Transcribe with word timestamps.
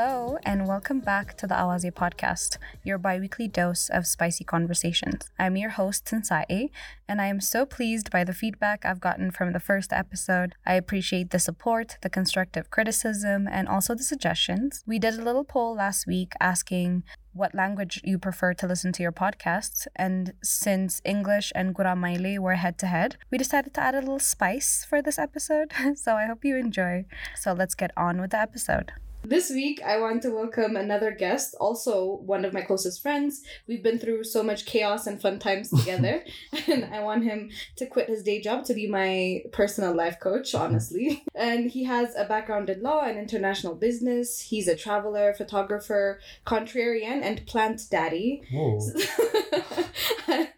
Hello, 0.00 0.38
and 0.44 0.68
welcome 0.68 1.00
back 1.00 1.36
to 1.38 1.48
the 1.48 1.56
Awaze 1.56 1.90
podcast, 1.90 2.58
your 2.84 2.98
bi 2.98 3.18
weekly 3.18 3.48
dose 3.48 3.88
of 3.88 4.06
spicy 4.06 4.44
conversations. 4.44 5.28
I'm 5.40 5.56
your 5.56 5.70
host, 5.70 6.04
Tinsae, 6.04 6.70
and 7.08 7.20
I 7.20 7.26
am 7.26 7.40
so 7.40 7.66
pleased 7.66 8.08
by 8.12 8.22
the 8.22 8.32
feedback 8.32 8.84
I've 8.84 9.00
gotten 9.00 9.32
from 9.32 9.52
the 9.52 9.58
first 9.58 9.92
episode. 9.92 10.54
I 10.64 10.74
appreciate 10.74 11.30
the 11.30 11.40
support, 11.40 11.98
the 12.02 12.08
constructive 12.08 12.70
criticism, 12.70 13.48
and 13.50 13.66
also 13.66 13.96
the 13.96 14.04
suggestions. 14.04 14.84
We 14.86 15.00
did 15.00 15.14
a 15.18 15.24
little 15.24 15.42
poll 15.42 15.74
last 15.74 16.06
week 16.06 16.34
asking 16.38 17.02
what 17.32 17.52
language 17.52 18.00
you 18.04 18.20
prefer 18.20 18.54
to 18.54 18.68
listen 18.68 18.92
to 18.92 19.02
your 19.02 19.10
podcasts. 19.10 19.88
And 19.96 20.32
since 20.44 21.02
English 21.04 21.50
and 21.56 21.74
Guramaile 21.74 22.38
were 22.38 22.54
head 22.54 22.78
to 22.78 22.86
head, 22.86 23.16
we 23.32 23.38
decided 23.38 23.74
to 23.74 23.80
add 23.80 23.96
a 23.96 23.98
little 23.98 24.20
spice 24.20 24.86
for 24.88 25.02
this 25.02 25.18
episode. 25.18 25.72
so 25.96 26.14
I 26.14 26.26
hope 26.26 26.44
you 26.44 26.56
enjoy. 26.56 27.06
So 27.34 27.52
let's 27.52 27.74
get 27.74 27.90
on 27.96 28.20
with 28.20 28.30
the 28.30 28.38
episode. 28.38 28.92
This 29.28 29.50
week, 29.50 29.82
I 29.84 29.98
want 29.98 30.22
to 30.22 30.30
welcome 30.30 30.74
another 30.74 31.10
guest, 31.10 31.54
also 31.60 32.16
one 32.24 32.46
of 32.46 32.54
my 32.54 32.62
closest 32.62 33.02
friends. 33.02 33.42
We've 33.66 33.82
been 33.82 33.98
through 33.98 34.24
so 34.24 34.42
much 34.42 34.64
chaos 34.64 35.06
and 35.06 35.20
fun 35.20 35.38
times 35.38 35.68
together, 35.78 36.24
and 36.66 36.86
I 36.86 37.00
want 37.00 37.24
him 37.24 37.50
to 37.76 37.84
quit 37.84 38.08
his 38.08 38.22
day 38.22 38.40
job 38.40 38.64
to 38.64 38.72
be 38.72 38.88
my 38.88 39.42
personal 39.52 39.94
life 39.94 40.18
coach, 40.18 40.54
honestly. 40.54 41.24
And 41.34 41.70
he 41.70 41.84
has 41.84 42.16
a 42.16 42.24
background 42.24 42.70
in 42.70 42.82
law 42.82 43.02
and 43.04 43.18
international 43.18 43.74
business. 43.74 44.40
He's 44.40 44.66
a 44.66 44.74
traveler, 44.74 45.34
photographer, 45.34 46.20
contrarian, 46.46 47.20
and 47.22 47.46
plant 47.46 47.82
daddy. 47.90 48.44
Whoa. 48.50 48.80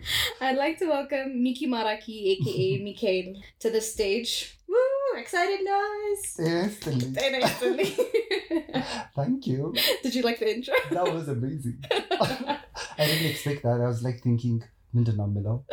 I'd 0.41 0.57
like 0.57 0.79
to 0.79 0.87
welcome 0.87 1.43
Miki 1.43 1.67
Maraki, 1.67 2.39
aka 2.39 2.79
Mikhail, 2.85 3.35
to 3.59 3.69
the 3.69 3.81
stage. 3.81 4.57
Woo! 4.71 5.21
Excited 5.21 5.61
noise. 5.65 6.39
Instantly. 6.39 7.25
Instantly. 7.35 7.97
Thank 9.17 9.47
you. 9.47 9.75
Did 10.03 10.15
you 10.15 10.23
like 10.23 10.39
the 10.39 10.55
intro? 10.55 10.75
That 10.91 11.13
was 11.13 11.29
amazing. 11.29 11.85
I 11.91 12.59
didn't 12.99 13.31
expect 13.31 13.63
that. 13.65 13.81
I 13.81 13.87
was 13.87 14.03
like 14.03 14.21
thinking, 14.21 14.63
Mindanao 14.93 15.27
Milo. 15.27 15.65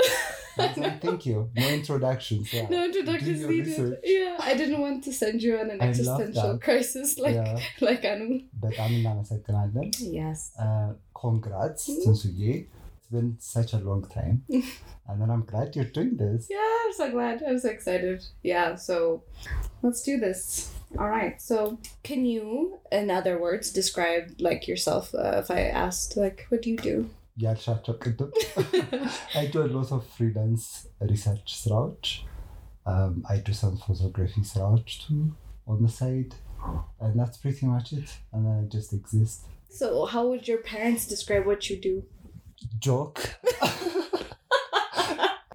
Like, 0.58 1.02
thank 1.02 1.28
you. 1.28 1.52
No 1.56 1.68
introductions. 1.70 2.52
Yeah. 2.52 2.68
No 2.68 2.86
introductions 2.86 3.46
needed. 3.46 3.68
Research. 3.68 4.00
Yeah, 4.04 4.38
I 4.40 4.56
didn't 4.56 4.82
want 4.82 5.04
to 5.04 5.14
send 5.14 5.44
you 5.44 5.60
on 5.60 5.70
an 5.70 5.82
existential 5.82 6.58
crisis 6.58 7.20
like 7.20 7.36
yeah. 7.36 7.60
like 7.80 8.04
Anu. 8.04 8.42
But 8.60 8.80
Anu, 8.80 9.08
I'm 9.08 9.92
Yes. 10.00 10.54
Uh, 10.60 10.94
congrats, 11.14 11.88
mm 11.88 12.04
it's 13.08 13.22
been 13.22 13.38
such 13.40 13.74
a 13.74 13.78
long 13.78 14.06
time. 14.08 14.44
and 14.50 15.22
then 15.22 15.30
I'm 15.30 15.46
glad 15.46 15.76
you're 15.76 15.86
doing 15.86 16.18
this. 16.18 16.48
Yeah, 16.50 16.58
I'm 16.86 16.94
so 16.94 17.12
glad. 17.12 17.42
I'm 17.48 17.60
so 17.60 17.70
excited. 17.70 18.26
Yeah, 18.44 18.76
so 18.76 19.24
let's 19.82 20.02
do 20.02 20.18
this. 20.18 20.74
All 20.98 21.10
right. 21.10 21.42
So, 21.42 21.80
can 22.04 22.26
you, 22.26 22.80
in 22.92 23.10
other 23.10 23.40
words, 23.40 23.72
describe 23.72 24.36
like 24.40 24.68
yourself? 24.68 25.14
Uh, 25.14 25.38
if 25.38 25.52
I 25.52 25.62
asked, 25.62 26.18
like, 26.18 26.46
what 26.50 26.62
do 26.62 26.70
you 26.70 26.78
do? 26.78 27.10
Yeah, 27.36 27.56
I 29.36 29.46
do 29.46 29.62
a 29.62 29.68
lot 29.68 29.92
of 29.92 30.08
freelance 30.08 30.88
research 31.00 31.62
throughout. 31.64 32.20
Um, 32.86 33.26
I 33.30 33.38
do 33.38 33.54
some 33.54 33.78
photography 33.78 34.42
throughout 34.42 34.88
too 34.88 35.36
on 35.68 35.84
the 35.84 35.90
side, 35.90 36.34
and 37.00 37.20
that's 37.20 37.38
pretty 37.38 37.66
much 37.66 37.94
it. 37.94 38.18
And 38.34 38.48
I 38.48 38.68
just 38.68 38.92
exist. 38.94 39.46
So, 39.70 40.06
how 40.06 40.28
would 40.28 40.48
your 40.48 40.60
parents 40.60 41.06
describe 41.06 41.46
what 41.46 41.70
you 41.70 41.78
do? 41.78 42.04
Joke. 42.87 43.21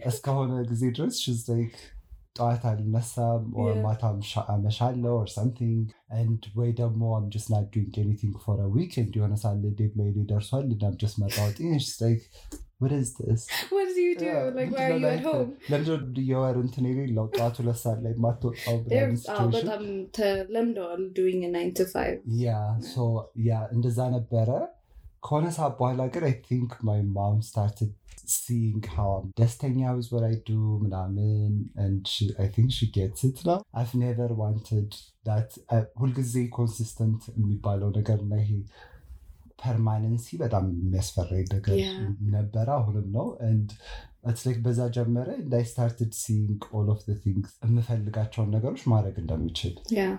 እስከሆነ 0.09 0.51
ጊዜ 0.71 0.83
ድረስ 0.97 1.15
she's 1.23 1.43
like 1.51 1.77
ጠዋት 2.35 2.63
አልነሳም 2.71 3.43
or 3.61 3.69
Yeah. 3.69 3.79
ማታ 3.85 4.01
አምሻ- 4.13 4.43
አመሻለሁ 4.53 5.13
or 5.21 5.27
something 5.37 5.77
and 6.19 6.41
ወይ 6.59 6.69
ደግሞ 6.81 7.01
I'm 7.17 7.27
just 7.35 7.49
not 7.53 7.65
doing 7.75 7.89
anything 8.03 8.33
for 8.43 8.55
a 8.65 8.69
weekend 8.77 9.11
የሆነ 9.19 9.35
ሳለ 9.43 9.63
ዴድላይን 9.81 10.27
ደርሷል 10.31 10.65
and 10.75 10.83
I'm 10.89 10.97
just 11.05 11.17
መጣወጤ 11.23 11.57
and 11.71 11.81
she's 11.85 11.99
like 12.05 12.23
what 12.81 12.91
is 12.99 13.09
this 13.19 13.43
What 13.75 13.87
do 13.95 14.01
you 14.01 14.15
do? 14.19 14.25
Yeah, 14.27 14.43
like, 14.57 14.71
why 14.73 14.83
are 14.87 14.97
you 14.97 15.07
at 15.13 15.23
home? 15.29 15.49
ለምንድን 15.71 16.01
የወር 16.31 16.57
እንትን 16.63 16.85
የሌለው 16.89 17.27
ጠዋት 17.37 17.55
ሁለት 17.61 17.79
ሰዓት 17.83 17.99
ላይ 18.05 18.13
ማትወጣው 18.25 18.75
ምናምን 18.77 18.91
There's 18.93 19.23
uh, 19.27 19.37
but 19.45 19.55
situation? 19.55 19.71
I'm 19.77 19.87
ተለምደዋል 20.17 21.03
doing 21.19 21.39
a 21.47 21.53
nine 21.57 21.73
to 21.79 21.85
five. 21.95 22.17
ያ 22.45 22.57
ሶ 22.93 22.97
ያ 23.49 23.67
እንደዛ 23.75 23.99
ነበረ 24.17 24.49
ከሆነ 25.25 25.45
ሰዓት 25.55 25.73
በኋላ 25.79 26.01
ግን 26.13 26.25
አይ 26.27 26.35
ቲንክ 26.45 26.73
ማይ 26.87 26.99
ማም 27.15 27.37
ስታርትድ 27.47 27.93
ሲንግ 28.33 28.83
ሃው 28.95 29.11
ደስተኛ 29.39 29.89
ዊዝ 29.97 30.07
ወት 30.13 30.23
አይ 30.27 30.35
ዱ 30.47 30.53
ምናምን 30.83 31.53
አይ 32.39 32.47
ቲንክ 32.55 32.71
ሺ 32.77 32.87
ጌትስ 32.95 33.21
ኢት 33.27 33.39
ነው 33.47 33.59
አይቭ 33.79 33.91
ኔቨር 34.01 34.31
ዋንትድ 34.41 34.89
ዳት 35.27 35.51
ሁልጊዜ 36.01 36.35
ኮንሲስተንት 36.57 37.23
የሚባለው 37.35 37.91
ነገር 37.97 38.19
እና 38.25 38.35
ይሄ 38.43 38.51
ፐርማነንሲ 39.61 40.27
በጣም 40.41 40.65
የሚያስፈራኝ 40.75 41.45
ነገር 41.53 41.77
Yeah. 41.79 42.01
ነበረ 42.33 42.67
አሁንም 42.79 43.07
ነው 43.15 43.27
and 44.23 44.31
it's 44.33 44.43
like 44.47 44.59
በዛ 44.65 44.79
ጀመረ 44.97 45.27
and 45.41 45.53
I 45.59 45.63
started 45.73 46.09
seeing 46.21 46.55
all 46.75 46.87
of 46.93 46.99
the 47.09 47.15
things 47.25 47.47
የምፈልጋቸውን 47.65 48.51
ነገሮች 48.55 48.83
ማድረግ 48.93 49.15
እንደምችል 49.23 49.75
Yeah. 49.99 50.13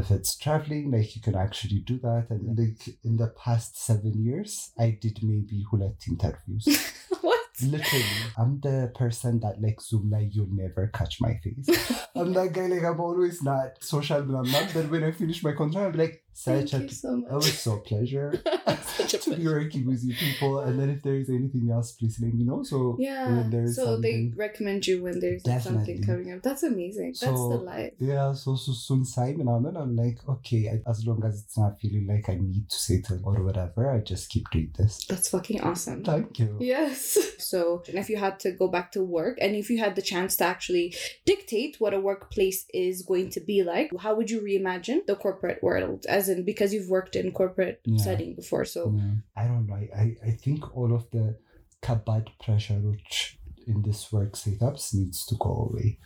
if 0.00 0.10
it's 0.16 0.32
traveling, 0.44 0.86
like 0.96 1.10
you 1.16 1.22
can 1.26 1.36
actually 1.44 1.80
do 1.92 1.96
that. 2.06 2.26
And 2.34 2.42
like 2.60 2.82
in 3.08 3.14
the 3.22 3.30
past 3.44 3.72
seven 3.88 4.14
years, 4.28 4.52
I 4.86 4.90
did 5.04 5.16
maybe 5.30 5.58
hulet 5.70 6.02
interviews. 6.12 6.66
what? 7.26 7.40
Literally, 7.74 8.20
I'm 8.42 8.52
the 8.66 8.76
person 9.00 9.34
that 9.44 9.56
like 9.64 9.80
Zoom 9.88 10.04
like 10.14 10.30
you'll 10.36 10.54
never 10.62 10.84
catch 10.98 11.14
my 11.26 11.32
face. 11.44 11.68
I'm 12.20 12.32
that 12.38 12.50
guy 12.56 12.66
like 12.72 12.86
I'm 12.90 13.00
always 13.08 13.36
not 13.50 13.70
social, 13.92 14.22
but 14.28 14.36
I'm 14.40 14.50
not. 14.56 14.68
But 14.76 14.88
when 14.94 15.04
I 15.08 15.12
finish 15.20 15.40
my 15.48 15.52
contract, 15.60 15.88
I'm 15.90 15.98
like 16.04 16.16
such 16.39 16.71
Thank 16.71 16.83
a 16.83 16.87
you 16.87 16.89
so 17.05 17.11
much. 17.17 17.31
it 17.31 17.35
was 17.35 17.57
so 17.59 17.77
pleasure 17.79 18.31
Such 18.97 19.13
a 19.13 19.17
to 19.17 19.35
be 19.35 19.45
working 19.45 19.85
with 19.85 20.01
you 20.05 20.13
people. 20.15 20.59
And 20.59 20.79
then 20.79 20.89
if 20.89 21.01
there 21.03 21.15
is 21.15 21.29
anything 21.29 21.69
else, 21.71 21.91
please 21.93 22.17
let 22.21 22.33
me 22.33 22.43
know. 22.45 22.63
So 22.63 22.95
Yeah. 22.99 23.27
when 23.35 23.49
there 23.49 23.63
is 23.63 23.75
So 23.75 23.83
they 23.97 24.11
something, 24.11 24.33
recommend 24.37 24.87
you 24.87 25.03
when 25.03 25.19
there's 25.19 25.43
something 25.63 26.01
coming 26.03 26.31
up. 26.33 26.41
That's 26.41 26.63
amazing. 26.63 27.15
That's 27.19 27.41
the 27.53 27.59
life. 27.73 27.93
Yeah, 27.99 28.33
so 28.33 28.55
so 28.55 28.71
soon 28.71 29.03
Simon 29.05 29.47
and 29.49 29.65
then 29.65 29.75
I'm 29.77 29.95
like, 29.95 30.17
okay, 30.35 30.61
I- 30.73 30.89
as 30.89 31.05
long 31.05 31.23
as 31.25 31.41
it's 31.43 31.57
not 31.57 31.79
feeling 31.81 32.07
like 32.07 32.29
I 32.29 32.35
need 32.35 32.69
to 32.69 32.77
settle 32.87 33.19
or 33.25 33.43
whatever, 33.43 33.89
I 33.89 33.99
just 33.99 34.29
keep 34.29 34.49
doing 34.51 34.71
this. 34.77 35.05
That's 35.09 35.29
fucking 35.29 35.61
awesome. 35.61 36.03
Thank 36.03 36.39
you. 36.39 36.57
Yes. 36.59 37.17
So, 37.39 37.83
and 37.87 37.97
if 37.97 38.09
you 38.09 38.17
had 38.17 38.37
to 38.41 38.51
go 38.51 38.67
back 38.67 38.91
to 38.91 39.01
work 39.01 39.37
and 39.41 39.55
if 39.55 39.69
you 39.69 39.79
had 39.79 39.95
the 39.95 40.01
chance 40.01 40.35
to 40.37 40.43
actually 40.43 40.93
dictate 41.25 41.77
what 41.79 41.93
a 41.93 41.99
workplace 41.99 42.65
is 42.73 43.01
going 43.01 43.29
to 43.31 43.39
be 43.39 43.63
like, 43.63 43.89
how 43.99 44.13
would 44.15 44.29
you 44.29 44.41
reimagine 44.41 45.05
the 45.07 45.15
corporate 45.15 45.63
world? 45.63 46.05
As 46.07 46.28
in, 46.29 46.45
because 46.45 46.73
you've 46.73 46.89
worked 46.89 47.15
in 47.15 47.31
corporate 47.31 47.81
Yeah. 47.85 48.03
setting 48.03 48.35
before. 48.35 48.65
So, 48.65 48.93
Yeah. 48.95 49.15
I 49.35 49.47
don't 49.47 49.67
know. 49.67 49.75
I, 49.75 49.89
I, 49.95 50.15
I 50.27 50.31
think 50.31 50.75
all 50.75 50.93
of 50.93 51.09
the 51.11 51.37
kabad 51.81 52.27
pressure 52.43 52.79
which 52.79 53.39
in 53.67 53.81
this 53.81 54.11
work 54.11 54.33
setups 54.33 54.93
needs 54.93 55.25
to 55.27 55.35
go 55.35 55.69
away. 55.69 55.97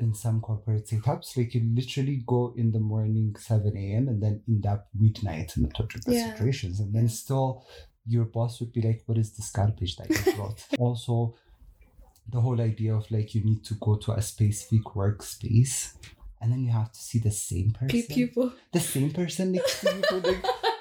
In 0.00 0.14
some 0.14 0.40
corporate 0.40 0.86
setups, 0.88 1.36
like 1.36 1.54
you 1.54 1.62
literally 1.74 2.22
go 2.26 2.52
in 2.56 2.72
the 2.72 2.80
morning 2.80 3.36
7 3.38 3.76
a.m. 3.76 4.08
and 4.08 4.22
then 4.22 4.42
end 4.48 4.66
up 4.66 4.88
midnight 4.94 5.56
in 5.56 5.62
the 5.62 5.68
total 5.68 6.00
Yeah. 6.06 6.34
situations. 6.34 6.80
And 6.80 6.92
then 6.92 7.08
still 7.08 7.64
your 8.04 8.24
boss 8.24 8.60
would 8.60 8.72
be 8.72 8.82
like, 8.82 9.02
what 9.06 9.18
is 9.18 9.32
this 9.36 9.50
garbage 9.50 9.96
that 9.96 10.10
you 10.10 10.32
brought? 10.34 10.64
also, 10.78 11.34
the 12.28 12.40
whole 12.40 12.60
idea 12.60 12.94
of 12.94 13.08
like 13.10 13.34
you 13.34 13.44
need 13.44 13.64
to 13.64 13.74
go 13.74 13.96
to 13.96 14.12
a 14.12 14.22
specific 14.22 14.82
workspace 14.96 15.94
and 16.41 16.51
then 16.51 16.61
you 16.65 16.71
have 16.71 16.91
to 16.91 16.99
see 16.99 17.19
the 17.19 17.31
same 17.31 17.71
person. 17.79 17.89
pe- 18.01 18.15
people 18.19 18.51
The 18.73 18.79
same 18.93 19.11
person 19.11 19.51
next 19.53 19.81
to 19.81 19.95
you 19.95 20.01
for 20.09 20.19
like 20.29 20.43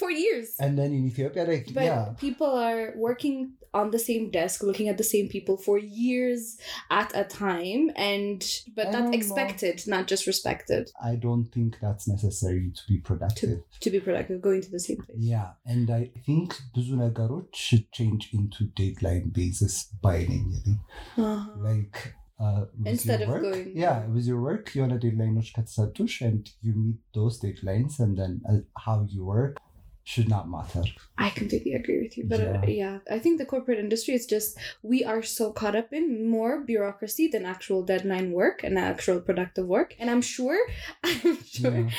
for 0.00 0.10
years. 0.10 0.48
and 0.58 0.78
then 0.78 0.92
in 0.92 1.02
Ethiopia, 1.06 1.44
like 1.44 1.66
But 1.72 1.84
yeah. 1.84 2.04
people 2.18 2.50
are 2.68 2.92
working 2.96 3.36
on 3.80 3.90
the 3.90 3.98
same 3.98 4.30
desk, 4.30 4.62
looking 4.62 4.88
at 4.92 4.98
the 4.98 5.08
same 5.14 5.26
people 5.34 5.56
for 5.66 5.76
years 5.78 6.58
at 6.90 7.10
a 7.14 7.24
time, 7.24 7.90
and 7.96 8.40
but 8.78 8.86
I 8.88 8.90
that's 8.90 9.02
don't 9.02 9.10
know. 9.12 9.18
expected, 9.18 9.76
not 9.94 10.06
just 10.12 10.26
respected, 10.26 10.90
I 11.10 11.14
don't 11.26 11.46
think 11.54 11.78
that's 11.84 12.06
necessary 12.14 12.66
to 12.78 12.82
be 12.92 12.98
productive. 13.10 13.54
to 13.84 13.90
be 13.96 14.00
productive, 14.00 14.42
going 14.48 14.60
to 14.66 14.70
the 14.70 14.82
same 14.88 14.98
place. 15.04 15.16
Yeah, 15.34 15.48
and 15.74 15.86
I 16.00 16.02
think 16.26 16.48
ብዙ 16.76 16.88
ነገሮች 17.04 17.48
should 17.66 17.86
change 18.00 18.24
into 18.40 18.60
deadline 18.82 19.28
basis 19.40 19.76
by 20.08 20.18
name. 20.34 20.74
Uh-huh. 21.16 21.46
Like 21.68 21.96
uh, 22.00 22.10
with 22.10 22.15
uh, 22.39 22.65
instead 22.85 23.21
of 23.23 23.29
work. 23.29 23.41
going 23.41 23.71
yeah 23.75 24.05
with 24.05 24.25
your 24.27 24.39
work 24.39 24.75
you 24.75 24.81
want 24.81 24.93
to 24.93 25.07
deadlines 25.07 25.51
katatush 25.53 26.21
and 26.21 26.51
you 26.61 26.71
meet 26.75 26.97
those 27.11 27.41
deadlines 27.41 27.99
and 27.99 28.15
then 28.15 28.39
uh, 28.47 28.57
how 28.77 29.07
you 29.09 29.25
work 29.25 29.57
should 30.03 30.29
not 30.29 30.47
matter 30.47 30.83
i 31.17 31.31
completely 31.31 31.73
agree 31.73 31.99
with 31.99 32.15
you 32.15 32.23
but 32.27 32.39
uh, 32.39 32.43
yeah. 32.43 32.59
Uh, 32.59 32.65
yeah. 32.67 32.97
i 33.09 33.17
think 33.17 33.39
the 33.39 33.45
corporate 33.45 33.79
industry 33.79 34.13
is 34.13 34.27
just 34.27 34.55
we 34.83 35.03
are 35.03 35.23
so 35.23 35.51
caught 35.51 35.75
up 35.75 35.91
in 35.91 36.29
more 36.29 36.63
bureaucracy 36.63 37.27
than 37.27 37.43
actual 37.43 37.81
deadline 37.81 38.31
work 38.31 38.63
and 38.63 38.77
actual 38.77 39.19
productive 39.19 39.65
work 39.65 39.95
and 39.99 40.07
i'm 40.11 40.21
sure 40.21 40.59
i'm 41.03 41.43
sure 41.43 41.75
yeah. 41.75 41.89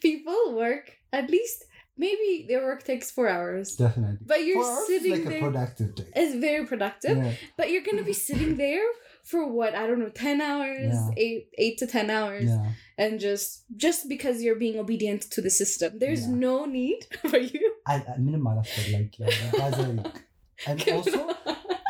people 0.00 0.54
work 0.54 0.92
at 1.12 1.28
least 1.28 1.64
maybe 1.98 2.46
their 2.48 2.62
work 2.64 2.84
takes 2.84 3.10
four 3.10 3.28
hours. 3.28 3.74
Definitely. 3.74 4.18
But 4.24 4.44
you're 4.44 4.86
sitting 4.86 5.24
like 5.24 5.40
there. 5.40 6.12
It's 6.14 6.36
very 6.36 6.64
productive. 6.64 7.18
Yeah. 7.18 7.32
But 7.56 7.70
you're 7.70 7.82
gonna 7.82 8.04
be 8.04 8.12
sitting 8.12 8.56
there 8.56 8.86
for 9.28 9.46
what 9.46 9.74
I 9.74 9.86
don't 9.86 9.98
know, 9.98 10.08
ten 10.08 10.40
hours, 10.40 10.94
yeah. 10.94 11.10
eight 11.16 11.48
eight 11.58 11.78
to 11.78 11.86
ten 11.86 12.08
hours, 12.10 12.46
yeah. 12.46 12.72
and 12.96 13.20
just 13.20 13.64
just 13.76 14.08
because 14.08 14.42
you're 14.42 14.56
being 14.56 14.78
obedient 14.78 15.22
to 15.32 15.42
the 15.42 15.50
system, 15.50 15.98
there's 15.98 16.22
yeah. 16.22 16.34
no 16.34 16.64
need 16.64 17.06
for 17.28 17.38
you. 17.38 17.74
I, 17.86 18.02
minimal 18.18 18.62
like, 18.90 19.14
like, 19.18 20.22
and 20.66 20.88
also 20.92 21.34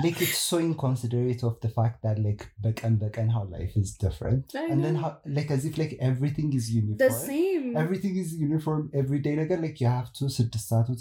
like 0.02 0.20
it's 0.20 0.38
so 0.38 0.58
inconsiderate 0.58 1.42
of 1.42 1.60
the 1.60 1.68
fact 1.68 2.02
that 2.02 2.18
like 2.18 2.50
back 2.60 2.84
and 2.84 3.00
back 3.00 3.16
and 3.16 3.32
how 3.32 3.44
life 3.44 3.72
is 3.76 3.94
different 3.94 4.52
I 4.54 4.66
and 4.66 4.78
know. 4.78 4.82
then 4.84 4.94
how 4.96 5.18
like 5.26 5.50
as 5.50 5.64
if 5.64 5.76
like 5.76 5.96
everything 6.00 6.52
is 6.54 6.70
uniform 6.70 6.98
the 6.98 7.10
same 7.10 7.76
everything 7.76 8.16
is 8.16 8.34
uniform 8.34 8.90
every 8.94 9.18
day 9.18 9.34
like 9.36 9.50
like 9.60 9.80
you 9.80 9.88
have 9.88 10.12
to 10.14 10.28
sit 10.28 10.52
the 10.52 10.58
start 10.58 10.88
with 10.88 11.00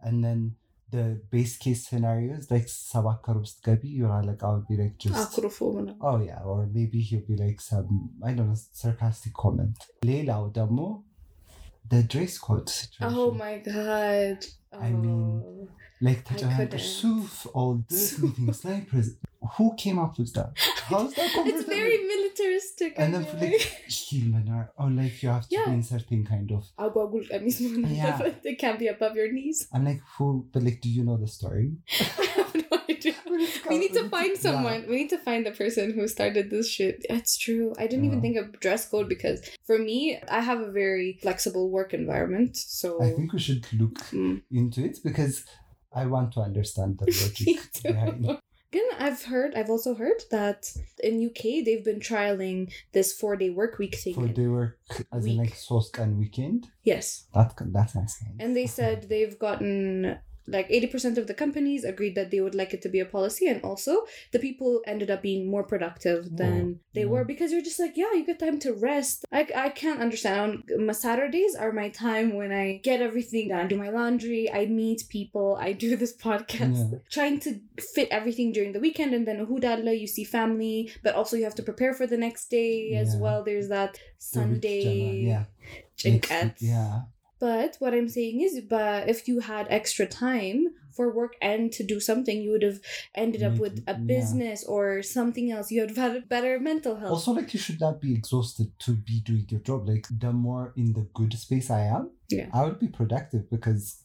and 0.00 0.24
then 0.24 0.56
the 0.89 1.03
base 1.33 1.53
case 1.57 1.81
scenario 1.89 2.31
is 2.39 2.47
like 2.53 2.65
ሰባት 2.91 3.19
ከሩብ 3.25 3.45
ስትገቢ 3.51 3.81
your 3.99 4.09
አለቃ 4.17 4.41
would 4.53 4.65
be 4.71 4.77
like 4.81 4.95
just 5.03 5.19
አኩርፎ 5.21 5.57
ምናምን። 5.75 5.99
Oh 6.09 6.17
yeah, 6.27 6.41
or 6.51 6.57
maybe 6.77 6.99
he'll 7.09 7.27
be 7.29 7.37
like 7.43 7.59
some 7.69 7.91
I 8.29 8.33
don't 8.37 8.49
know 8.51 8.59
sarcastic 8.81 9.33
comment. 9.43 9.77
ሌላው 10.11 10.43
ደግሞ 10.59 10.79
the 11.91 12.01
dress 12.13 12.33
code 12.47 12.69
situation. 12.79 13.15
Oh 13.21 13.29
my 13.43 13.53
god. 13.69 14.39
I 14.87 14.91
mean, 15.03 15.23
Oh. 15.45 15.63
like 16.07 16.21
I 16.23 16.27
ተጨናንቀሽ 16.29 16.85
couldn't. 16.91 16.99
ሱፍ 16.99 17.31
all 17.59 17.73
this 17.89 18.05
Suit. 18.09 18.21
meetings 18.25 18.61
like 18.67 18.85
pres- 18.91 19.17
who 19.56 19.74
came 19.76 19.98
up 19.98 20.18
with 20.18 20.32
that? 20.34 20.52
How's 20.56 21.14
that 21.14 21.32
conversation? 21.34 21.60
it's 21.60 21.68
very 21.68 21.98
militaristic. 22.04 22.94
And 22.96 23.14
then 23.14 23.24
for 23.24 23.36
like 23.36 23.60
human 23.88 24.48
or, 24.48 24.72
or 24.76 24.90
like 24.90 25.22
you 25.22 25.28
have 25.28 25.48
to 25.48 25.54
yeah. 25.54 25.66
be 25.66 25.72
in 25.72 25.82
certain 25.82 26.24
kind 26.24 26.50
of 26.52 26.64
yeah. 26.78 28.30
it 28.44 28.58
can't 28.58 28.78
be 28.78 28.88
above 28.88 29.16
your 29.16 29.32
knees. 29.32 29.68
I'm 29.72 29.84
like 29.84 30.00
who 30.16 30.46
but 30.52 30.62
like 30.62 30.80
do 30.80 30.88
you 30.88 31.04
know 31.04 31.16
the 31.16 31.28
story? 31.28 31.72
we 33.68 33.78
need 33.78 33.92
to 33.94 34.08
find 34.08 34.36
someone. 34.36 34.82
Yeah. 34.82 34.88
We 34.88 34.96
need 34.96 35.10
to 35.10 35.18
find 35.18 35.44
the 35.44 35.52
person 35.52 35.92
who 35.92 36.08
started 36.08 36.50
this 36.50 36.70
shit. 36.70 37.04
That's 37.08 37.36
true. 37.36 37.74
I 37.78 37.86
didn't 37.86 38.04
yeah. 38.04 38.10
even 38.10 38.20
think 38.22 38.36
of 38.36 38.58
dress 38.60 38.88
code 38.88 39.08
because 39.08 39.48
for 39.66 39.78
me, 39.78 40.20
I 40.30 40.40
have 40.40 40.60
a 40.60 40.70
very 40.70 41.18
flexible 41.22 41.70
work 41.70 41.94
environment. 41.94 42.56
So 42.56 43.02
I 43.02 43.12
think 43.12 43.32
we 43.32 43.38
should 43.38 43.66
look 43.72 43.98
mm. 44.10 44.42
into 44.50 44.84
it 44.84 44.98
because 45.02 45.44
I 45.92 46.06
want 46.06 46.32
to 46.32 46.40
understand 46.40 46.98
the 46.98 47.06
logic 47.06 47.82
behind 47.82 48.38
Again, 48.72 48.84
I've 48.98 49.24
heard, 49.24 49.54
I've 49.54 49.70
also 49.70 49.94
heard 49.94 50.22
that 50.30 50.70
in 51.02 51.24
UK 51.24 51.64
they've 51.64 51.84
been 51.84 52.00
trialing 52.00 52.72
this 52.92 53.12
four 53.12 53.36
day 53.36 53.50
work 53.50 53.78
week 53.78 53.94
thing. 53.96 54.14
for 54.14 54.26
day 54.28 54.48
work 54.48 54.78
as 55.12 55.24
in 55.24 55.38
Week. 55.38 55.38
like 55.50 55.54
source 55.54 55.90
and 55.98 56.18
weekend. 56.18 56.66
yes, 56.82 57.26
That 57.34 57.54
that's 57.72 57.94
nice. 57.94 58.22
and 58.40 58.56
they 58.56 58.66
said 58.66 59.08
they've 59.08 59.38
gotten 59.38 60.18
like 60.46 60.68
80% 60.68 61.18
of 61.18 61.26
the 61.26 61.34
companies 61.34 61.84
agreed 61.84 62.14
that 62.14 62.30
they 62.30 62.40
would 62.40 62.54
like 62.54 62.72
it 62.72 62.82
to 62.82 62.88
be 62.88 63.00
a 63.00 63.06
policy 63.06 63.46
and 63.48 63.62
also 63.62 64.06
the 64.32 64.38
people 64.38 64.82
ended 64.86 65.10
up 65.10 65.22
being 65.22 65.50
more 65.50 65.64
productive 65.64 66.36
than 66.36 66.80
they 66.94 67.04
were 67.04 67.24
because 67.24 67.52
you're 67.52 67.62
just 67.62 67.80
like 67.80 67.96
yeah 67.96 68.12
you 68.12 68.24
get 68.24 68.38
time 68.38 68.58
to 68.60 68.72
rest 68.72 69.24
i, 69.32 69.46
I 69.54 69.68
can't 69.70 70.00
understand 70.00 70.64
my 70.78 70.92
saturdays 70.92 71.54
are 71.54 71.72
my 71.72 71.88
time 71.88 72.34
when 72.34 72.52
i 72.52 72.80
get 72.82 73.00
everything 73.00 73.48
done 73.48 73.66
I 73.66 73.66
do 73.66 73.76
my 73.76 73.90
laundry 73.90 74.50
i 74.52 74.66
meet 74.66 75.04
people 75.08 75.58
i 75.60 75.72
do 75.72 75.96
this 75.96 76.16
podcast 76.28 76.92
yeah. 76.92 76.98
trying 77.10 77.40
to 77.40 77.60
fit 77.94 78.08
everything 78.10 78.52
during 78.52 78.72
the 78.72 78.80
weekend 78.80 79.14
and 79.14 79.26
then 79.26 79.44
hudalla 79.46 79.98
you 79.98 80.06
see 80.06 80.24
family 80.24 80.92
but 81.02 81.14
also 81.14 81.36
you 81.36 81.44
have 81.44 81.54
to 81.56 81.62
prepare 81.62 81.94
for 81.94 82.06
the 82.06 82.16
next 82.16 82.50
day 82.50 82.90
yeah. 82.92 82.98
as 82.98 83.16
well 83.16 83.42
there's 83.44 83.68
that 83.68 83.98
sunday 84.18 85.24
yeah 85.26 85.44
Jinkat. 85.96 86.56
Yeah 86.60 87.02
but 87.38 87.76
what 87.78 87.94
I'm 87.94 88.08
saying 88.08 88.40
is, 88.40 88.60
but 88.68 89.08
if 89.08 89.28
you 89.28 89.40
had 89.40 89.66
extra 89.68 90.06
time 90.06 90.68
for 90.96 91.12
work 91.12 91.34
and 91.42 91.70
to 91.72 91.84
do 91.84 92.00
something, 92.00 92.40
you 92.40 92.50
would 92.52 92.62
have 92.62 92.80
ended 93.14 93.42
up 93.42 93.58
with 93.58 93.78
a 93.86 93.92
mm-hmm. 93.92 94.08
yeah. 94.08 94.16
business 94.16 94.64
or 94.64 95.02
something 95.02 95.52
else. 95.52 95.70
You 95.70 95.82
would 95.82 95.90
have 95.96 96.12
had 96.12 96.28
better 96.28 96.58
mental 96.58 96.96
health. 96.96 97.12
Also, 97.12 97.32
like 97.32 97.52
you 97.52 97.60
should 97.60 97.80
not 97.80 98.00
be 98.00 98.14
exhausted 98.14 98.72
to 98.80 98.92
be 98.92 99.20
doing 99.20 99.46
your 99.50 99.60
job. 99.60 99.86
Like 99.86 100.06
the 100.10 100.32
more 100.32 100.72
in 100.76 100.94
the 100.94 101.06
good 101.12 101.34
space 101.34 101.70
I 101.70 101.82
am, 101.82 102.10
Yeah. 102.30 102.48
I 102.52 102.64
would 102.64 102.78
be 102.78 102.88
productive 102.88 103.50
because 103.50 104.02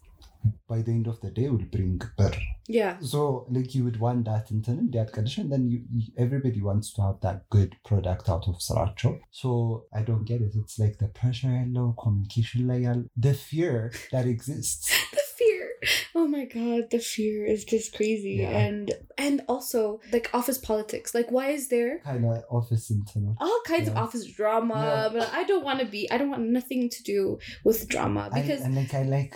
by 0.67 0.81
the 0.81 0.91
end 0.91 1.07
of 1.07 1.19
the 1.21 1.29
day, 1.31 1.49
will 1.49 1.65
bring 1.71 2.01
better. 2.17 2.39
yeah. 2.67 2.97
So, 3.01 3.45
like 3.49 3.75
you 3.75 3.83
would 3.83 3.99
want 3.99 4.25
that 4.25 4.51
internal 4.51 4.87
that 4.93 5.11
condition, 5.13 5.49
then 5.49 5.67
you, 5.69 5.83
everybody 6.17 6.61
wants 6.61 6.93
to 6.93 7.01
have 7.01 7.19
that 7.21 7.49
good 7.49 7.75
product 7.85 8.29
out 8.29 8.47
of 8.47 8.55
Sriracha. 8.59 9.19
So 9.31 9.85
I 9.93 10.01
don't 10.01 10.25
get 10.25 10.41
it. 10.41 10.53
It's 10.55 10.79
like 10.79 10.97
the 10.99 11.07
pressure, 11.07 11.49
yellow 11.49 11.95
communication 12.01 12.67
layer, 12.67 13.05
the 13.17 13.33
fear 13.33 13.91
that 14.11 14.25
exists. 14.25 14.91
The 15.11 15.47
fear. 15.47 15.69
Oh 16.13 16.27
my 16.27 16.45
god, 16.45 16.91
the 16.91 16.99
fear 16.99 17.45
is 17.45 17.65
just 17.65 17.95
crazy. 17.95 18.35
Yeah. 18.41 18.51
And 18.65 18.93
and 19.17 19.41
also 19.49 19.99
like 20.13 20.29
office 20.33 20.59
politics. 20.59 21.15
Like 21.15 21.31
why 21.31 21.47
is 21.49 21.67
there 21.69 21.97
kind 22.05 22.23
of 22.25 22.43
office 22.49 22.91
internal. 22.91 23.35
all 23.39 23.59
kinds 23.65 23.87
of 23.89 23.97
office 23.97 24.25
drama? 24.27 24.75
Yeah. 24.75 25.19
But 25.19 25.33
I 25.33 25.43
don't 25.43 25.65
want 25.65 25.79
to 25.79 25.85
be 25.87 26.09
I 26.11 26.17
don't 26.19 26.29
want 26.29 26.43
nothing 26.43 26.89
to 26.89 27.03
do 27.03 27.39
with 27.65 27.87
drama 27.89 28.29
I- 28.31 28.41
because 28.41 28.61
and 28.61 28.75
like 28.75 28.93
I 28.93 29.01
like 29.03 29.35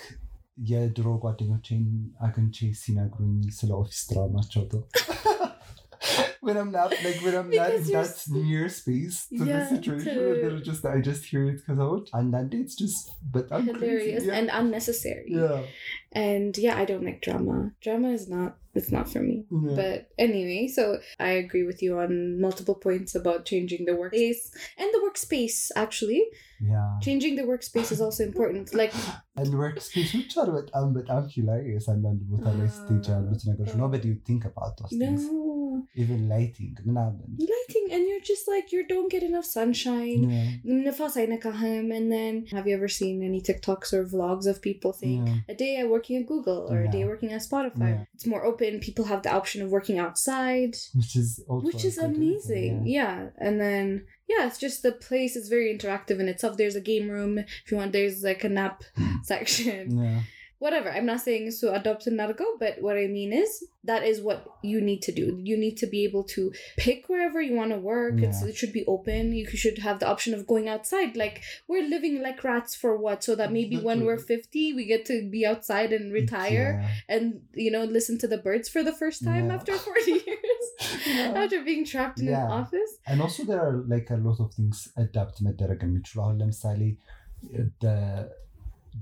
የድሮ 0.58 1.08
ጓደኞቼን 1.24 1.86
አግኝቼ 2.20 2.68
ሲነግሩኝ 2.82 3.34
ስለ 3.58 3.72
ኦፊስ 3.80 4.02
ድራማቸው 4.10 4.64
when 6.42 6.58
I'm 6.58 6.72
not 6.72 6.92
like 7.04 7.22
when 7.22 7.36
I'm 7.36 7.50
because 7.50 7.90
not 7.90 8.06
in 8.06 8.06
that 8.06 8.26
near 8.30 8.70
space 8.70 9.28
to 9.28 9.46
yeah, 9.46 9.70
the 9.70 9.76
situation, 9.76 10.16
to... 10.16 10.62
just 10.62 10.86
I 10.86 11.02
just 11.02 11.26
hear 11.26 11.46
it 11.50 11.58
because 11.58 11.80
out, 11.80 12.10
and 12.14 12.34
then 12.34 12.50
it's 12.54 12.76
just 12.76 13.12
but 13.32 13.52
I'm 13.52 13.66
hilarious 13.66 14.26
yeah. 14.26 14.34
and 14.34 14.50
unnecessary. 14.52 15.26
Yeah, 15.28 15.64
and 16.12 16.58
yeah, 16.58 16.78
I 16.78 16.86
don't 16.86 17.04
like 17.04 17.22
drama. 17.22 17.72
Drama 17.82 18.10
is 18.10 18.28
not 18.30 18.58
it's 18.76 18.92
not 18.92 19.10
for 19.10 19.20
me. 19.20 19.46
Yeah. 19.50 19.76
But 19.76 20.10
anyway, 20.18 20.68
so 20.68 21.00
I 21.20 21.30
agree 21.30 21.64
with 21.64 21.82
you 21.82 21.98
on 22.00 22.42
multiple 22.42 22.76
points 22.76 23.16
about 23.16 23.46
changing 23.46 23.86
the 23.86 23.94
workspace 23.94 24.52
and 24.78 24.90
the 24.94 25.00
workspace 25.00 25.72
actually. 25.76 26.26
Yeah. 26.60 27.00
Changing 27.02 27.36
the 27.36 27.44
workspace 27.44 27.92
is 27.92 28.02
also 28.02 28.24
important. 28.24 28.74
Like 28.74 28.94
and 29.38 29.54
workspace 29.54 30.14
which 30.14 30.36
chat 30.36 30.50
about 30.50 30.70
um 30.74 30.94
but 30.94 31.10
I'm 31.10 31.30
hilarious 31.30 31.88
and 31.88 32.04
then 32.04 32.20
with 32.30 32.46
a 32.46 32.54
nice 32.54 32.80
teacher, 32.88 33.76
nobody 33.76 34.10
you 34.10 34.18
think 34.26 34.46
about 34.46 34.78
those 34.78 34.92
no. 34.92 35.06
things 35.06 35.26
even 35.96 36.30
lighting 36.30 36.78
lighting 37.40 37.88
and 37.92 38.08
you're 38.08 38.20
just 38.20 38.48
like 38.48 38.72
you 38.72 38.86
don't 38.88 39.12
get 39.12 39.24
enough 39.24 39.46
sunshine 39.46 40.30
yeah. 40.30 40.52
and 41.92 42.12
then 42.12 42.46
have 42.52 42.68
you 42.68 42.76
ever 42.76 42.88
seen 42.88 43.24
any 43.24 43.42
tiktoks 43.42 43.94
or 43.94 44.06
vlogs 44.06 44.46
of 44.46 44.62
people 44.62 44.94
saying 44.94 45.26
yeah. 45.26 45.36
a 45.50 45.56
day 45.56 45.80
i'm 45.80 45.90
working 45.90 46.18
at 46.18 46.28
google 46.28 46.68
or 46.70 46.82
yeah. 46.82 46.90
a 46.90 46.92
day 46.92 47.06
working 47.06 47.32
at 47.32 47.42
spotify 47.42 47.90
yeah. 47.90 48.04
it's 48.14 48.26
more 48.26 48.46
open 48.46 48.80
people 48.80 49.06
have 49.06 49.24
the 49.24 49.32
option 49.32 49.62
of 49.62 49.70
working 49.70 49.98
outside 50.00 50.76
which 50.94 51.16
is 51.16 51.42
which 51.48 51.86
is 51.86 51.98
amazing 51.98 52.86
yeah. 52.86 53.28
and 53.38 53.60
then 53.60 54.06
yeah 54.28 54.48
it's 54.48 54.58
just 54.58 54.84
the 54.84 54.92
place 54.92 55.36
is 55.36 55.50
very 55.50 55.76
interactive 55.76 56.20
in 56.20 56.28
itself 56.28 56.58
there's 56.58 56.76
a 56.76 56.82
game 56.82 57.10
room 57.10 57.38
if 57.38 57.72
you 57.72 57.78
want 57.78 57.92
there's 57.92 58.24
like 58.24 58.44
a 58.44 58.50
nap 58.50 58.84
hmm. 58.96 59.16
section 59.24 60.24
yeah. 60.65 60.65
Whatever. 60.65 60.91
I'm 60.97 61.07
not 61.07 61.21
saying 61.23 61.53
so 61.53 61.75
adopt 61.75 62.07
and 62.07 62.17
not 62.19 62.37
go, 62.37 62.47
but 62.63 62.75
what 62.87 62.97
I 62.99 63.07
mean 63.07 63.33
is 63.33 63.51
that 63.91 64.03
is 64.09 64.21
what 64.21 64.41
you 64.63 64.79
need 64.89 65.01
to 65.07 65.13
do. 65.21 65.41
You 65.43 65.57
need 65.57 65.77
to 65.79 65.87
be 65.87 66.01
able 66.09 66.25
to 66.25 66.43
pick 66.77 67.09
wherever 67.09 67.41
you 67.41 67.55
want 67.61 67.71
to 67.71 67.79
work. 67.79 68.17
It's, 68.27 68.43
Yeah. 68.43 68.49
it 68.51 68.57
should 68.57 68.75
be 68.75 68.85
open. 68.95 69.33
You 69.33 69.47
should 69.63 69.79
have 69.79 70.01
the 70.01 70.09
option 70.15 70.35
of 70.35 70.47
going 70.47 70.69
outside. 70.69 71.17
Like 71.17 71.37
we're 71.67 71.89
living 71.95 72.21
like 72.27 72.45
rats 72.45 72.75
for 72.75 72.93
what? 73.05 73.25
So 73.25 73.35
that 73.37 73.51
maybe 73.59 73.79
when 73.79 74.05
we're 74.05 74.19
50, 74.19 74.75
we 74.75 74.85
get 74.85 75.07
to 75.07 75.17
be 75.31 75.47
outside 75.53 75.95
and 75.99 76.13
retire 76.13 76.69
Yeah. 76.83 77.15
and 77.17 77.25
you 77.67 77.71
know 77.71 77.85
listen 77.85 78.19
to 78.25 78.29
the 78.35 78.41
birds 78.49 78.69
for 78.75 78.83
the 78.91 78.93
first 79.03 79.25
time 79.31 79.47
Yeah. 79.47 79.55
after 79.57 79.73
40 79.89 80.13
years 80.29 80.67
Yeah. 81.07 81.33
after 81.43 81.61
being 81.71 81.87
trapped 81.93 82.21
in 82.21 82.29
Yeah. 82.35 82.45
an 82.45 82.53
office 82.61 82.93
and 83.07 83.19
also 83.27 83.45
there 83.51 83.63
are 83.69 83.79
like 83.95 84.11
a 84.11 84.21
lot 84.29 84.39
of 84.45 84.51
things 84.59 84.79
adapt 85.07 85.39
መደረግ 85.49 85.81
የሚችሉ 85.87 86.21
አሁን 86.27 86.37
ለምሳሌ 86.43 86.83
the 87.85 87.97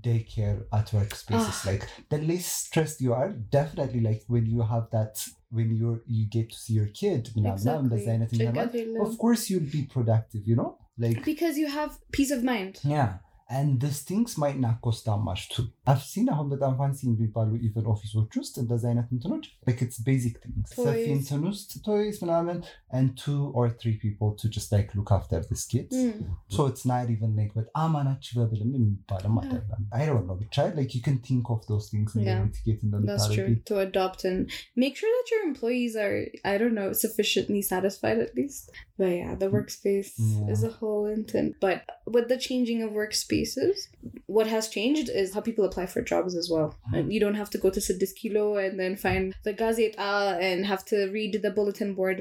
daycare 0.02 0.66
at 0.74 0.88
workspaces. 0.92 1.30
Ah. 1.32 1.64
like 1.66 1.88
the 2.10 2.18
less 2.20 2.46
stressed 2.46 3.02
you 3.02 3.14
are, 3.14 3.30
definitely 3.30 4.00
like 4.00 4.24
when 4.28 4.46
you 4.46 4.62
have 4.62 4.90
that 4.92 5.26
when 5.52 5.76
you're 5.76 6.02
you 6.08 6.26
get 6.26 6.50
to 6.50 6.56
see 6.58 6.74
your 6.74 6.88
kid 6.88 7.30
exactly. 7.36 8.96
of 9.00 9.18
course 9.18 9.50
you'll 9.50 9.72
be 9.72 9.84
productive 9.84 10.42
you 10.46 10.56
know? 10.56 10.78
Like 10.98 11.24
because 11.24 11.58
you 11.58 11.68
have 11.68 11.98
peace 12.12 12.32
of 12.32 12.44
mind. 12.44 12.80
Yeah 12.84 13.18
and 13.51 13.69
these 13.83 14.01
things 14.09 14.31
might 14.43 14.59
not 14.65 14.75
cost 14.87 15.03
that 15.09 15.21
much 15.29 15.43
too 15.53 15.63
i've 15.91 16.03
seen 16.11 16.27
አሁን 16.33 16.49
በጣም 16.53 16.73
ፋንሲ 16.81 16.99
የሚባሉ 17.07 17.51
ኢቨን 17.67 17.87
ኦፊሶች 17.93 18.33
ውስጥ 18.41 18.55
እንደዚ 18.63 18.83
አይነት 18.91 19.07
እንትኖች 19.15 19.45
like 19.69 19.81
it's 19.85 19.99
basic 20.09 20.35
things 20.43 20.67
ሰፊ 20.75 20.85
Toys. 20.99 21.07
እንትን 21.15 21.41
ውስጥ 21.51 21.71
toys 21.87 22.17
ምናምን 22.25 22.59
and 22.99 23.07
two 23.23 23.39
or 23.61 23.65
three 23.83 23.95
people 24.05 24.31
to 24.41 24.49
just 24.57 24.69
like 24.77 24.91
look 24.99 25.13
after 25.19 25.39
these 25.51 25.65
kids 25.73 25.97
Mm. 26.03 26.19
so 26.57 26.67
it's 26.73 26.85
not 26.93 27.07
even 27.15 27.31
like 27.41 27.55
በጣም 27.61 27.97
አናችበብልም 28.01 28.75
የሚባልም 28.79 29.39
Yeah. 29.39 29.47
አይደለም 29.47 29.87
i 30.01 30.09
don't 30.11 30.27
know 30.31 30.37
ብቻ 30.45 30.59
like 30.81 30.93
you 30.99 31.03
can 31.09 31.19
think 31.31 31.49
of 31.57 31.63
those 31.71 31.89
things 31.95 32.11
and 32.17 32.25
Yeah. 32.27 32.35
then 32.35 32.45
mitigate 32.51 32.83
that's 33.13 33.29
true 33.37 33.47
እንደምታደርጊ 33.49 33.65
to 33.73 33.79
adopt 33.87 34.21
and 34.33 34.43
make 34.85 34.95
sure 35.03 35.15
that 35.17 35.33
your 35.35 35.43
employees 35.51 35.97
are 36.05 36.15
i 36.53 36.57
don't 36.63 36.77
know 36.81 36.91
sufficiently 37.07 37.63
satisfied 37.73 38.21
at 38.27 38.35
least 38.43 38.63
But 39.01 39.11
yeah, 39.17 39.35
the 39.35 39.49
workspace 39.49 40.09
Yeah. 40.29 40.47
is 40.53 40.61
a 40.69 40.73
whole 40.77 41.05
intent. 41.17 41.51
But 41.65 41.81
with 42.15 42.25
the 42.31 42.39
changing 42.47 42.81
of 42.87 42.91
workspaces, 43.34 43.90
what 44.34 44.48
has 44.48 44.68
changed 44.68 45.10
is 45.10 45.34
how 45.34 45.42
people 45.42 45.66
apply 45.66 45.86
for 45.86 46.02
jobs 46.02 46.36
as 46.36 46.50
well. 46.50 46.70
Mm-hmm. 46.70 46.96
And 46.96 47.14
you 47.14 47.20
don't 47.20 47.36
have 47.36 47.52
to 47.52 47.58
go 47.58 47.70
to 47.70 47.80
Siddiskilo 47.80 48.46
and 48.64 48.80
then 48.80 48.96
find 48.96 49.36
the 49.44 49.54
Gazeta 49.54 50.42
and 50.42 50.66
have 50.66 50.84
to 50.86 51.08
read 51.18 51.42
the 51.42 51.52
bulletin 51.52 51.94
board. 51.94 52.18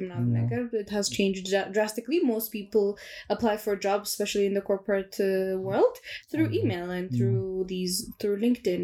It 0.82 0.90
has 0.90 1.08
changed 1.08 1.46
drastically. 1.72 2.20
Most 2.20 2.52
people 2.52 2.98
apply 3.30 3.56
for 3.56 3.76
jobs, 3.76 4.10
especially 4.10 4.46
in 4.46 4.54
the 4.54 4.60
corporate 4.60 5.16
uh, 5.20 5.58
world, 5.58 5.96
through 6.30 6.48
mm-hmm. 6.48 6.66
email 6.66 6.90
and 6.90 7.10
through 7.16 7.64
these 7.68 8.10
through 8.20 8.38
LinkedIn. 8.40 8.82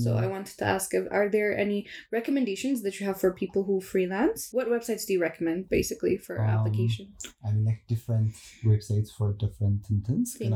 So 0.00 0.16
I 0.16 0.26
wanted 0.26 0.58
to 0.58 0.64
ask: 0.64 0.92
Are 1.10 1.28
there 1.28 1.56
any 1.56 1.86
recommendations 2.12 2.82
that 2.82 3.00
you 3.00 3.06
have 3.06 3.18
for 3.20 3.32
people 3.32 3.64
who 3.64 3.80
freelance? 3.80 4.48
What 4.52 4.68
websites 4.68 5.06
do 5.06 5.14
you 5.14 5.20
recommend, 5.20 5.68
basically, 5.68 6.16
for 6.18 6.40
um, 6.40 6.50
application? 6.50 7.14
I 7.44 7.52
mean, 7.52 7.64
like 7.64 7.82
different 7.88 8.34
websites 8.64 9.10
for 9.16 9.32
different 9.32 9.80
intents. 9.90 10.36
And 10.40 10.54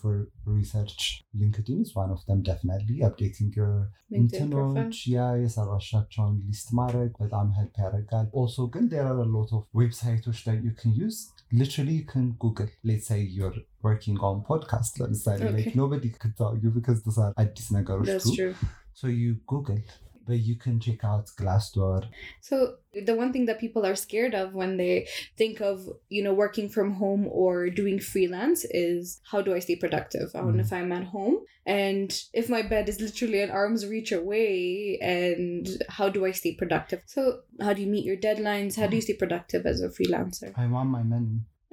for 0.00 0.28
research, 0.44 1.22
LinkedIn 1.36 1.51
is 1.51 1.95
one 1.95 2.11
of 2.11 2.25
them. 2.25 2.41
Definitely 2.41 2.99
updating 2.99 3.55
your 3.55 3.91
LinkedIn 4.11 4.49
profile. 4.51 4.75
እንትኖች 4.75 4.97
ያ 5.15 5.25
የሰራሻቸውን 5.43 6.35
ሊስት 6.47 6.69
ማድረግ 6.71 7.11
በጣም 7.23 7.47
ሄልፕ 7.57 7.75
ያደርጋል። 7.83 8.27
Also, 8.41 8.67
ግን 8.75 8.89
there 8.93 9.05
are 9.11 9.19
a 9.19 9.29
lot 9.37 9.51
of 9.51 9.63
websites 9.73 10.43
that 10.45 10.59
you 10.63 10.73
can 10.81 10.93
use. 11.05 11.19
Literally, 11.51 11.95
you 11.99 12.05
can 12.05 12.25
Google. 12.45 12.69
Let's 12.83 13.07
say 13.07 13.19
you're 13.37 13.57
working 13.83 14.17
on 14.29 14.43
podcast. 14.51 14.93
ለምሳሌ 15.03 15.39
like 15.57 15.67
Okay. 15.67 15.79
nobody 15.83 16.11
could 16.23 16.35
tell 16.41 16.55
you 16.63 16.71
because 16.79 17.01
these 17.07 17.19
are 17.25 17.31
አዲስ 17.43 17.67
ነገሮች 17.77 18.09
That's 18.11 18.29
too. 18.29 18.37
true. 18.39 18.55
So 18.99 19.07
you 19.21 19.31
Google, 19.53 19.81
but 20.26 20.38
you 20.38 20.56
can 20.56 20.78
check 20.80 21.04
out 21.04 21.26
Glassdoor. 21.38 22.08
So 22.40 22.76
the 23.06 23.14
one 23.14 23.32
thing 23.32 23.46
that 23.46 23.58
people 23.60 23.84
are 23.86 23.94
scared 23.94 24.34
of 24.34 24.54
when 24.54 24.76
they 24.76 25.08
think 25.36 25.60
of 25.60 25.88
you 26.08 26.22
know 26.22 26.34
working 26.34 26.68
from 26.68 26.92
home 26.94 27.26
or 27.30 27.70
doing 27.70 27.98
freelance 27.98 28.64
is 28.70 29.20
how 29.30 29.40
do 29.42 29.54
I 29.54 29.58
stay 29.60 29.76
productive? 29.76 30.30
I 30.34 30.40
Mm. 30.40 30.60
if 30.60 30.72
I'm 30.72 30.92
at 30.92 31.04
home 31.04 31.38
and 31.66 32.12
if 32.32 32.48
my 32.48 32.62
bed 32.62 32.88
is 32.88 33.00
literally 33.00 33.40
an 33.42 33.50
arm's 33.50 33.86
reach 33.86 34.12
away 34.12 34.98
and 35.00 35.66
how 35.88 36.08
do 36.08 36.24
I 36.26 36.32
stay 36.32 36.54
productive? 36.54 37.00
So 37.06 37.40
how 37.60 37.72
do 37.72 37.80
you 37.82 37.86
meet 37.88 38.04
your 38.04 38.16
deadlines? 38.16 38.76
How 38.76 38.86
do 38.88 38.96
you 38.96 39.02
stay 39.02 39.14
productive 39.14 39.64
as 39.66 39.80
a 39.80 39.88
freelancer? 39.88 40.52
I 40.56 40.66
want 40.66 40.90
my 40.90 41.02
money. 41.02 41.40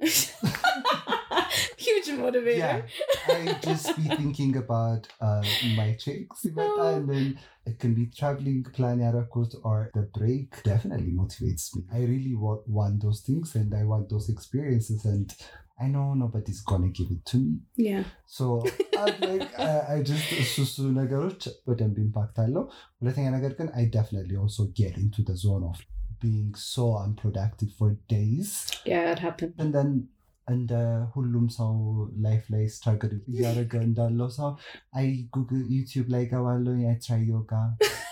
Huge 1.76 2.06
motivator. 2.08 2.56
Yeah. 2.58 2.82
I 3.28 3.58
just 3.62 3.96
be 3.96 4.02
thinking 4.04 4.56
about 4.56 5.08
uh, 5.20 5.42
my 5.76 5.94
checks 5.98 6.46
Oh. 6.56 6.94
and 6.96 7.08
then 7.08 7.38
it 7.69 7.79
can 7.79 7.93
be 7.99 8.05
traveling 8.19 8.63
plan 8.75 8.99
yarakut 8.99 9.55
or 9.63 9.77
the 9.93 10.03
break 10.17 10.61
definitely 10.63 11.13
motivates 11.21 11.75
me. 11.75 11.83
I 11.91 12.01
really 12.13 12.35
wa- 12.35 12.63
want 12.67 13.01
those 13.01 13.21
things 13.21 13.55
and 13.55 13.73
I 13.73 13.83
want 13.83 14.09
those 14.09 14.29
experiences 14.29 15.05
and 15.05 15.33
I 15.77 15.87
know 15.87 16.13
nobody's 16.13 16.61
gonna 16.61 16.91
give 16.99 17.09
it 17.11 17.25
to 17.31 17.37
me. 17.37 17.55
Yeah. 17.75 18.03
So 18.25 18.63
I'm 18.97 19.15
like 19.31 19.49
uh, 19.67 19.81
I 19.93 19.97
just 20.11 20.27
እሱ 20.63 20.77
ነገሮች 20.99 21.41
በደንብ 21.67 21.97
ኢምፓክት 22.05 22.37
አለው። 22.43 22.63
ሁለተኛ 23.01 23.25
ነገር 23.37 23.53
ግን 23.59 23.69
I 23.81 23.85
definitely 23.97 24.37
also 24.43 24.65
get 24.81 24.93
into 25.03 25.21
the 25.29 25.35
zone 25.45 25.65
of 25.71 25.79
being 26.25 26.51
so 26.73 26.85
unproductive 27.05 27.71
for 27.79 27.89
days. 28.15 28.51
Yeah, 28.91 29.07
it 29.13 29.19
happened. 29.27 29.53
And 29.61 29.71
then 29.77 29.89
እንደ 30.53 30.71
ሁሉም 31.13 31.45
ሰው 31.57 31.71
ላይፍ 32.25 32.43
ላይ 32.53 32.63
ስትራግል 32.73 33.13
እያደረገ 33.31 33.73
እንዳለው 33.87 34.29
ሰው 34.39 34.49
አይ 34.99 35.07
ጉግል 35.35 35.63
ዩቲዩብ 35.77 36.07
ላይ 36.15 36.25
ገባለሁ 36.33 36.75
አይ 36.91 36.97
ትራይ 37.05 37.23
ዮጋ 37.33 37.53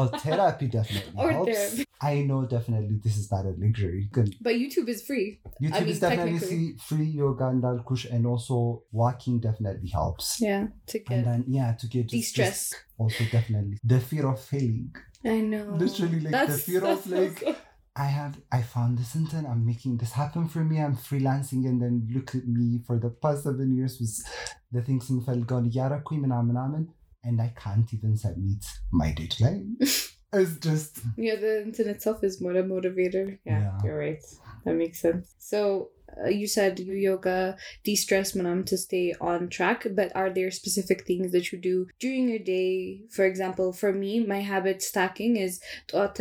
or 0.00 0.04
therapy 0.20 0.66
definitely 0.74 1.16
Or 1.22 1.30
helps. 1.36 1.48
therapy. 1.48 1.82
I 2.10 2.14
know 2.28 2.38
definitely 2.52 2.94
this 3.06 3.16
is 3.20 3.26
not 3.32 3.44
a 3.50 3.54
luxury. 3.62 4.08
Good. 4.16 4.30
But 4.46 4.54
YouTube 4.60 4.88
is 4.92 5.00
free. 5.08 5.26
YouTube 5.64 5.82
mean, 5.82 5.90
is 5.94 5.98
definitely 6.04 6.38
technically. 6.38 6.48
free, 6.50 6.68
free 6.86 7.10
yoga 7.22 7.46
and 7.52 7.62
dalkush 7.66 8.04
and 8.14 8.22
also 8.30 8.56
walking 9.00 9.36
definitely 9.46 9.90
helps. 9.98 10.28
Yeah. 10.46 10.62
To 10.92 10.96
And 10.98 11.08
get 11.10 11.20
then 11.28 11.42
yeah, 11.56 11.70
to 11.80 11.86
get 11.94 12.04
just- 12.04 12.14
de-stress. 12.14 12.60
just 12.62 13.02
also 13.04 13.24
definitely 13.36 13.76
the 13.84 14.00
fear 14.10 14.24
of 14.32 14.40
failing. 14.52 14.88
I 15.34 15.40
know. 15.52 15.66
Literally, 15.84 16.20
like, 16.24 16.32
the 16.36 16.38
that's, 16.38 16.64
fear 16.68 16.82
of, 16.84 16.88
that's 16.88 17.06
so 17.06 17.20
like, 17.20 17.38
sad. 17.42 17.60
I 17.97 18.05
have 18.05 18.39
I 18.51 18.61
found 18.61 18.99
this 18.99 19.15
intent. 19.15 19.47
I'm 19.47 19.65
making 19.65 19.97
this 19.97 20.11
happen 20.11 20.47
for 20.47 20.63
me. 20.63 20.79
I'm 20.79 20.95
freelancing 20.95 21.65
and 21.65 21.81
then 21.81 22.07
look 22.13 22.35
at 22.35 22.47
me 22.47 22.79
for 22.85 22.99
the 22.99 23.09
past 23.09 23.43
seven 23.43 23.75
years 23.75 23.99
was 23.99 24.23
the 24.71 24.81
things 24.81 25.09
in 25.09 25.21
Felgon 25.21 25.71
Yarakui 25.73 26.87
and 27.23 27.41
I 27.41 27.53
can't 27.57 27.91
even 27.93 28.15
submit 28.15 28.63
my 28.91 29.11
deadline. 29.11 29.77
it's 29.81 30.57
just 30.59 30.99
Yeah, 31.17 31.35
the 31.35 31.63
internet 31.63 31.95
itself 31.95 32.23
is 32.23 32.39
more 32.41 32.55
a 32.55 32.63
motivator. 32.63 33.39
Yeah, 33.45 33.59
Yeah. 33.61 33.77
you're 33.83 33.97
right. 33.97 34.23
That 34.63 34.75
makes 34.75 35.01
sense. 35.01 35.33
So 35.39 35.89
uh, 36.23 36.29
you 36.29 36.47
said 36.47 36.79
you 36.79 36.93
yoga 36.93 37.55
de-stress 37.83 38.33
manam 38.33 38.65
to 38.65 38.77
stay 38.77 39.13
on 39.21 39.49
track 39.49 39.85
but 39.91 40.15
are 40.15 40.29
there 40.29 40.51
specific 40.51 41.05
things 41.05 41.31
that 41.31 41.51
you 41.51 41.57
do 41.57 41.87
during 41.99 42.29
your 42.29 42.39
day? 42.39 43.01
For 43.09 43.25
example 43.25 43.73
for 43.73 43.93
me 43.93 44.25
my 44.25 44.41
habit 44.41 44.81
stacking 44.81 45.37
is 45.37 45.59
oh, 45.93 46.11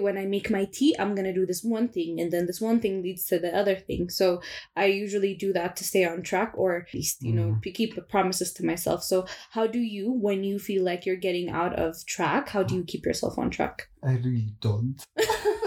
when 0.00 0.18
i 0.18 0.24
make 0.24 0.50
my 0.50 0.64
tea 0.72 0.94
i'm 0.98 1.14
gonna 1.14 1.32
do 1.32 1.46
this 1.46 1.62
one 1.62 1.88
thing 1.88 2.20
and 2.20 2.30
then 2.32 2.46
this 2.46 2.60
one 2.60 2.80
thing 2.80 3.02
leads 3.02 3.24
to 3.26 3.38
the 3.38 3.54
other 3.56 3.74
thing. 3.74 4.08
So 4.10 4.40
i 4.76 4.86
usually 4.86 5.34
do 5.34 5.52
that 5.52 5.76
to 5.76 5.84
stay 5.84 6.04
on 6.04 6.22
track 6.22 6.52
or 6.56 6.76
at 6.76 6.94
least 6.94 7.22
you 7.22 7.32
know 7.32 7.58
mm. 7.64 7.74
keep 7.74 8.08
promises 8.08 8.52
to 8.54 8.64
myself. 8.64 9.02
So 9.02 9.26
how 9.50 9.66
do 9.66 9.78
you 9.78 10.12
when 10.12 10.44
you 10.44 10.58
feel 10.58 10.84
like 10.84 11.06
you're 11.06 11.16
getting 11.16 11.50
out 11.50 11.74
of 11.78 12.04
track 12.06 12.48
how 12.48 12.62
do 12.62 12.74
you 12.74 12.84
keep 12.84 13.04
yourself 13.06 13.38
on 13.38 13.50
track? 13.50 13.88
I 14.02 14.12
really 14.16 14.52
don't. 14.60 15.04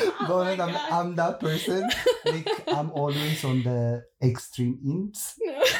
Oh 0.00 0.26
But 0.28 0.58
my 0.58 0.64
I'm, 0.64 0.76
I'm 0.92 1.14
that 1.16 1.40
person. 1.40 1.88
Like 2.24 2.48
I'm 2.68 2.90
always 2.92 3.44
on 3.44 3.62
the 3.62 4.04
extreme 4.22 4.78
ends. 4.84 5.34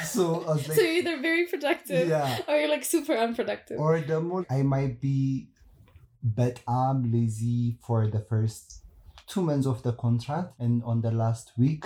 So 0.04 0.44
I 0.44 0.54
was 0.54 0.68
like 0.68 0.76
so 0.76 0.82
you're 0.82 0.92
either 1.02 1.20
very 1.20 1.46
productive 1.46 2.08
Yeah. 2.08 2.38
or 2.48 2.56
you're 2.56 2.68
like 2.70 2.84
super 2.84 3.14
unproductive. 3.16 3.78
Or 3.78 4.00
the 4.00 4.20
more 4.20 4.46
I 4.50 4.62
might 4.62 5.00
be 5.00 5.48
but 6.22 6.60
I'm 6.68 7.12
lazy 7.12 7.78
for 7.86 8.06
the 8.08 8.20
first 8.20 8.82
two 9.26 9.42
months 9.42 9.66
of 9.66 9.82
the 9.82 9.92
contract 9.92 10.54
and 10.60 10.82
on 10.84 11.00
the 11.02 11.10
last 11.10 11.52
week 11.58 11.84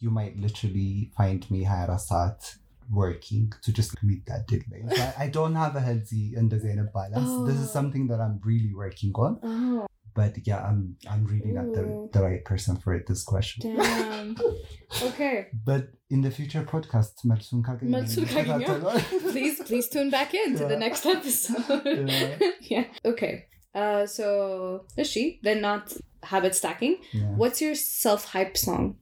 you 0.00 0.10
might 0.10 0.36
literally 0.38 1.10
find 1.16 1.48
me 1.50 1.64
Harasat 1.64 2.56
working 2.90 3.52
to 3.62 3.72
just 3.72 4.02
meet 4.02 4.24
that 4.26 4.46
deadline. 4.48 4.88
So 4.94 5.02
I, 5.02 5.24
I 5.24 5.28
don't 5.28 5.54
have 5.56 5.76
a 5.76 5.80
healthy 5.80 6.34
and 6.36 6.48
design 6.48 6.80
balance. 6.94 7.28
This 7.46 7.60
is 7.60 7.68
Oh. 7.68 7.72
something 7.72 8.06
that 8.08 8.20
I'm 8.20 8.40
really 8.44 8.72
working 8.74 9.12
on. 9.14 9.38
oh, 9.42 9.86
but 10.18 10.34
yeah, 10.44 10.60
I'm 10.68 10.96
I'm 11.08 11.24
really 11.26 11.52
not 11.52 11.72
the, 11.76 12.08
the 12.12 12.20
right 12.20 12.44
person 12.44 12.76
for 12.76 12.92
it, 12.92 13.06
this 13.06 13.22
question. 13.22 13.76
Damn. 13.76 14.36
Okay. 15.02 15.48
but 15.64 15.88
in 16.08 16.22
the 16.22 16.30
future 16.30 16.62
podcast, 16.62 17.12
Matsun 17.24 17.62
please 19.32 19.60
please 19.60 19.86
tune 19.88 20.10
back 20.10 20.32
in 20.34 20.52
yeah. 20.52 20.58
to 20.58 20.64
the 20.64 20.78
next 20.78 21.04
episode. 21.06 22.08
yeah. 22.08 22.38
yeah. 22.62 22.84
Okay. 23.04 23.44
Uh, 23.74 24.06
so 24.06 24.86
she 25.04 25.38
then 25.42 25.60
not 25.60 25.92
habit 26.22 26.54
stacking. 26.54 26.96
Yeah. 27.12 27.30
What's 27.40 27.60
your 27.60 27.76
self 27.76 28.24
hype 28.32 28.56
song? 28.56 28.96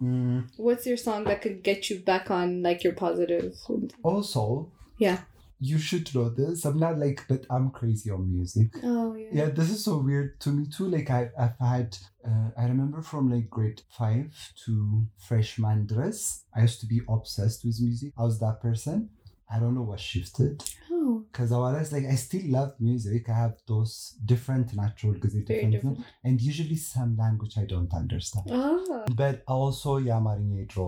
Mm. 0.00 0.50
What's 0.56 0.86
your 0.86 0.98
song 0.98 1.24
that 1.24 1.40
could 1.42 1.64
get 1.64 1.88
you 1.90 1.98
back 1.98 2.30
on 2.30 2.62
like 2.62 2.84
your 2.84 2.92
positive? 2.92 3.54
Oh, 3.68 3.80
also. 4.04 4.70
Yeah 4.98 5.20
you 5.60 5.78
should 5.78 6.14
know 6.14 6.28
this. 6.28 6.64
I'm 6.64 6.78
not 6.78 6.98
like, 6.98 7.24
but 7.28 7.46
I'm 7.50 7.70
crazy 7.70 8.10
on 8.10 8.30
music. 8.30 8.76
Oh 8.82 9.14
yeah. 9.14 9.28
Yeah, 9.32 9.48
this 9.50 9.70
is 9.70 9.84
so 9.84 9.98
weird 9.98 10.40
to 10.40 10.50
me 10.50 10.66
too. 10.66 10.88
Like 10.88 11.10
I, 11.10 11.30
I've 11.38 11.58
had, 11.58 11.96
uh, 12.26 12.50
I 12.56 12.64
remember 12.64 13.02
from 13.02 13.30
like 13.30 13.48
grade 13.50 13.82
five 13.90 14.52
to 14.66 15.06
freshman 15.18 15.86
dress, 15.86 16.44
I 16.54 16.62
used 16.62 16.80
to 16.80 16.86
be 16.86 17.00
obsessed 17.08 17.64
with 17.64 17.80
music. 17.80 18.12
I 18.18 18.22
was 18.22 18.38
that 18.40 18.60
person. 18.60 19.10
I 19.50 19.58
don't 19.58 19.74
know 19.74 19.82
what 19.82 20.00
shifted 20.00 20.64
Oh, 21.03 21.25
because 21.31 21.51
I 21.51 21.57
was 21.57 21.91
like, 21.91 22.05
I 22.05 22.15
still 22.15 22.45
love 22.57 22.71
music. 22.79 23.29
I 23.29 23.33
have 23.33 23.55
those 23.67 23.93
different 24.25 24.73
natural, 24.75 25.13
because 25.13 25.33
very 25.33 25.45
different, 25.45 25.71
different. 25.71 25.99
and 26.23 26.41
usually 26.41 26.75
some 26.75 27.17
language 27.17 27.55
I 27.57 27.65
don't 27.65 27.93
understand. 27.93 28.45
Oh. 28.51 28.75
but 29.21 29.37
also 29.55 29.91
የአማርኛ 30.07 30.49
የድሮ 30.59 30.81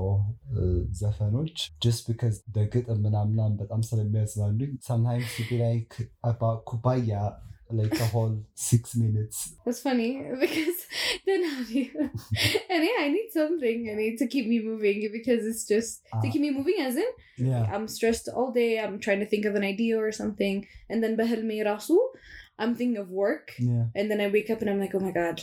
ዘፈኖች 1.01 1.57
just 1.85 2.01
because 2.09 2.35
the 2.55 2.63
ግጥም 2.73 2.99
ምናምናም 3.05 3.53
በጣም 3.61 3.81
ስለሚያዝናኑኝ 3.89 4.73
sometimes 4.89 5.31
you 5.39 5.45
be 5.51 5.59
like 5.67 5.95
about 6.31 6.59
ኩባያ 6.71 7.13
like 7.70 7.98
a 8.00 8.06
whole 8.06 8.44
six 8.54 8.94
minutes. 8.94 9.54
That's 9.64 9.80
funny 9.80 10.22
because 10.40 10.86
then 11.26 11.44
how 11.44 11.60
you? 11.68 11.90
and 11.98 12.88
I 13.00 13.08
need 13.08 13.30
something. 13.32 13.90
I 13.90 13.94
need 13.94 14.18
to 14.18 14.26
keep 14.26 14.46
me 14.46 14.60
moving 14.60 15.08
because 15.12 15.44
it's 15.44 15.66
just 15.66 16.02
uh, 16.12 16.20
to 16.20 16.28
ah. 16.28 16.30
keep 16.30 16.40
me 16.40 16.50
moving. 16.50 16.76
As 16.80 16.96
in, 16.96 17.10
yeah, 17.36 17.68
I'm 17.72 17.88
stressed 17.88 18.28
all 18.28 18.52
day. 18.52 18.78
I'm 18.78 18.98
trying 18.98 19.20
to 19.20 19.26
think 19.26 19.44
of 19.44 19.54
an 19.54 19.64
idea 19.64 19.98
or 19.98 20.12
something, 20.12 20.66
and 20.88 21.02
then 21.02 21.16
bahel 21.16 21.42
me 21.42 21.60
rasu. 21.60 21.98
I'm 22.58 22.74
thinking 22.74 22.96
of 22.96 23.10
work, 23.10 23.52
yeah. 23.58 23.84
and 23.94 24.10
then 24.10 24.20
I 24.20 24.28
wake 24.28 24.48
up 24.48 24.60
and 24.62 24.70
I'm 24.70 24.80
like, 24.80 24.94
oh 24.94 25.00
my 25.00 25.10
god, 25.10 25.42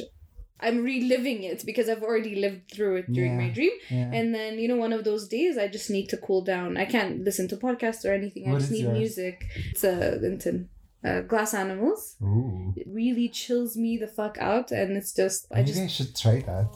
I'm 0.64 0.84
reliving 0.84 1.44
it 1.44 1.66
because 1.66 1.90
I've 1.90 2.04
already 2.04 2.36
lived 2.36 2.72
through 2.72 2.98
it 2.98 3.12
during 3.12 3.34
yeah, 3.34 3.46
my 3.46 3.50
dream. 3.50 3.72
Yeah. 3.90 4.10
And 4.14 4.34
then, 4.34 4.60
you 4.60 4.70
know, 4.70 4.78
one 4.78 4.94
of 4.94 5.04
those 5.04 5.28
days 5.28 5.58
I 5.58 5.68
just 5.68 5.90
need 5.90 6.08
to 6.10 6.18
cool 6.18 6.42
down. 6.42 6.78
I 6.78 6.86
can't 6.86 7.24
listen 7.24 7.50
to 7.50 7.58
podcasts 7.58 8.06
or 8.06 8.14
anything. 8.14 8.48
I 8.48 8.58
just 8.58 8.72
need 8.72 8.86
yours? 8.86 8.98
music. 8.98 9.46
It's 9.72 9.84
a 9.84 10.18
Linton. 10.22 10.70
Uh, 11.04 11.20
glass 11.20 11.54
animals 11.54 12.16
Ooh. 12.24 12.74
it 12.78 12.88
really 12.88 13.28
chills 13.28 13.76
me 13.76 13.98
the 13.98 14.08
fuck 14.08 14.38
out 14.40 14.72
and 14.72 14.96
it's 14.96 15.14
just 15.14 15.48
i 15.52 15.56
maybe 15.56 15.68
just 15.68 15.82
I 15.82 15.88
should 15.88 16.16
try 16.16 16.40
that 16.42 16.70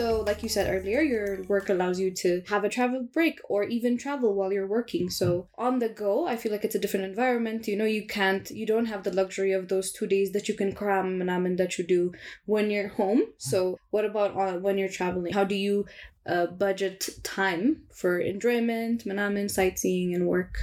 So, 0.00 0.22
like 0.22 0.42
you 0.42 0.48
said 0.48 0.74
earlier, 0.74 1.02
your 1.02 1.42
work 1.42 1.68
allows 1.68 2.00
you 2.00 2.10
to 2.22 2.42
have 2.48 2.64
a 2.64 2.70
travel 2.70 3.06
break 3.12 3.38
or 3.50 3.64
even 3.64 3.98
travel 3.98 4.34
while 4.34 4.50
you're 4.50 4.66
working. 4.66 5.10
So, 5.10 5.48
on 5.58 5.78
the 5.78 5.90
go, 5.90 6.26
I 6.26 6.38
feel 6.38 6.50
like 6.52 6.64
it's 6.64 6.74
a 6.74 6.78
different 6.78 7.04
environment. 7.04 7.68
You 7.68 7.76
know, 7.76 7.84
you 7.84 8.06
can't, 8.06 8.50
you 8.50 8.64
don't 8.64 8.86
have 8.86 9.02
the 9.04 9.12
luxury 9.12 9.52
of 9.52 9.68
those 9.68 9.92
two 9.92 10.06
days 10.06 10.32
that 10.32 10.48
you 10.48 10.54
can 10.54 10.72
cram 10.72 11.20
and 11.20 11.58
that 11.58 11.76
you 11.76 11.84
do 11.86 12.14
when 12.46 12.70
you're 12.70 12.88
home. 12.88 13.24
So, 13.36 13.76
what 13.90 14.06
about 14.06 14.34
uh, 14.34 14.58
when 14.58 14.78
you're 14.78 14.88
traveling? 14.88 15.34
How 15.34 15.44
do 15.44 15.54
you 15.54 15.84
uh, 16.24 16.46
budget 16.46 17.10
time 17.22 17.82
for 17.94 18.18
enjoyment, 18.20 19.04
manamen, 19.04 19.50
sightseeing, 19.50 20.14
and 20.14 20.26
work? 20.26 20.56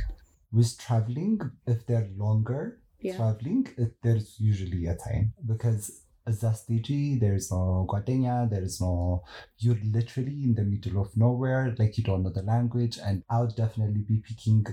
With 0.51 0.79
traveling, 0.79 1.39
if 1.67 1.85
they're 1.85 2.09
longer 2.17 2.79
Yeah. 2.99 3.17
traveling, 3.17 3.67
it, 3.77 4.01
there's 4.01 4.39
usually 4.39 4.87
a 4.87 4.95
time 4.95 5.33
because 5.45 6.06
as 6.27 6.41
there's 6.41 7.51
no 7.51 7.85
guadena, 7.89 8.49
there's 8.49 8.81
no, 8.81 9.23
you're 9.57 9.79
literally 9.83 10.43
in 10.43 10.55
the 10.55 10.63
middle 10.63 11.01
of 11.01 11.15
nowhere, 11.15 11.73
like 11.79 11.97
you 11.97 12.03
don't 12.03 12.23
know 12.23 12.29
the 12.29 12.43
language, 12.43 12.99
and 13.03 13.23
I 13.29 13.41
would 13.41 13.55
definitely 13.55 14.01
be 14.01 14.17
picking 14.17 14.65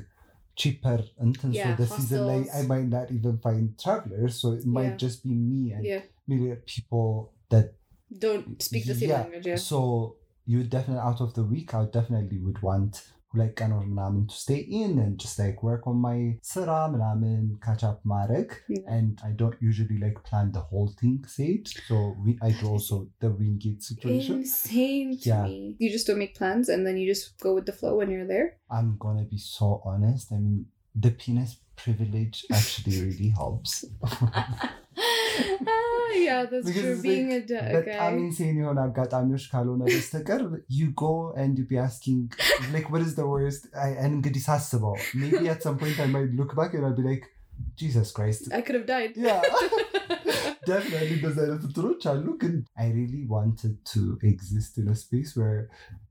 cheaper 0.57 1.05
until 1.19 1.51
Yeah, 1.51 1.77
so 1.77 1.83
the 1.83 1.89
season 1.89 2.27
like. 2.27 2.49
I 2.55 2.63
might 2.63 2.89
not 2.89 3.11
even 3.11 3.39
find 3.39 3.79
travelers, 3.79 4.41
so 4.41 4.53
it 4.53 4.67
might 4.67 4.91
Yeah. 4.91 4.97
just 4.97 5.23
be 5.25 5.35
me 5.35 5.73
and 5.73 5.85
Yeah. 5.85 6.03
maybe 6.27 6.55
people 6.67 7.33
that 7.51 7.75
Don't 8.19 8.61
speak 8.63 8.87
the 8.87 8.95
same 8.95 9.11
language. 9.11 9.47
Yeah. 9.47 9.57
so 9.57 10.17
you 10.47 10.65
definitely 10.65 11.01
out 11.01 11.21
of 11.21 11.35
the 11.35 11.43
week, 11.45 11.75
I 11.75 11.87
definitely 11.87 12.39
would 12.39 12.61
want 12.63 13.03
like 13.40 13.54
ቀኖር 13.62 13.82
ምናምን 13.90 14.22
to 14.30 14.36
stay 14.44 14.60
in 14.80 14.92
and 15.04 15.14
just 15.24 15.38
like 15.42 15.58
work 15.68 15.84
on 15.92 15.98
my 16.06 16.16
ስራ 16.52 16.70
ምናምን 16.94 17.42
catch 17.66 17.84
up 17.90 18.00
ማድረግ 18.14 18.48
Yeah. 18.76 18.88
and 18.96 19.12
I 19.28 19.32
don't 19.42 19.60
usually 19.70 19.98
like 20.06 20.18
plan 20.30 20.48
the 20.58 20.64
whole 20.70 20.90
thing 21.02 21.16
saved 21.38 21.70
so 21.90 21.98
we 22.24 22.32
I 22.48 22.52
do 22.62 22.66
also 22.74 22.98
the 23.26 23.32
wingate 23.42 23.84
situation 23.92 24.36
Insane 24.46 25.12
to 25.26 25.30
Yeah. 25.32 25.46
me. 25.52 25.60
You 25.84 25.90
just 25.96 26.08
don't 26.10 26.22
make 26.24 26.36
plans 26.42 26.68
and 26.76 26.82
then 26.88 26.98
you 27.02 27.06
just 27.14 27.28
go 27.46 27.52
with 27.58 27.68
the 27.70 27.78
flow 27.82 27.94
when 28.00 28.12
you're 28.16 28.30
there. 28.36 28.50
I'm 28.78 28.92
gonna 29.06 29.28
be 29.36 29.42
so 29.58 29.70
honest 29.92 30.34
I 30.38 30.40
mean 30.46 30.60
the 31.06 31.12
penis 31.22 31.52
privilege 31.84 32.38
actually 32.52 32.96
really 33.06 33.30
helps 33.42 33.74
ah, 35.02 36.10
yeah, 36.26 36.46
that's 36.52 36.66
Because 36.68 36.82
true. 36.82 36.92
it's 36.94 37.02
Being 37.02 37.30
like- 37.30 37.44
a 37.44 37.48
du- 37.52 37.68
በጣም 37.76 38.14
guy. 38.14 38.22
ኢንሴን 38.24 38.56
የሆነ 38.62 38.80
አጋጣሚዎች 38.88 39.46
ካልሆነ 39.52 39.82
በስተቀር 39.94 40.42
you 40.78 40.88
go 41.04 41.12
and 41.42 41.52
you 41.60 41.66
be 41.74 41.80
asking 41.88 42.20
like 42.76 42.88
what 42.94 43.04
is 43.08 43.14
the 43.22 43.28
worst 43.34 43.64
I- 43.88 43.98
and 44.04 44.12
እንግዲህ 44.18 44.44
ሳስበው 44.50 44.96
maybe 45.24 45.46
at 45.56 45.62
some 45.68 45.78
point 45.84 46.00
I 46.06 46.10
might 46.16 46.34
look 46.42 46.54
back 46.62 46.74
and 46.78 46.86
I'll 46.88 47.00
be 47.02 47.08
like 47.12 47.26
Jesus 47.84 48.10
Christ 48.18 48.44
I 48.60 48.64
could 48.66 48.78
have 48.80 48.88
died. 48.96 49.14
yeah 49.28 49.42
definitely 50.72 51.14
እንደዚህ 51.18 51.42
አይነት 51.46 51.64
እንትኖች 51.68 52.04
አሉ 52.12 52.26
ግን 52.44 52.54
I 52.84 52.90
really 53.00 53.24
wanted 53.36 53.76
to 53.94 54.02
exist 54.32 54.74
in 54.82 54.88
a 54.96 55.00
space 55.06 55.32
where 55.40 55.60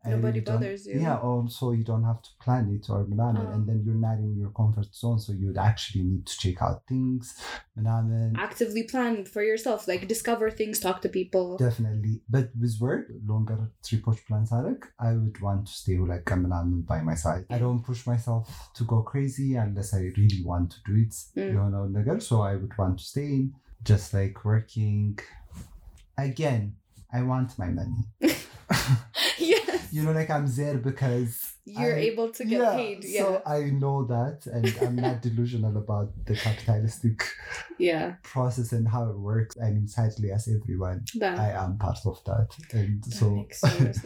I 0.06 0.10
Nobody 0.10 0.24
really 0.26 0.42
don't- 0.48 0.60
bothers 0.62 0.82
you. 0.88 0.98
yeah 1.06 1.16
also 1.30 1.64
you 1.78 1.84
don't 1.90 2.06
have 2.10 2.20
to 2.26 2.32
plan 2.44 2.66
it 2.76 2.84
or 2.94 3.00
ምናምን 3.12 3.44
Oh. 3.46 3.54
and 3.54 3.62
then 3.70 3.78
you're 3.86 4.02
not 4.08 4.18
in 4.26 4.32
your 4.42 4.52
comfort 4.60 4.90
zone 5.00 5.18
so 5.24 5.30
you'd 5.40 5.60
actually 5.68 6.04
need 6.10 6.24
to 6.32 6.36
check 6.44 6.58
out 6.66 6.78
things 6.92 7.24
ምናምን 7.78 8.30
Actively 8.48 8.82
plan 8.92 9.14
for 9.34 9.42
yourself. 9.50 9.80
Like 9.90 10.02
discover 10.14 10.46
things, 10.60 10.76
talk 10.86 10.98
to 11.04 11.10
people. 11.18 11.46
Definitely. 11.66 12.14
But 12.34 12.46
with 12.62 12.74
work, 12.86 13.04
longer 13.32 13.58
tripoch 13.86 14.20
plans 14.28 14.50
Arek, 14.58 14.82
I 15.08 15.12
would 15.20 15.38
want 15.46 15.62
to 15.70 15.74
stay 15.80 15.96
like 16.12 16.30
ምናምን 16.44 16.78
by 16.92 16.98
my 17.10 17.16
side. 17.24 17.44
I 17.56 17.60
don't 17.64 17.82
push 17.90 18.02
myself 18.12 18.44
to 18.78 18.84
go 18.92 18.98
crazy 19.12 19.48
unless 19.66 19.90
I 20.00 20.04
really 20.18 20.42
want 20.50 20.68
to 20.76 20.80
do 20.88 20.94
it. 21.04 21.14
Mm. 21.36 21.48
የሆነውን 21.54 21.92
ነገር 21.98 22.18
so 22.28 22.36
I 22.50 22.56
would 22.60 22.74
want 22.80 22.96
to 23.02 23.06
stay 23.12 23.28
in, 23.38 23.44
just 23.83 24.13
like 24.13 24.43
working. 24.45 25.19
Again, 26.17 26.75
I 27.11 27.21
want 27.23 27.57
my 27.57 27.67
money. 27.67 28.05
yes. 29.37 29.93
You 29.93 30.03
know, 30.03 30.11
like 30.11 30.29
I'm 30.29 30.47
there 30.47 30.77
because 30.77 31.53
You're 31.65 31.95
I- 31.95 31.99
able 32.11 32.29
to 32.31 32.43
get 32.45 32.61
yeah, 32.61 32.75
paid. 32.75 33.03
Yeah. 33.03 33.21
So 33.21 33.41
I 33.45 33.59
know 33.69 34.05
that, 34.05 34.45
and 34.47 34.73
I'm 34.81 34.95
not 34.95 35.21
delusional 35.27 35.77
about 35.77 36.11
the 36.25 36.35
capitalistic 36.35 37.23
yeah. 37.77 38.15
process 38.23 38.71
and 38.71 38.87
how 38.87 39.09
it 39.09 39.17
works. 39.19 39.55
I 39.61 39.69
mean, 39.71 39.87
sadly, 39.87 40.31
as 40.31 40.47
everyone, 40.47 41.05
That, 41.19 41.37
I 41.39 41.51
am 41.51 41.77
part 41.77 41.99
of 42.05 42.23
that, 42.25 42.47
and 42.73 43.03
that 43.03 43.13
so. 43.13 43.45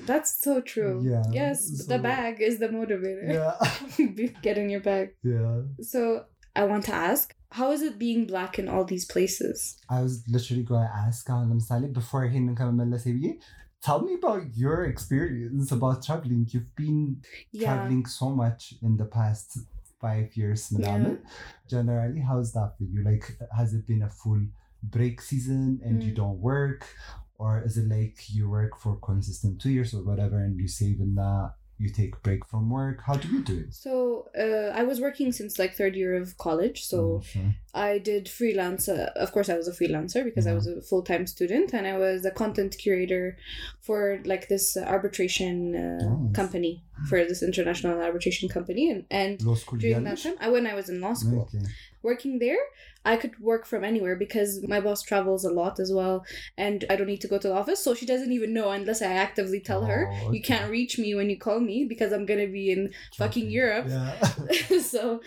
That's 0.05 0.41
so 0.41 0.59
true. 0.61 1.01
Yeah, 1.03 1.23
Yes, 1.31 1.85
the 1.87 1.99
bag 1.99 2.41
is 2.41 2.59
the 2.59 2.67
motivator. 2.69 3.31
yeah, 3.33 4.27
Get 4.41 4.57
in 4.57 4.69
your 4.69 4.81
bag. 4.81 5.11
yeah. 5.23 5.61
So 5.81 6.25
I 6.57 6.63
want 6.63 6.85
to 6.85 6.93
ask 6.93 7.35
how 7.51 7.71
is 7.71 7.81
it 7.81 7.97
being 7.97 8.25
black 8.25 8.59
in 8.59 8.67
all 8.67 8.83
these 8.83 9.05
places? 9.05 9.77
I 9.89 10.01
was 10.01 10.23
literally 10.27 10.63
going 10.63 10.87
to 10.87 10.93
ask 10.93 11.29
Alam 11.29 11.59
before 11.93 12.27
he 12.27 12.39
tell 13.81 14.01
me 14.01 14.15
about 14.15 14.55
your 14.55 14.85
experience 14.85 15.71
about 15.71 16.03
traveling. 16.03 16.47
You've 16.49 16.75
been 16.75 17.21
yeah. 17.51 17.75
traveling 17.75 18.05
so 18.05 18.29
much 18.29 18.73
in 18.81 18.97
the 18.97 19.05
past 19.05 19.59
five 20.01 20.35
years, 20.35 20.71
madam. 20.71 21.19
Yeah. 21.23 21.29
Generally, 21.69 22.21
how's 22.21 22.51
that 22.53 22.73
for 22.77 22.83
you? 22.83 23.03
Like, 23.03 23.37
has 23.55 23.73
it 23.73 23.87
been 23.87 24.01
a 24.01 24.09
full 24.09 24.41
break 24.83 25.21
season 25.21 25.79
and 25.83 26.01
mm. 26.01 26.05
you 26.05 26.13
don't 26.13 26.39
work? 26.39 26.87
Or 27.39 27.61
is 27.63 27.77
it 27.77 27.87
like 27.87 28.17
you 28.29 28.49
work 28.49 28.79
for 28.79 28.97
consistent 28.97 29.61
two 29.61 29.69
years 29.69 29.93
or 29.93 30.03
whatever 30.03 30.39
and 30.39 30.59
you 30.59 30.67
save 30.67 30.99
in 30.99 31.13
that 31.15 31.53
you 31.79 31.89
take 31.89 32.21
break 32.23 32.45
from 32.45 32.69
work 32.69 33.01
how 33.05 33.13
do 33.13 33.27
you 33.27 33.43
do 33.43 33.59
it 33.59 33.73
so 33.73 34.27
uh, 34.37 34.75
i 34.75 34.83
was 34.83 34.99
working 34.99 35.31
since 35.31 35.59
like 35.59 35.75
third 35.75 35.95
year 35.95 36.15
of 36.15 36.37
college 36.37 36.83
so 36.83 37.21
mm-hmm. 37.23 37.49
i 37.73 37.99
did 37.99 38.27
freelance 38.27 38.89
uh, 38.89 39.11
of 39.15 39.31
course 39.31 39.47
i 39.47 39.55
was 39.55 39.67
a 39.67 39.71
freelancer 39.71 40.23
because 40.23 40.45
mm-hmm. 40.45 40.53
i 40.53 40.55
was 40.55 40.67
a 40.67 40.81
full-time 40.81 41.27
student 41.27 41.73
and 41.73 41.85
i 41.85 41.95
was 41.95 42.25
a 42.25 42.31
content 42.31 42.75
curator 42.79 43.37
for 43.79 44.19
like 44.25 44.47
this 44.47 44.75
arbitration 44.75 45.75
uh, 45.75 46.33
company 46.33 46.83
for 47.07 47.23
this 47.25 47.43
international 47.43 48.01
arbitration 48.01 48.49
company 48.49 48.89
and, 48.89 49.05
and 49.11 49.39
during 49.77 50.03
that 50.03 50.17
time 50.17 50.35
I, 50.39 50.49
when 50.49 50.65
i 50.65 50.73
was 50.73 50.89
in 50.89 50.99
law 50.99 51.13
school 51.13 51.47
okay 51.53 51.63
working 52.03 52.39
there, 52.39 52.57
I 53.05 53.15
could 53.17 53.39
work 53.39 53.65
from 53.65 53.83
anywhere 53.83 54.15
because 54.15 54.61
my 54.67 54.79
boss 54.81 55.01
travels 55.01 55.45
a 55.45 55.49
lot 55.51 55.79
as 55.79 55.91
well, 55.93 56.25
and 56.57 56.83
I 56.89 56.95
don't 56.95 57.07
need 57.07 57.21
to 57.21 57.27
go 57.27 57.37
to 57.37 57.47
the 57.47 57.53
office. 57.53 57.83
So 57.83 57.93
she 57.93 58.05
doesn't 58.05 58.31
even 58.31 58.53
know 58.53 58.69
unless 58.71 59.01
I 59.01 59.13
actively 59.13 59.59
tell 59.59 59.85
her. 59.85 60.11
Oh, 60.23 60.31
You 60.31 60.41
can't 60.41 60.69
reach 60.69 60.97
me 60.99 61.15
when 61.15 61.29
you 61.29 61.37
call 61.37 61.59
me 61.59 61.85
because 61.85 62.11
I'm 62.11 62.25
gonna 62.25 62.47
be 62.47 62.71
in 62.71 62.91
fucking 63.17 63.49
Europe. 63.49 63.85
Yeah. 63.89 64.79
so 64.81 65.21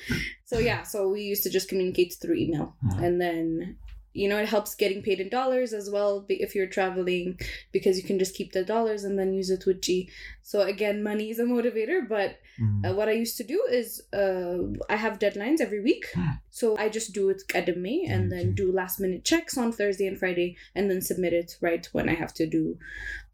so 0.44 0.58
yeah 0.58 0.82
so 0.82 1.08
we 1.08 1.22
used 1.22 1.42
to 1.44 1.50
just 1.50 1.68
communicate 1.68 2.14
through 2.20 2.34
email 2.36 2.74
Yeah. 2.90 3.04
and 3.04 3.20
then 3.20 3.76
you 4.12 4.28
know 4.28 4.38
it 4.38 4.48
helps 4.48 4.74
getting 4.74 5.02
paid 5.02 5.20
in 5.20 5.28
dollars 5.28 5.72
as 5.72 5.88
well 5.88 6.24
if 6.28 6.54
you're 6.54 6.66
traveling 6.66 7.38
because 7.72 7.96
you 7.96 8.02
can 8.02 8.18
just 8.18 8.34
keep 8.34 8.52
the 8.52 8.64
dollars 8.64 9.04
and 9.04 9.18
then 9.18 9.32
use 9.32 9.50
it 9.50 9.64
with 9.66 9.80
g 9.80 10.10
so 10.42 10.62
again 10.62 11.02
money 11.02 11.30
is 11.30 11.38
a 11.38 11.44
motivator 11.44 12.06
but 12.08 12.38
Mm. 12.60 12.90
uh, 12.90 12.94
what 12.94 13.08
I 13.08 13.12
used 13.12 13.38
to 13.38 13.44
do 13.44 13.64
is 13.70 14.02
uh, 14.12 14.58
I 14.90 14.96
have 14.96 15.18
deadlines 15.18 15.60
every 15.62 15.80
week. 15.80 16.04
So 16.50 16.76
I 16.76 16.90
just 16.90 17.14
do 17.14 17.30
it 17.30 17.42
at 17.54 17.74
me 17.78 18.04
and 18.06 18.30
then 18.30 18.52
do 18.54 18.70
last 18.70 19.00
minute 19.00 19.24
checks 19.24 19.56
on 19.56 19.72
Thursday 19.72 20.06
and 20.06 20.18
Friday 20.18 20.56
and 20.74 20.90
then 20.90 21.00
submit 21.00 21.32
it 21.32 21.56
right 21.62 21.88
when 21.92 22.08
I 22.10 22.14
have 22.14 22.34
to 22.34 22.46
do 22.46 22.76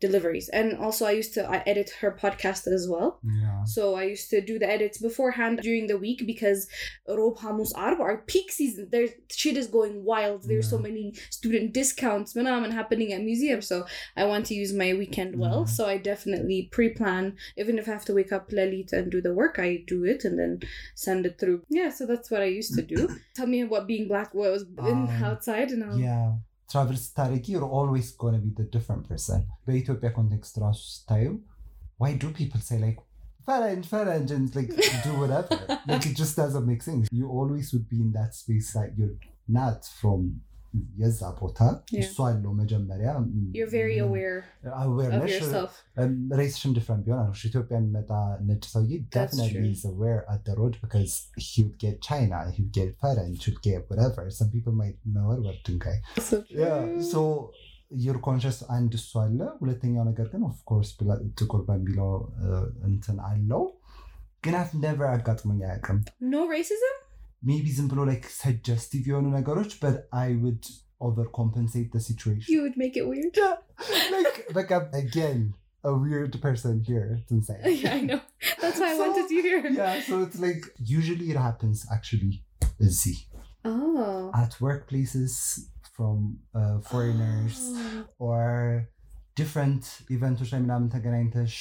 deliveries. 0.01 0.49
And 0.51 0.77
also 0.79 1.07
I 1.07 1.13
used 1.13 1.35
to 1.35 1.49
I 1.49 1.63
edit 1.67 1.91
her 2.01 2.13
podcast 2.21 2.67
as 2.67 2.87
well. 2.89 3.21
Yeah. 3.25 3.65
So 3.65 3.95
I 3.95 4.05
used 4.05 4.31
to 4.31 4.41
do 4.41 4.59
the 4.59 4.69
edits 4.71 4.99
beforehand 4.99 5.61
during 5.63 5.87
the 5.87 5.99
week 5.99 6.25
because 6.27 6.69
Rob 7.09 7.39
Hamus 7.39 7.73
Arb 7.75 8.01
our 8.01 8.19
peak 8.19 8.53
season. 8.53 8.89
There's 8.91 9.11
shit 9.31 9.57
is 9.57 9.67
going 9.67 10.05
wild. 10.05 10.45
There's 10.45 10.69
so 10.71 10.79
many 10.79 11.15
student 11.31 11.73
discounts 11.73 12.35
happening 12.35 13.13
at 13.13 13.23
museums. 13.23 13.67
So 13.67 13.87
I 14.17 14.25
want 14.25 14.47
to 14.47 14.55
use 14.55 14.73
my 14.73 14.93
weekend 14.95 15.37
well. 15.37 15.65
Mhm. 15.65 15.69
So 15.69 15.87
I 15.87 15.97
definitely 15.99 16.69
pre-plan. 16.71 17.37
Even 17.57 17.79
if 17.79 17.89
I 17.89 17.93
have 17.93 18.05
to 18.07 18.15
wake 18.15 18.33
up 18.33 18.51
Lalit 18.51 18.93
and 18.93 19.11
do 19.11 19.21
the 19.21 19.35
work, 19.35 19.59
I 19.59 19.83
do 19.87 20.05
it 20.05 20.25
and 20.25 20.39
then 20.39 20.61
send 20.95 21.27
it 21.27 21.39
through. 21.39 21.63
Yeah, 21.69 21.91
so 21.91 22.07
that's 22.07 22.31
what 22.31 22.43
I 22.43 22.47
used 22.47 22.75
to 22.75 22.83
do. 22.83 23.09
Tell 23.35 23.47
me 23.47 23.65
what 23.65 23.87
being 23.87 24.09
black 24.09 24.35
was 24.35 24.63
in 24.63 24.79
Um, 24.79 25.09
outside 25.25 25.71
and 25.71 25.83
all. 25.85 25.99
Yeah. 25.99 26.35
ትራቨል 26.72 26.98
ስታደርጊ 27.06 27.46
you're 27.54 27.72
always 27.80 28.10
going 28.22 28.36
to 28.38 28.42
be 28.48 28.52
the 28.60 28.68
different 28.76 29.04
person 29.12 29.40
በኢትዮጵያ 29.68 30.10
ኮንቴክስት 30.20 30.56
ራሱ 30.66 30.82
ስታዩ 30.98 31.26
why 32.02 32.12
do 32.22 32.28
people 32.42 32.62
say 32.70 32.78
like 32.86 33.00
ፈረንጅ 33.48 33.86
ፈረንጅ 33.94 34.30
and 34.38 34.56
like 34.58 34.72
do 35.08 35.12
whatever 35.22 35.58
like 35.92 36.06
it 36.10 36.16
just 36.22 36.36
doesn't 36.42 36.68
make 36.72 36.84
sense 36.90 37.12
you 37.20 37.28
always 37.40 37.68
would 37.74 37.88
be 37.94 38.00
in 38.06 38.12
that 38.20 38.32
space 38.42 38.70
that 38.78 38.90
you're 39.00 39.18
not 39.60 39.82
from 40.00 40.22
የዛ 41.00 41.22
ቦታ 41.40 41.58
Yeah. 41.94 42.02
እሱ 42.04 42.18
አለው 42.28 42.52
መጀመሪያ 42.60 43.08
You're 43.58 43.72
very 43.72 43.96
aware 44.06 44.38
of 45.18 45.26
yourself. 45.32 45.72
ሬስሽን 46.40 46.72
ዲፍረንት 46.78 47.02
ቢሆን 47.08 47.20
አሉ 47.24 47.34
ኢትዮጵያ 47.50 47.76
የሚመጣ 47.80 48.12
ነጭ 48.50 48.64
ሰውዬ 48.74 48.92
That's 49.16 49.16
definitely 49.18 49.64
true. 49.64 49.74
is 49.74 49.84
aware 49.92 50.22
at 50.36 50.42
the 50.50 50.56
road 50.60 50.76
because 50.84 51.14
he 51.48 51.58
would 51.66 51.78
get 51.86 51.98
China 52.10 52.40
he 52.54 52.60
would 52.64 52.74
get 52.80 52.92
French 53.04 53.42
he 53.44 53.52
would 53.52 53.62
get 53.70 53.82
whatever 53.92 54.24
some 54.40 54.52
people 54.56 54.76
might 54.84 54.98
know 55.18 55.28
it 55.36 55.42
but 55.48 55.60
ድንጋይ 55.68 55.98
So 56.30 56.38
yeah 56.62 56.80
true. 56.80 57.04
so 57.12 57.22
your 58.06 58.18
conscious 58.30 58.58
አንድ 58.78 58.92
እሱ 59.02 59.12
አለ 59.26 59.40
ሁለተኛው 59.62 60.04
ነገር 60.12 60.28
ግን 60.34 60.42
ኦፍኮርስ 60.52 60.90
ጥቁር 61.40 61.64
በሚለው 61.70 62.12
uh, 62.48 62.66
እንትን 62.90 63.18
አለው 63.32 63.64
ግን 64.46 64.56
አፍ 64.64 64.70
ነቨር 64.86 65.10
አጋጥሞኝ 65.16 65.60
አያውቅም 65.70 65.98
no 66.34 66.42
racism? 66.56 66.94
ሜቢ 67.50 67.66
ዝም 67.78 67.88
ብሎ 67.92 68.02
like 68.12 68.26
suggestive 68.44 69.06
የሆኑ 69.10 69.28
ነገሮች 69.40 69.72
but 69.84 69.96
I 70.26 70.30
would 70.44 70.64
overcompensate 71.08 71.90
the 71.96 72.02
situation 72.10 72.50
You 72.56 72.62
would 72.66 72.78
make 72.84 72.96
it 73.02 73.08
weird. 73.14 73.38
like 74.16 74.36
በቃ 74.58 74.70
again 75.04 75.40
a 75.84 75.94
weird 76.04 76.34
person 76.44 76.74
here 76.90 77.08
to 77.30 77.36
say. 77.48 77.60
yeah, 77.84 77.94
I 78.00 78.02
know. 78.10 78.20
That's 78.64 78.80
why 78.82 78.90
I 78.92 78.98
So- 78.98 79.02
wanted 79.04 79.30
you 79.36 79.42
here. 79.48 79.62
yeah, 79.80 79.96
so 80.10 80.16
it's 80.26 80.40
like 80.46 80.64
usually 80.98 81.28
it 81.34 81.40
happens 81.48 81.80
actually 81.98 82.34
Z 83.00 83.04
Oh. 83.72 84.22
at 84.44 84.54
workplaces 84.68 85.34
from 85.96 86.18
uh, 86.60 86.78
foreigners 86.92 87.58
Oh. 87.82 88.28
or 88.28 88.46
different 89.40 89.84
ኢቨንቶች 90.16 90.50
ላይ 90.54 90.62
ምናምን 90.66 90.88
ተገናኝተሽ 90.96 91.56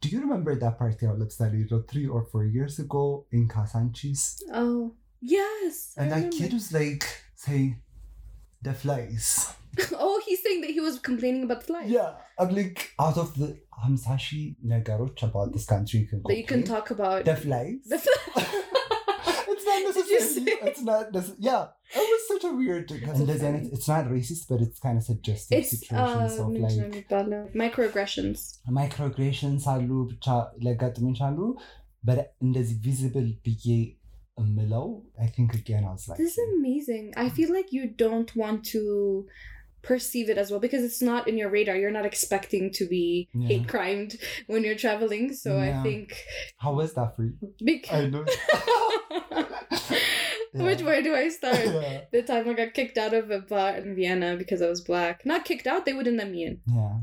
do 0.00 0.08
you 0.08 0.20
remember 0.20 0.54
that 0.54 0.78
party 0.78 1.06
outlet 1.06 1.28
Saliro 1.30 1.86
three 1.88 2.06
or 2.06 2.24
four 2.24 2.44
years 2.44 2.78
ago 2.78 3.26
in 3.32 3.48
Kazanchis? 3.48 4.42
Oh, 4.52 4.94
yes. 5.20 5.94
And 5.96 6.06
I 6.06 6.08
that 6.08 6.16
remember. 6.16 6.36
kid 6.36 6.52
was 6.52 6.72
like 6.72 7.04
saying, 7.34 7.80
the 8.62 8.74
flies. 8.74 9.52
oh, 9.92 10.20
he's 10.24 10.42
saying 10.42 10.60
that 10.62 10.70
he 10.70 10.80
was 10.80 10.98
complaining 10.98 11.44
about 11.44 11.60
the 11.60 11.66
flies. 11.66 11.90
Yeah, 11.90 12.14
I'm 12.38 12.54
like, 12.54 12.92
out 12.98 13.18
of 13.18 13.36
the 13.36 13.58
Hamsashi 13.84 14.56
Nagaroch 14.64 15.22
about 15.22 15.52
this 15.52 15.66
country, 15.66 16.00
you 16.00 16.06
can 16.06 16.22
That 16.26 16.36
you 16.36 16.44
can 16.44 16.62
talk 16.62 16.90
about. 16.90 17.24
The 17.24 17.36
flies. 17.36 17.78
The 17.86 17.98
flies. 17.98 18.64
it's 19.77 19.77
not 19.77 19.77
Did 19.79 20.07
you 20.11 20.19
necessarily. 20.19 20.45
say- 20.47 20.67
It's 20.69 20.83
not. 20.83 21.05
necess- 21.15 21.37
Yeah, 21.41 21.61
it 21.95 22.07
was 22.11 22.23
such 22.27 22.43
a 22.43 22.53
weird. 22.53 22.85
And 22.91 23.27
there's 23.27 23.43
an, 23.43 23.55
funny. 23.55 23.71
it's 23.75 23.87
not 23.87 24.05
racist, 24.07 24.43
but 24.49 24.61
it's 24.61 24.79
kind 24.79 24.97
of 24.97 25.03
suggestive 25.03 25.57
it's 25.59 25.71
situations 25.75 26.35
uh, 26.35 26.41
of 26.41 26.47
ምንድን 26.47 26.61
ነው 26.61 26.67
like 26.67 26.77
የሚባለው? 26.83 27.41
microaggressions. 27.63 28.39
microaggressions 28.79 29.63
አሉ 29.73 29.89
ብቻ 30.11 30.27
ሊያጋጥሙ 30.65 31.05
ይችላሉ። 31.13 31.39
but 32.03 32.19
እንደዚህ 32.45 32.77
visible 32.87 33.29
ብዬ 33.45 33.67
እምለው 34.37 34.87
I 35.25 35.29
think 35.35 35.49
again 35.59 35.83
I 35.89 35.93
was 35.95 36.05
like 36.09 36.19
This 36.21 36.35
is 36.35 36.47
amazing. 36.53 37.05
I 37.23 37.29
feel 37.37 37.51
like 37.57 37.69
you 37.77 37.83
don't 38.03 38.31
want 38.35 38.61
to 38.73 38.81
perceive 39.82 40.28
it 40.30 40.38
as 40.38 40.50
well 40.50 40.60
because 40.60 40.82
it's 40.84 41.00
not 41.02 41.26
in 41.28 41.36
your 41.38 41.50
radar. 41.50 41.76
You're 41.76 41.90
not 41.90 42.06
expecting 42.06 42.70
to 42.72 42.86
be 42.86 43.28
Yeah. 43.34 43.48
hate 43.48 43.68
crimed 43.68 44.16
when 44.46 44.64
you're 44.64 44.74
traveling. 44.76 45.32
So 45.34 45.58
I 45.58 45.82
think 45.82 46.14
how 46.58 46.74
was 46.74 46.94
that 46.94 47.16
for 47.16 47.24
you? 47.24 47.34
I 47.42 47.46
because 47.64 48.12
know. 48.12 48.24
which 50.54 50.82
way 50.82 51.02
do 51.02 51.14
I 51.14 51.28
start? 51.28 51.56
yeah. 51.64 52.00
The 52.12 52.22
time 52.22 52.48
I 52.48 52.52
got 52.54 52.74
kicked 52.74 52.98
out 52.98 53.14
of 53.14 53.30
a 53.30 53.40
bar 53.40 53.76
in 53.76 53.94
Vienna 53.94 54.36
because 54.36 54.62
I 54.62 54.68
was 54.68 54.80
black. 54.80 55.24
Not 55.24 55.44
kicked 55.44 55.66
out, 55.66 55.86
they 55.86 55.92
wouldn't 55.92 56.16
let 56.18 56.30
me 56.30 56.44
in. 56.44 56.60
yeah. 56.66 56.98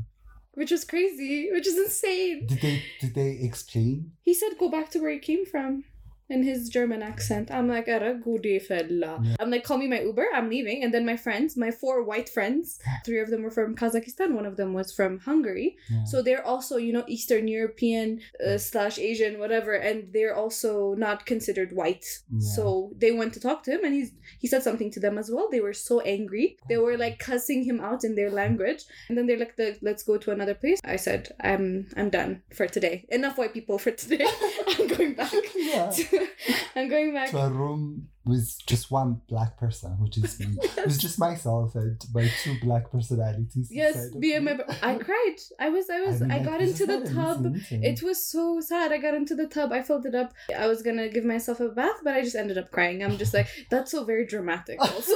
Which 0.54 0.70
was 0.70 0.84
crazy, 0.84 1.50
which 1.52 1.66
is 1.66 1.76
insane. 1.76 2.46
Did 2.46 2.60
they 2.62 2.82
did 3.00 3.14
they 3.14 3.38
explain? 3.42 4.12
He 4.22 4.32
said 4.32 4.52
go 4.58 4.70
back 4.70 4.90
to 4.92 5.00
where 5.00 5.10
you 5.10 5.20
came 5.20 5.44
from 5.44 5.84
in 6.28 6.42
his 6.42 6.68
German 6.68 7.02
accent. 7.02 7.50
I'm 7.50 7.68
like, 7.68 7.88
"Ara 7.88 8.14
gudi 8.14 8.58
fella." 8.60 9.22
I'm 9.40 9.50
like, 9.50 9.64
call 9.64 9.78
me 9.78 9.86
my 9.88 10.00
Uber, 10.00 10.26
I'm 10.34 10.48
leaving. 10.48 10.82
And 10.82 10.92
then 10.92 11.06
my 11.06 11.16
friends, 11.16 11.56
my 11.56 11.70
four 11.70 12.02
white 12.02 12.28
friends, 12.28 12.78
three 13.04 13.20
of 13.20 13.30
them 13.30 13.42
were 13.42 13.50
from 13.50 13.76
Kazakhstan, 13.76 14.32
one 14.32 14.46
of 14.46 14.56
them 14.56 14.72
was 14.74 14.92
from 14.92 15.20
Hungary. 15.20 15.76
Yeah. 15.90 16.04
So 16.04 16.22
they're 16.22 16.44
also, 16.46 16.76
you 16.76 16.92
know, 16.92 17.04
Eastern 17.06 17.46
European 17.48 18.20
uh, 18.44 18.58
slash 18.58 18.98
Asian, 18.98 19.38
whatever, 19.38 19.72
and 19.74 20.12
they're 20.12 20.34
also 20.34 20.94
not 20.94 21.26
considered 21.26 21.70
white. 21.72 22.04
Yeah. 22.30 22.40
So 22.56 22.92
they 22.98 23.12
went 23.12 23.32
to 23.34 23.40
talk 23.40 23.62
to 23.64 23.70
him, 23.72 23.84
and 23.84 23.94
he's 23.94 24.10
he 24.40 24.46
said 24.48 24.62
something 24.62 24.90
to 24.92 25.00
them 25.00 25.18
as 25.18 25.30
well. 25.30 25.48
They 25.50 25.60
were 25.60 25.72
so 25.72 26.00
angry. 26.00 26.56
They 26.68 26.78
were 26.78 26.96
like 26.96 27.18
cussing 27.18 27.64
him 27.64 27.80
out 27.80 28.02
in 28.04 28.14
their 28.16 28.30
language, 28.30 28.82
and 29.08 29.16
then 29.16 29.26
they're 29.26 29.38
like, 29.38 29.56
"The- 29.56 29.78
"Let's 29.82 30.02
go 30.02 30.16
to 30.18 30.30
another 30.32 30.54
place." 30.54 30.80
I 30.84 30.96
said, 30.96 31.28
"I'm 31.40 31.86
I'm 31.96 32.10
done 32.10 32.42
for 32.54 32.66
today. 32.66 33.06
Enough 33.10 33.38
white 33.38 33.54
people 33.54 33.78
for 33.78 33.90
today. 33.92 34.26
I'm 34.78 34.88
going 34.88 35.14
back. 35.14 35.32
yeah. 35.54 35.90
To, 35.96 36.15
I'm 36.76 36.88
going 36.88 37.12
back." 37.12 37.30
to 37.30 37.38
a 37.38 37.48
room 37.48 38.08
with 38.24 38.58
just 38.66 38.90
one 38.90 39.20
black 39.28 39.56
person, 39.56 39.92
which 40.00 40.18
is 40.18 40.38
me. 40.40 40.58
It 40.76 40.84
was 40.84 40.98
just 40.98 41.18
myself 41.18 41.74
and 41.74 42.00
my 42.12 42.28
two 42.42 42.56
black 42.60 42.90
personalities. 42.90 43.68
Yes, 43.70 44.12
me 44.14 44.34
and 44.34 44.44
my. 44.44 44.58
I 44.82 44.94
cried. 44.96 45.36
I 45.58 45.68
was. 45.68 45.88
I 45.88 46.00
was. 46.00 46.20
mean, 46.20 46.30
I, 46.30 46.42
got 46.42 46.60
into 46.60 46.86
the 46.86 47.00
tub. 47.12 47.56
It 47.70 48.02
was 48.02 48.24
so 48.24 48.60
sad. 48.60 48.92
I 48.92 48.98
got 48.98 49.14
into 49.14 49.34
the 49.34 49.46
tub. 49.46 49.72
I 49.72 49.82
filled 49.82 50.06
it 50.06 50.14
up. 50.14 50.32
I 50.56 50.66
was 50.66 50.82
gonna 50.82 51.08
give 51.08 51.24
myself 51.24 51.60
a 51.60 51.68
bath, 51.68 52.00
but 52.02 52.14
I 52.14 52.22
just 52.22 52.36
ended 52.36 52.58
up 52.58 52.70
crying. 52.70 53.02
I'm 53.02 53.16
just 53.16 53.32
like, 53.32 53.48
that's 53.70 53.90
so 53.90 54.04
very 54.04 54.26
dramatic. 54.26 54.78
Also, 54.96 55.14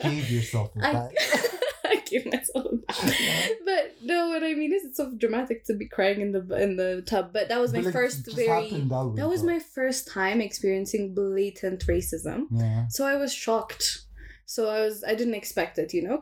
gave 0.00 0.30
yourself 0.30 0.70
a 0.76 0.86
I, 0.86 0.92
bath. 0.92 1.64
I 2.08 2.18
gave 2.18 2.26
myself 2.26 2.66
a 2.72 2.76
bath. 2.76 3.50
But 3.64 3.96
no, 4.02 4.28
what 4.28 4.42
I 4.42 4.54
mean 4.54 4.72
is, 4.72 4.84
it's 4.84 4.96
so 4.96 5.12
dramatic 5.16 5.64
to 5.66 5.74
be 5.74 5.86
crying 5.86 6.20
in 6.20 6.32
the 6.32 6.40
in 6.60 6.76
the 6.76 7.02
tub. 7.06 7.32
But 7.32 7.48
that 7.48 7.60
was 7.60 7.72
my 7.72 7.82
But, 7.82 7.92
first 7.92 8.26
very. 8.34 8.70
that 8.70 9.12
That 9.16 9.28
was 9.28 9.42
my 9.42 9.58
first 9.58 10.08
time 10.08 10.40
experiencing 10.40 11.14
blatant 11.14 11.86
racism. 11.86 12.46
Yeah. 12.50 12.88
So 12.88 13.06
I 13.06 13.16
was 13.16 13.32
shocked. 13.32 14.02
So 14.50 14.70
I 14.70 14.80
was 14.80 15.04
I 15.04 15.14
didn't 15.14 15.34
expect 15.34 15.78
it, 15.78 15.92
you 15.92 16.02
know, 16.02 16.16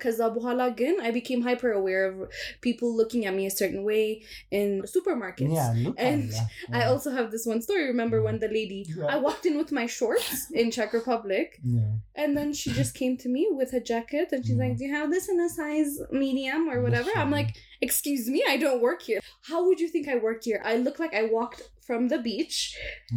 again, 0.73 0.97
I 1.01 1.11
became 1.13 1.43
hyper 1.43 1.71
aware 1.71 2.05
of 2.11 2.29
people 2.61 2.89
looking 3.01 3.25
at 3.25 3.33
me 3.39 3.47
a 3.47 3.51
certain 3.63 3.85
way 3.85 4.25
in 4.51 4.83
supermarkets. 4.83 5.55
Yeah, 5.55 5.93
And 5.97 6.33
that. 6.33 6.49
I 6.73 6.83
also 6.87 7.11
have 7.13 7.31
this 7.31 7.47
one 7.47 7.63
story. 7.63 7.85
Remember 7.87 8.21
when 8.27 8.41
the 8.41 8.49
lady 8.49 8.85
Yeah. 8.89 9.07
I 9.15 9.17
walked 9.19 9.47
in 9.47 9.57
with 9.57 9.71
my 9.71 9.87
shorts 9.87 10.51
in 10.51 10.73
Czech 10.73 10.93
Republic 10.93 11.61
Yeah. 11.63 11.93
and 12.17 12.37
then 12.37 12.53
she 12.53 12.73
just 12.73 12.95
came 12.95 13.17
to 13.19 13.29
me 13.29 13.43
with 13.61 13.73
a 13.75 13.81
jacket 13.93 14.29
and 14.33 14.45
she's 14.45 14.57
Yeah. 14.57 14.65
like, 14.65 14.77
Do 14.79 14.85
you 14.87 14.93
have 14.99 15.09
this 15.15 15.29
in 15.29 15.39
a 15.41 15.49
size 15.49 15.93
medium 16.11 16.69
or 16.69 16.83
whatever? 16.83 17.11
I'm 17.15 17.31
like, 17.31 17.51
Excuse 17.82 18.26
me, 18.34 18.40
I 18.48 18.58
don't 18.58 18.82
work 18.82 19.02
here. 19.02 19.22
How 19.50 19.60
would 19.66 19.80
you 19.80 19.90
think 19.94 20.08
I 20.08 20.18
worked 20.20 20.46
here? 20.46 20.60
I 20.64 20.78
look 20.78 20.98
like 21.00 21.14
I 21.14 21.24
walked 21.38 21.62
from 21.88 22.02
the 22.12 22.20
beach, 22.20 22.58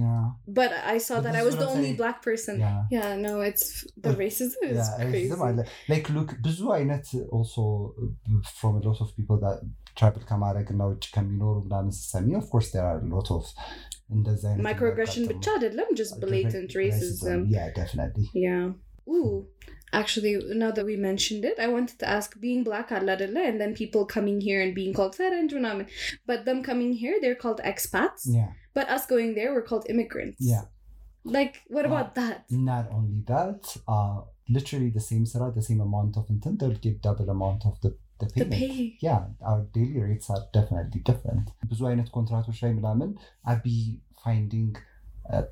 Yeah. 0.03 0.22
but 0.59 0.70
I 0.92 0.98
saw 1.07 1.16
But 1.16 1.24
that 1.24 1.33
this 1.35 1.40
I 1.40 1.42
is 1.42 1.48
was 1.48 1.55
what 1.55 1.62
the 1.62 1.68
I'm 1.68 1.77
only 1.77 1.88
saying. 1.88 2.00
black 2.03 2.18
person. 2.29 2.55
Yeah. 2.61 2.79
Yeah, 2.96 3.11
no, 3.27 3.33
it's 3.48 3.66
the 4.05 4.11
But- 4.11 4.18
racism 4.24 4.62
is 4.72 4.79
Yeah, 4.81 4.90
crazy. 5.00 5.12
racism 5.16 5.42
አለ። 5.48 5.59
like 5.92 6.09
look 6.16 6.31
ብዙ 6.46 6.61
አይነት 6.79 7.07
also 7.38 7.64
uh, 8.05 8.40
from 8.61 8.74
a 8.81 8.85
lot 8.88 9.00
of 9.05 9.11
people 9.18 9.38
that 9.46 9.59
travel 10.00 10.22
ከማድረግ 10.31 10.68
እና 10.74 10.83
ውጭ 10.92 11.05
ከሚኖሩ 11.16 11.55
ምናምን 11.66 11.92
ስትሰሚ 11.98 12.31
of 12.42 12.46
course 12.55 12.70
there 12.77 12.87
are 12.92 12.98
a 13.05 13.11
lot 13.16 13.29
of 13.37 13.44
እንደዚህ 14.16 14.46
አይነት 14.50 14.64
Microaggression 14.68 15.22
የሚያጋጥሙ- 15.24 15.42
ብቻ 15.42 15.46
አይደለም, 15.57 15.90
just 16.00 16.14
blatant 16.24 16.72
racism. 16.83 17.38
Yeah, 17.57 17.68
definitely. 17.81 18.27
Yeah. 18.46 18.64
Ooh. 19.14 19.33
Actually, 19.92 20.33
now 20.62 20.70
that 20.77 20.85
we 20.85 20.96
mentioned 20.96 21.44
it, 21.44 21.57
I 21.64 21.68
wanted 21.68 21.98
to 22.00 22.07
ask 22.16 22.29
being 22.40 22.64
black 22.64 22.88
aladala 22.90 23.42
and 23.48 23.61
then 23.61 23.74
people 23.74 24.05
coming 24.16 24.40
here 24.40 24.61
and 24.61 24.74
being 24.74 24.92
called 24.92 25.14
Faranj 25.18 25.53
Unamin. 25.53 25.87
But 26.31 26.44
them 26.46 26.61
coming 26.64 26.92
here, 27.03 27.16
they're 27.22 27.40
called 27.44 27.61
expats. 27.72 28.22
Yeah. 28.38 28.50
But 28.77 28.88
us 28.94 29.07
going 29.12 29.35
there, 29.37 29.50
we're 29.55 29.68
called 29.70 29.87
immigrants. 29.88 30.38
Yeah. 30.53 30.64
Like, 31.37 31.55
what 31.74 31.85
Uh, 31.87 31.90
about 31.90 32.09
that? 32.20 32.37
Not 32.70 32.87
only 32.96 33.20
that, 33.35 33.61
uh, 33.94 34.16
literally 34.57 34.90
the 34.90 35.05
same 35.11 35.24
sera, 35.33 35.46
the 35.53 35.62
same 35.62 35.81
amount 35.81 36.16
of 36.16 36.24
intent, 36.29 36.59
they'll 36.59 36.83
give 36.87 37.00
double 37.00 37.31
amount 37.37 37.64
of 37.70 37.81
the, 37.85 37.90
the 38.20 38.27
The 38.27 38.33
payment. 38.35 38.53
pay. 38.61 38.96
Yeah, 39.09 39.20
our 39.50 39.61
daily 39.77 40.00
rates 40.09 40.29
are 40.29 40.42
definitely 40.59 41.00
different. 41.11 41.46
ብዙ 41.70 41.81
አይነት 41.90 42.11
ኮንትራቶች 42.16 42.59
ላይ 42.64 42.72
ምናምን 42.81 43.11
I'd 43.50 43.62
be 43.70 43.79
finding, 44.24 44.68
uh, 45.35 45.44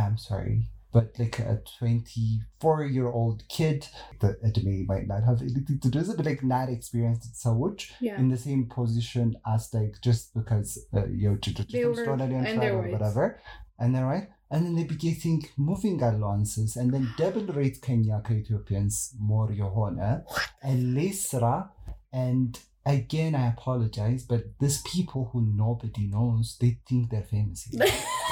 I'm 0.00 0.16
sorry, 0.28 0.56
but 0.93 1.17
like 1.17 1.39
a 1.39 1.59
24 1.79 2.85
year 2.85 3.07
old 3.07 3.43
kid 3.49 3.87
that 4.21 4.41
edme 4.43 4.87
might 4.87 5.07
not 5.07 5.23
have 5.23 5.41
anything 5.41 5.79
to 5.81 5.89
do 5.89 5.99
with 5.99 6.11
it 6.11 6.17
but 6.17 6.25
like 6.25 6.43
not 6.43 6.69
experienced 6.69 7.25
it 7.25 7.35
so 7.35 7.53
much 7.55 7.91
yeah. 7.99 8.17
in 8.17 8.29
the 8.29 8.37
same 8.37 8.65
position 8.67 9.35
as 9.45 9.73
like 9.73 9.95
just 10.01 10.33
because 10.33 10.77
uh, 10.93 11.05
you 11.07 11.31
know 11.31 11.37
they 11.69 11.83
were, 11.83 12.03
and 12.13 12.63
or 12.63 12.87
whatever 12.89 13.39
and 13.79 13.93
then 13.95 14.03
right 14.03 14.29
and 14.51 14.65
then 14.65 14.75
they 14.75 14.83
beginning 14.83 15.43
moving 15.57 16.01
allowances 16.01 16.75
and 16.75 16.93
then 16.93 17.11
double 17.17 17.45
rate 17.47 17.81
Kenya 17.81 18.21
Ethiopians 18.29 19.15
more 19.19 19.49
Yohona 19.49 20.23
and 20.61 20.95
Lesra 20.95 21.69
and 22.13 22.59
again 22.85 23.33
I 23.33 23.47
apologize 23.47 24.23
but 24.23 24.43
these 24.59 24.81
people 24.83 25.29
who 25.33 25.41
nobody 25.41 26.05
knows 26.07 26.57
they 26.61 26.77
think 26.87 27.09
they're 27.09 27.23
famous 27.23 27.67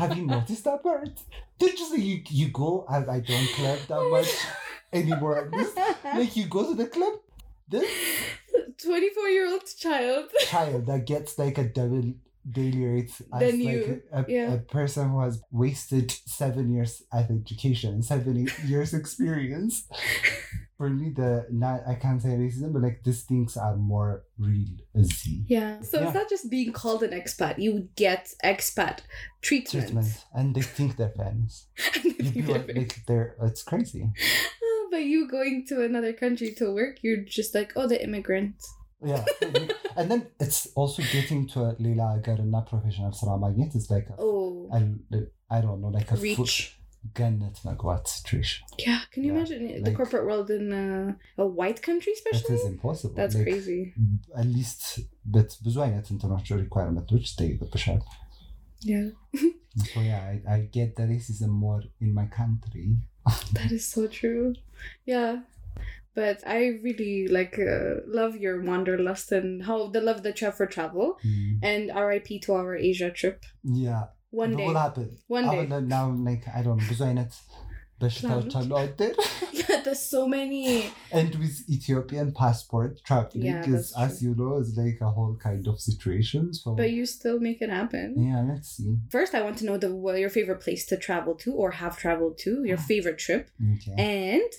have 0.00 0.16
you 0.16 0.24
noticed 0.36 0.64
that 0.64 0.82
part 0.82 1.14
they're 1.58 1.76
just 1.80 1.92
like 1.94 2.04
you, 2.10 2.16
you 2.40 2.48
go 2.62 2.84
I, 2.88 2.98
I 3.16 3.20
don't 3.30 3.48
club 3.58 3.78
that 3.90 4.02
much 4.16 4.30
anymore 5.00 5.38
This- 5.52 5.76
like 6.18 6.32
you 6.38 6.46
go 6.56 6.62
to 6.70 6.74
the 6.82 6.86
club 6.96 7.14
this 7.68 7.88
24 8.82 9.28
year 9.28 9.46
old 9.52 9.62
child. 9.84 10.26
child 10.48 10.86
that 10.86 11.06
gets 11.06 11.38
like 11.38 11.58
a 11.58 11.64
double 11.64 12.14
daily 12.50 12.84
rate 12.84 13.12
as 13.34 13.40
Than 13.42 13.58
like 13.64 13.74
you, 13.86 14.02
a, 14.12 14.24
yeah. 14.26 14.54
a 14.54 14.58
person 14.78 15.10
who 15.10 15.20
has 15.20 15.42
wasted 15.52 16.10
seven 16.10 16.72
years 16.74 17.02
of 17.12 17.30
education, 17.30 18.02
seven 18.02 18.48
years 18.66 18.94
experience 18.94 19.84
for 20.80 20.88
me 20.88 21.10
the 21.10 21.46
not 21.50 21.82
I 21.86 21.94
can't 21.94 22.22
say 22.22 22.30
racism, 22.30 22.72
but 22.72 22.80
like 22.80 23.04
these 23.04 23.24
things 23.24 23.58
are 23.58 23.76
more 23.76 24.24
real. 24.38 24.78
Yeah. 25.46 25.82
So 25.82 26.00
yeah. 26.00 26.06
it's 26.06 26.14
not 26.14 26.30
just 26.30 26.50
being 26.50 26.72
called 26.72 27.02
an 27.02 27.10
expat. 27.10 27.58
You 27.58 27.90
get 27.96 28.32
expat 28.42 29.00
treatment. 29.42 29.88
treatment. 29.88 30.24
And 30.32 30.54
they 30.54 30.62
think 30.62 30.96
they're 30.96 31.12
fans. 31.14 31.66
and 32.02 32.14
they 32.16 32.24
think 32.24 32.46
they're, 32.46 32.74
like, 32.74 32.96
they're 33.06 33.36
it's 33.42 33.62
crazy. 33.62 34.08
Oh, 34.62 34.88
but 34.90 35.04
you 35.04 35.28
going 35.28 35.66
to 35.68 35.82
another 35.82 36.14
country 36.14 36.54
to 36.54 36.72
work, 36.72 37.00
you're 37.02 37.24
just 37.24 37.54
like, 37.54 37.74
oh 37.76 37.86
the 37.86 38.02
immigrant. 38.02 38.56
Yeah. 39.04 39.22
and 39.98 40.10
then 40.10 40.28
it's 40.40 40.68
also 40.74 41.02
getting 41.12 41.46
to 41.48 41.60
a 41.60 41.76
Leila 41.78 42.22
Garana 42.24 42.66
professional 42.66 43.12
Sarah 43.12 43.38
Magnet 43.38 43.74
is 43.74 43.90
like 43.90 44.08
a, 44.08 44.14
oh. 44.18 44.70
a, 44.72 44.78
a 45.14 45.26
I 45.50 45.60
don't 45.60 45.82
know, 45.82 45.88
like 45.88 46.10
a 46.10 46.16
reach. 46.16 46.36
Foot, 46.36 46.79
ገነት 47.19 47.57
መግባት 47.67 48.03
situation 48.15 48.61
Yeah, 48.85 49.01
can 49.11 49.21
you 49.25 49.31
Yeah, 49.31 49.37
imagine 49.37 49.61
the 49.67 49.81
like- 49.85 49.97
corporate 49.99 50.25
world 50.29 50.49
in 50.57 50.65
uh, 50.83 51.09
a 51.43 51.47
white 51.59 51.79
country, 51.87 52.13
that 52.15 52.33
especially? 52.35 52.55
is 52.59 52.65
impossible 52.73 53.15
That's 53.19 53.35
Like, 53.39 53.47
crazy. 53.49 53.81
at 54.41 54.47
least 54.57 54.81
but 55.35 55.49
ብዙ 55.65 55.75
አይነት 55.87 56.07
እንትኖች 56.15 56.47
ሪኳርመንቶች 56.63 57.25
ይጠይቅብሻል 57.33 58.01
Yeah, 58.91 59.05
so 59.91 59.99
yeah 60.09 60.21
I, 60.31 60.35
I 60.55 60.59
get 60.77 60.89
the 60.97 61.05
racism 61.11 61.51
more 61.65 61.79
in 62.05 62.09
my 62.19 62.25
country 62.39 62.87
that 63.57 63.71
is 63.77 63.85
so 63.95 64.01
true. 64.17 64.43
Yeah. 65.13 65.31
But 66.19 66.37
I 66.55 66.59
really 66.85 67.13
like 67.37 67.55
uh, 67.73 67.93
love 68.19 68.33
your 68.43 68.53
wanderlust 68.67 69.29
and 69.37 69.49
how 69.69 69.77
the 69.95 70.01
love 70.09 70.19
that 70.25 70.35
you 70.39 70.45
have 70.47 70.57
for 70.59 70.67
travel 70.75 71.07
Mm. 71.29 71.55
and 71.71 71.83
RIP 72.07 72.29
to 72.45 72.51
our 72.59 72.73
Asia 72.91 73.09
trip. 73.21 73.39
yeah 73.87 74.03
One 74.43 74.53
It 74.53 74.57
day. 74.59 74.67
will 74.69 74.79
happen 74.85 75.09
One 75.35 75.45
day. 75.53 75.61
አሁን 75.65 75.87
now 75.97 76.05
like 76.29 76.45
I 76.57 76.63
don't 76.65 76.79
know 76.79 76.89
ብዙ 76.91 77.01
አይነት 77.09 77.33
በሽታዎች 78.01 78.53
አሉ 78.59 78.71
out 78.79 78.93
there 79.01 79.13
Yeah, 79.59 79.77
there's 79.83 80.01
so 80.15 80.21
many. 80.33 80.63
and 81.19 81.31
with 81.41 81.55
Ethiopian 81.75 82.29
passport 82.39 82.91
traveling 83.09 83.45
Yeah, 83.49 83.61
is 83.75 83.85
that's 83.93 83.93
as 84.05 84.13
you 84.25 84.31
know 84.39 84.53
is 84.63 84.71
like 84.81 84.97
a 85.09 85.11
whole 85.17 85.35
kind 85.45 85.65
of 85.71 85.77
situation 85.89 86.43
so 86.59 86.73
But 86.81 86.91
you 86.97 87.05
still 87.13 87.39
make 87.47 87.61
it 87.67 87.71
happen. 87.79 88.07
yeah 88.27 88.41
let's 88.49 88.69
see 88.75 88.91
First, 89.15 89.33
I 89.39 89.43
want 89.47 89.57
to 89.61 89.65
know 89.69 89.77
the 89.83 89.91
what 90.05 90.19
your 90.23 90.33
favorite 90.37 90.61
place 90.65 90.83
to 90.91 90.97
travel 91.07 91.35
to 91.43 91.49
or 91.61 91.69
have 91.81 91.95
traveled 92.05 92.35
to, 92.45 92.51
your 92.71 92.81
favorite 92.91 93.19
trip, 93.27 93.43
okay 93.75 93.95
and 94.21 94.51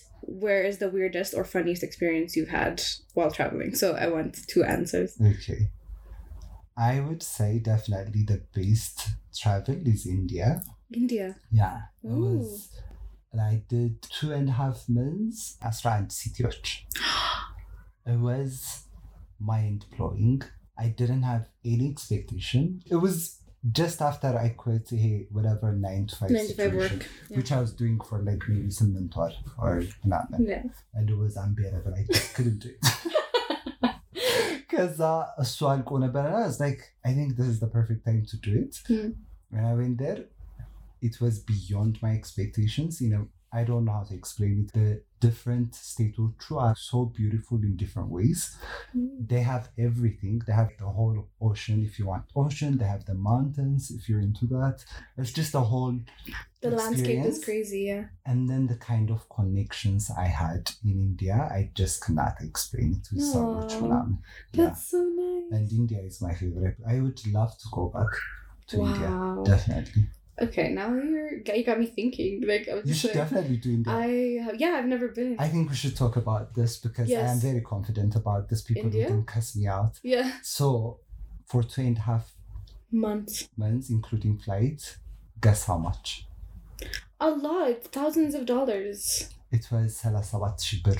where 0.44 0.62
is 0.70 0.76
the 0.84 0.90
weirdest 0.96 1.32
or 1.38 1.44
funniest 1.54 1.82
experience 1.88 2.30
you've 2.36 2.54
had 2.60 2.74
while 3.16 3.32
traveling. 3.38 3.72
So 3.82 3.86
I 4.04 4.06
want 4.16 4.32
two 4.52 4.62
answers. 4.76 5.10
Okay. 5.34 5.60
I 6.77 6.99
would 6.99 7.21
say 7.23 7.59
definitely 7.59 8.23
the 8.23 8.41
best 8.53 9.09
travel 9.35 9.75
is 9.85 10.05
India. 10.07 10.61
India. 10.93 11.35
Yeah. 11.51 11.81
It 12.03 12.07
Ooh. 12.09 12.37
was 12.39 12.69
I 13.39 13.63
did 13.69 14.01
two 14.01 14.33
and 14.33 14.49
a 14.49 14.53
half 14.53 14.89
months 14.89 15.57
around 15.85 16.09
Cityoch. 16.09 16.81
It 18.05 18.17
was 18.17 18.83
mind 19.39 19.85
blowing. 19.95 20.41
I 20.77 20.87
didn't 20.89 21.21
have 21.23 21.45
any 21.63 21.89
expectation. 21.91 22.81
It 22.89 22.95
was 22.95 23.37
just 23.71 24.01
after 24.01 24.29
I 24.35 24.49
quit 24.49 24.89
hey, 24.89 25.27
whatever 25.31 25.71
nine 25.73 26.07
to 26.07 26.15
five, 26.15 26.31
Nine 26.31 26.47
to 26.47 26.55
five 26.55 26.73
work. 26.73 27.07
Yeah. 27.29 27.37
which 27.37 27.51
I 27.51 27.59
was 27.61 27.73
doing 27.73 27.99
for 28.01 28.19
like 28.23 28.41
maybe 28.47 28.71
some 28.71 28.93
mentor 28.93 29.31
or 29.59 29.83
not. 30.03 30.27
Yeah. 30.39 30.63
and 30.95 31.09
it 31.09 31.15
was 31.17 31.37
unbearable. 31.37 31.93
I 31.93 32.05
just 32.11 32.33
couldn't 32.33 32.59
do 32.59 32.69
it. 32.69 33.13
ከዛ 34.70 35.00
እሱ 35.42 35.58
አልቆ 35.72 35.90
ነበረና 36.04 36.38
it's 36.48 36.60
like 36.64 36.82
I 37.08 37.14
think 37.16 37.30
this 37.38 37.48
is 37.54 37.58
the 37.64 37.70
perfect 37.76 38.02
time 38.08 38.22
to 38.32 38.36
do 38.46 38.52
it. 38.62 38.74
Hmm. 38.88 39.10
When 39.50 39.64
I 39.70 39.74
went 39.80 39.96
there, 40.04 40.22
it 41.08 41.14
was 41.22 41.34
beyond 41.52 41.94
my 43.51 43.61
expectations. 43.61 43.85
You 43.89 43.99
know, 43.99 44.21
I 44.21 44.21
don't 44.21 44.29
know 44.31 44.35
how 44.39 44.55
to 44.55 44.55
explain 44.59 44.67
it. 44.67 44.73
The 44.73 45.03
different 45.19 45.75
states 45.75 46.17
of 46.19 46.33
Chu 46.39 46.57
are 46.57 46.75
so 46.75 47.05
beautiful 47.05 47.57
in 47.57 47.75
different 47.75 48.09
ways. 48.09 48.57
Mm. 48.95 49.27
They 49.27 49.41
have 49.41 49.69
everything. 49.77 50.41
They 50.47 50.53
have 50.53 50.71
the 50.77 50.85
whole 50.85 51.27
ocean 51.41 51.83
if 51.83 51.99
you 51.99 52.07
want 52.07 52.25
ocean. 52.35 52.77
They 52.77 52.85
have 52.85 53.05
the 53.05 53.13
mountains 53.15 53.91
if 53.91 54.09
you're 54.09 54.21
into 54.21 54.47
that. 54.47 54.85
It's 55.17 55.31
just 55.33 55.55
a 55.55 55.61
whole 55.61 55.99
The 56.61 56.71
landscape 56.71 57.25
is 57.25 57.43
crazy. 57.43 57.81
Yeah. 57.81 58.05
and 58.25 58.49
then 58.49 58.67
the 58.67 58.77
kind 58.77 59.09
of 59.11 59.27
connections 59.29 60.11
I 60.17 60.25
had 60.25 60.71
in 60.83 60.91
India, 60.99 61.35
I 61.35 61.71
just 61.73 62.03
cannot 62.03 62.41
explain 62.41 62.93
it 63.01 63.07
with 63.13 63.23
so 63.23 63.45
much 63.47 63.73
Aw, 63.73 63.79
fun. 63.79 64.19
Yeah. 64.53 64.65
That's 64.67 64.89
so 64.91 65.03
nice. 65.03 65.51
And 65.51 65.71
India 65.71 65.99
is 65.99 66.21
my 66.21 66.33
favorite. 66.33 66.77
I 66.87 66.99
would 67.01 67.19
love 67.27 67.57
to 67.57 67.67
go 67.71 67.89
back 67.89 68.09
to 68.67 68.81
India. 68.81 69.19
Definitely. 69.43 70.09
Okay, 70.41 70.69
now 70.73 70.93
you're 70.93 71.33
you 71.55 71.63
got 71.63 71.79
me 71.79 71.85
thinking. 71.85 72.43
Like 72.47 72.67
I 72.69 72.75
was 72.75 72.85
you 72.85 72.93
should 72.93 73.15
like, 73.15 73.23
definitely 73.23 73.57
do 73.57 73.83
that. 73.83 73.95
I 73.95 74.07
yeah, 74.57 74.73
I've 74.77 74.85
never 74.85 75.09
been. 75.09 75.35
I 75.39 75.47
think 75.47 75.69
we 75.69 75.75
should 75.75 75.95
talk 75.95 76.15
about 76.15 76.55
this 76.55 76.77
because 76.77 77.09
yes. 77.09 77.29
I 77.29 77.33
am 77.33 77.39
very 77.39 77.61
confident 77.61 78.15
about 78.15 78.49
this. 78.49 78.61
People 78.61 78.85
India? 78.85 79.07
didn't 79.07 79.27
cuss 79.27 79.55
me 79.55 79.67
out. 79.67 79.99
Yeah. 80.03 80.31
So, 80.41 80.99
for 81.45 81.61
two 81.63 81.81
and 81.81 81.97
a 81.97 82.01
half 82.01 82.33
months, 82.91 83.49
months 83.55 83.89
including 83.89 84.37
flights, 84.39 84.97
guess 85.39 85.65
how 85.65 85.77
much? 85.77 86.27
A 87.19 87.29
lot, 87.29 87.83
thousands 87.83 88.33
of 88.33 88.47
dollars. 88.47 89.29
It 89.51 89.67
was 89.71 90.01
Salasabat 90.01 90.57
Shibir. 90.59 90.99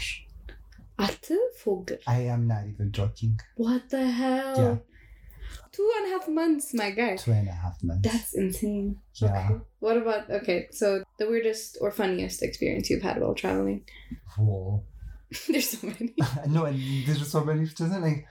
I 2.08 2.22
am 2.36 2.48
not 2.48 2.66
even 2.68 2.92
joking. 2.92 3.40
What 3.56 3.90
the 3.90 4.06
hell? 4.06 4.58
Yeah. 4.58 4.76
Two 5.72 5.90
and 5.98 6.08
a 6.08 6.10
half 6.18 6.28
months, 6.28 6.74
my 6.74 6.92
guy. 6.92 7.16
Two 7.16 7.32
and 7.32 7.48
a 7.48 7.52
half 7.52 7.82
months. 7.84 8.08
That's 8.10 8.34
insane. 8.36 8.98
Yeah. 9.16 9.48
Okay. 9.50 9.62
What 9.80 9.98
about 9.98 10.30
okay? 10.30 10.68
So 10.72 11.04
the 11.18 11.28
weirdest 11.30 11.78
or 11.82 11.92
funniest 11.92 12.44
experience 12.44 12.90
you've 12.90 13.04
had 13.04 13.20
while 13.22 13.34
traveling? 13.34 13.86
Whoa. 14.38 14.84
There's 15.48 15.70
so 15.70 15.88
many. 15.88 16.14
no, 16.50 16.66
and 16.66 16.78
there's 17.06 17.26
so 17.32 17.44
many 17.44 17.66
doesn't 17.66 18.02
like 18.02 18.26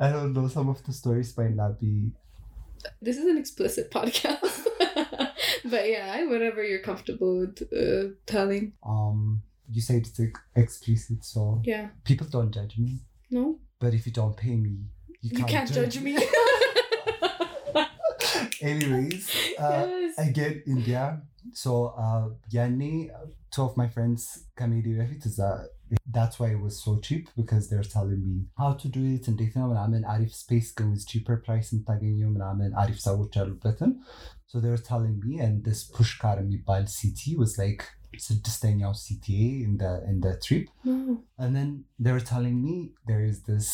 I 0.00 0.10
don't 0.10 0.32
know, 0.32 0.48
some 0.48 0.68
of 0.68 0.82
the 0.84 0.92
stories 0.92 1.36
might 1.36 1.54
not 1.54 1.78
be 1.78 2.12
This 3.02 3.18
is 3.18 3.26
an 3.26 3.36
explicit 3.36 3.90
podcast. 3.90 4.64
but 5.64 5.88
yeah, 5.88 6.24
whatever 6.24 6.64
you're 6.64 6.80
comfortable 6.80 7.40
with 7.40 7.62
uh, 7.72 8.14
telling. 8.26 8.72
um 8.82 9.42
you 9.70 9.82
said 9.82 9.96
it's 10.06 10.18
explicit, 10.56 11.22
so 11.22 11.60
Yeah. 11.64 11.88
people 12.04 12.26
don't 12.30 12.50
judge 12.50 12.78
me. 12.78 13.00
No? 13.30 13.58
But 13.78 13.92
if 13.92 14.06
you 14.06 14.12
don't 14.12 14.34
pay 14.34 14.56
me, 14.56 14.86
you 15.20 15.30
You 15.30 15.36
can't, 15.36 15.50
can't 15.50 15.72
judge 15.72 16.00
me. 16.00 16.16
Anyways, 18.61 19.23
uh, 19.59 19.85
yes. 19.89 20.19
I 20.19 20.27
get 20.31 20.53
India. 20.67 21.03
So 21.53 21.71
uh 22.05 22.25
Yanni, 22.49 22.93
two 23.53 23.63
of 23.67 23.73
my 23.81 23.87
friends 23.95 24.21
ከመሄዴ 24.59 24.87
በፊት 24.99 25.23
እዛ 25.29 25.39
that's 26.15 26.35
why 26.39 26.47
it 26.55 26.59
was 26.67 26.75
so 26.85 26.91
cheap 27.05 27.23
because 27.39 27.63
they're 27.69 27.89
telling 27.95 28.21
me 28.29 28.37
how 28.61 28.69
to 28.81 28.87
do 28.95 29.01
it 29.15 29.25
እንዴት 29.31 29.53
ነው 29.59 29.65
ምናምን 29.71 30.01
አሪፍ 30.13 30.31
ስፔስ 30.41 30.67
ግን 30.77 30.87
with 30.93 31.03
cheaper 31.11 31.37
price 31.47 31.67
የምታገኘው 31.73 32.29
ምናምን 32.37 32.71
አሪፍ 32.83 32.97
ሰዎች 33.07 33.33
ያሉበትን 33.39 33.91
so 34.51 34.61
they 34.63 34.71
were 34.75 34.85
telling 34.91 35.17
me 35.25 35.35
and 35.45 35.55
this 35.67 35.81
pushkar 35.97 36.35
የሚባል 36.43 36.85
city 36.99 37.33
was 37.41 37.53
like 37.63 37.83
ስድስተኛው 38.27 38.93
city 39.07 39.39
in 39.67 39.73
the 39.83 39.91
in 40.11 40.17
the 40.25 40.33
trip 40.45 40.65
No. 40.89 40.95
and 41.43 41.51
then 41.57 41.69
they 42.05 42.13
were 42.17 42.25
telling 42.33 42.57
me 42.67 42.75
there 43.11 43.23
is 43.31 43.37
this 43.51 43.69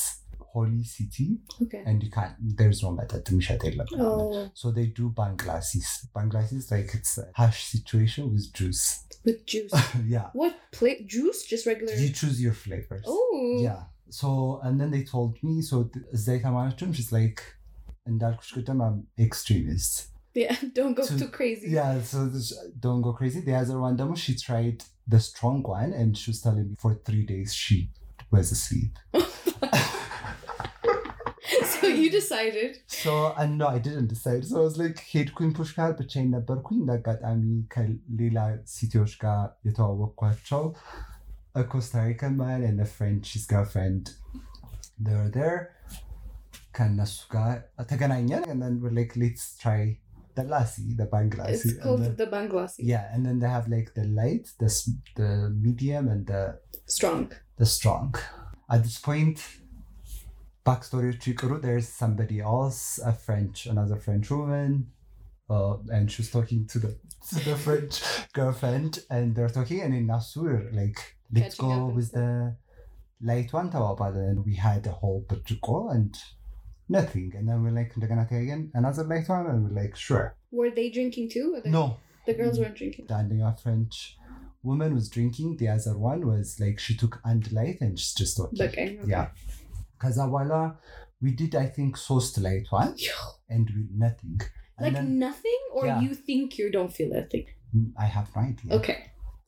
holy 0.54 0.84
city 0.84 1.28
Okay. 1.64 1.82
and 1.90 2.04
you 2.04 2.10
can't 2.16 2.36
there's 2.60 2.80
no 2.86 2.90
መጠጥ 3.00 3.24
የሚሸጥ 3.32 3.60
የለም 3.68 3.90
Oh, 4.06 4.40
so 4.62 4.72
they 4.78 4.86
do 5.00 5.06
banglasis 5.22 5.90
banglasis 6.18 6.66
like 6.76 6.92
it's 7.00 7.14
a 7.24 7.28
hash 7.40 7.60
situation 7.76 8.24
with 8.34 8.48
juice 8.60 8.86
with 9.28 9.40
juice. 9.54 9.76
yeah 10.16 10.28
What 10.42 10.56
plate 10.78 11.02
juice? 11.16 11.40
Just 11.54 11.66
regular. 11.72 11.94
you 12.04 12.10
choose 12.22 12.38
your 12.48 12.56
flavors 12.66 13.06
Oh. 13.16 13.24
yeah 13.68 13.82
so 14.20 14.30
and 14.68 14.76
then 14.82 14.92
they 14.96 15.04
told 15.16 15.34
me 15.48 15.56
so 15.72 15.78
እዛ 16.18 16.26
የተማረችም 16.38 16.94
she's 17.00 17.12
like 17.20 17.42
እንዳልኩሽ 18.12 18.52
ቅድም 18.60 18.82
I'm 18.88 18.98
extremist 19.28 19.96
Yeah. 20.42 20.58
Don't 20.78 20.96
go 20.98 21.04
To- 21.08 21.16
too 21.22 21.30
crazy. 21.38 21.68
yeah 21.78 21.94
so 22.10 22.18
this, 22.34 22.48
don't 22.86 23.02
go 23.08 23.12
crazy 23.20 23.40
the 23.48 23.56
other 23.62 23.78
one 23.86 23.96
demo 24.00 24.16
she 24.24 24.34
tried 24.48 24.78
the 25.14 25.20
strong 25.30 25.58
one 25.78 25.92
and 26.00 26.10
she 26.20 26.28
was 26.32 26.40
telling 26.46 26.68
me 26.70 26.76
for 26.84 26.92
three 27.08 27.24
days 27.32 27.50
she 27.64 27.78
was 28.36 28.48
asleep 28.58 28.94
so 29.16 29.33
you 32.02 32.10
decided. 32.10 32.72
so 32.88 33.14
and 33.42 33.58
no 33.62 33.68
I 33.68 33.80
didn't 33.88 34.08
decide 34.14 34.44
so 34.50 34.56
I 34.62 34.66
was 34.70 34.78
like 34.84 35.00
ሄድኩኝ 35.12 35.50
ፑሽ 35.58 35.70
ጋር 35.78 35.92
ብቻዬን 36.00 36.30
ነበርኩኝ 36.38 36.78
እንደ 36.84 36.92
አጋጣሚ 37.00 37.44
ከሌላ 37.76 38.40
ሲቲዎች 38.76 39.14
ጋር 39.24 39.42
የተዋወቅኳቸው 39.70 40.64
a 41.62 41.64
Costa 41.72 42.00
Rican 42.08 42.34
man 42.42 42.62
and 42.70 42.80
a 42.86 42.90
French 42.98 43.28
his 43.36 43.46
girlfriend 43.54 44.04
they 45.06 45.16
were 45.20 45.32
there 45.40 45.60
ከእነሱ 46.78 47.16
ጋር 47.36 47.54
ተገናኘን 47.92 48.44
and 48.52 48.60
then 48.66 48.76
we're 48.82 48.96
like 49.00 49.14
let's 49.24 49.46
try 49.64 49.80
the 50.38 50.44
lassi 50.54 50.86
the 51.02 51.08
banglassi 51.14 51.54
It's 51.56 51.66
and 51.72 51.80
called 51.86 52.04
the- 52.08 52.16
the 52.22 52.28
Banglasi. 52.36 52.82
yeah 52.94 53.06
and 53.14 53.22
then 53.28 53.38
they 53.44 53.52
have 53.58 53.68
like 53.76 53.90
the 54.00 54.06
light 54.20 54.46
the, 54.64 54.70
s- 54.76 54.92
the 55.20 55.30
medium 55.66 56.06
and 56.14 56.24
the 56.34 56.44
Strong. 56.98 57.26
the 57.62 57.68
strong. 57.78 58.08
At 58.76 58.80
this 58.86 58.96
point, 59.08 59.38
backstory 60.65 61.11
of 61.11 61.19
Chikuru, 61.21 61.61
there's 61.61 61.89
somebody 61.89 62.41
else, 62.41 62.99
a 63.05 63.13
French, 63.13 63.67
another 63.67 63.97
French 63.97 64.31
woman, 64.31 64.89
uh, 65.51 65.77
and 65.93 66.11
she 66.11 66.23
was 66.23 66.31
talking 66.31 66.67
to 66.69 66.79
the 66.79 66.97
to 67.29 67.37
the 67.37 67.57
French 67.57 68.03
girlfriend, 68.33 68.99
and 69.11 69.35
they're 69.35 69.49
talking, 69.49 69.81
and 69.81 69.95
in 69.95 70.07
Nasur, 70.07 70.75
like, 70.75 71.17
let's 71.33 71.57
Catching 71.57 71.69
go 71.75 71.87
with 71.87 72.13
the 72.13 72.55
light 73.23 73.53
one 73.53 73.71
tawabal, 73.71 74.15
and 74.17 74.45
we 74.45 74.55
had 74.55 74.87
a 74.87 74.93
whole 74.93 75.25
Pachuko 75.29 75.95
and 75.95 76.15
nothing, 76.89 77.33
and 77.37 77.49
then 77.49 77.63
we're 77.63 77.71
like, 77.71 77.95
"Ndagana 77.95 78.27
again, 78.31 78.71
another 78.75 79.05
light 79.05 79.29
one, 79.29 79.47
and 79.47 79.65
we're 79.65 79.83
like, 79.83 79.97
sure, 79.97 80.37
Were 80.51 80.71
they 80.71 80.91
drinking 80.91 81.31
too? 81.31 81.55
Or 81.57 81.61
they- 81.63 81.71
no, 81.71 81.97
The 82.27 82.35
girls 82.35 82.59
weren't 82.59 82.77
drinking. 82.77 83.07
standing 83.07 83.43
a 83.43 83.57
French 83.57 84.19
woman 84.63 84.95
was 84.95 85.09
drinking, 85.11 85.57
the 85.59 85.69
other 85.69 85.97
one 85.99 86.27
was 86.27 86.59
like 86.61 86.79
she 86.79 86.95
took 86.97 87.21
and 87.25 87.51
light 87.53 87.79
and 87.83 87.99
she's 87.99 88.15
just 88.15 88.37
talking. 88.37 88.61
Okay. 88.63 88.99
okay. 88.99 89.11
Yeah. 89.11 89.29
ከዛ 90.04 90.18
በኋላ 90.34 90.54
we 91.26 91.32
did 91.42 91.54
I 91.64 91.68
think 91.78 91.94
ሶስት 92.10 92.36
ላይቷን 92.46 92.90
and 93.56 93.66
we 93.76 93.84
nothing. 94.06 94.38
And 94.78 94.86
Like 94.86 94.94
then, 94.98 95.08
nothing, 95.24 95.62
or 95.78 95.82
Yeah. 95.88 95.98
you 96.04 96.12
think 96.28 96.46
you 96.60 96.68
don't 96.76 96.94
feel 96.98 97.10
nothing? 97.20 97.46
Mm, 97.78 97.88
I 98.04 98.08
have 98.16 98.28
no 98.36 98.42
idea. 98.52 98.70
Okay. 98.78 98.96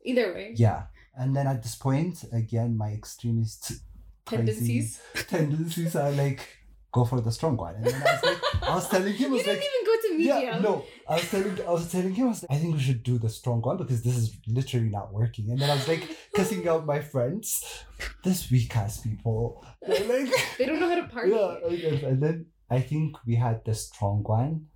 Either 0.09 0.25
way. 0.35 0.47
Yeah. 0.63 0.79
And 1.21 1.29
then 1.35 1.47
at 1.53 1.59
this 1.65 1.75
point, 1.85 2.17
again, 2.41 2.71
my 2.81 2.89
extremist 2.99 3.61
crazy 3.69 4.33
Tendencies. 4.33 4.89
tendencies 5.35 5.93
are 6.03 6.11
like, 6.23 6.41
go 6.97 7.01
for 7.11 7.19
the 7.27 7.33
strong 7.37 7.55
one. 7.65 7.75
And 7.79 7.85
then 7.91 8.01
I 8.03 8.11
was 8.15 8.23
like, 8.29 8.41
I 8.71 8.75
was 8.79 8.87
telling 8.93 9.15
him, 9.21 9.29
I 9.29 9.31
You 9.31 9.37
was 9.37 9.45
didn't 9.49 9.63
like, 9.63 9.79
even 10.20 10.28
go 10.28 10.34
to 10.34 10.40
media. 10.40 10.52
yeah, 10.52 10.58
no. 10.60 10.84
I 11.08 11.14
was 11.14 11.30
telling, 11.30 11.60
I 11.66 11.70
was 11.70 11.90
telling 11.92 12.14
him, 12.14 12.26
I 12.26 12.28
was 12.30 12.42
like, 12.42 12.50
I 12.56 12.60
think 12.60 12.74
we 12.74 12.80
should 12.80 13.02
do 13.02 13.18
the 13.18 13.28
strong 13.28 13.60
one 13.62 13.76
because 13.76 14.02
this 14.02 14.16
is 14.16 14.36
literally 14.46 14.88
not 14.90 15.12
working. 15.12 15.50
And 15.50 15.58
then 15.58 15.70
I 15.70 15.74
was 15.74 15.88
like, 15.88 16.16
cussing 16.34 16.66
out 16.68 16.86
my 16.86 17.00
friends, 17.00 17.84
this 18.24 18.50
weak 18.50 18.76
ass 18.76 18.98
people. 18.98 19.64
They're 19.86 20.06
like, 20.24 20.32
They 20.58 20.66
don't 20.66 20.80
know 20.80 20.88
how 20.88 20.96
to 20.96 21.08
party. 21.16 21.30
yeah. 21.30 22.08
and- 22.08 22.22
then 22.22 22.46
I 22.68 22.80
think 22.80 23.16
we 23.26 23.36
had 23.36 23.64
the 23.64 23.74
strong 23.74 24.22
one. 24.24 24.66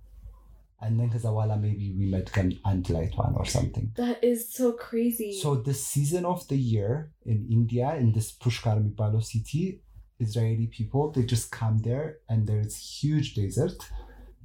And 0.83 0.99
then 0.99 1.11
Kazawala, 1.11 1.61
maybe 1.61 1.93
we 1.95 2.05
met 2.07 2.35
an 2.37 2.57
light 2.89 3.15
one 3.15 3.35
or 3.35 3.45
something. 3.45 3.91
That 3.97 4.23
is 4.23 4.51
so 4.51 4.71
crazy. 4.71 5.37
So 5.39 5.55
the 5.55 5.75
season 5.75 6.25
of 6.25 6.47
the 6.47 6.55
year 6.55 7.11
in 7.23 7.45
India, 7.51 7.93
in 7.97 8.13
this 8.13 8.31
Pushkar 8.31 8.81
Mipalo 8.81 9.23
city, 9.23 9.81
Israeli 10.19 10.65
people, 10.67 11.11
they 11.11 11.21
just 11.23 11.51
come 11.51 11.77
there 11.79 12.17
and 12.29 12.47
there's 12.47 12.77
huge 12.77 13.35
desert 13.35 13.77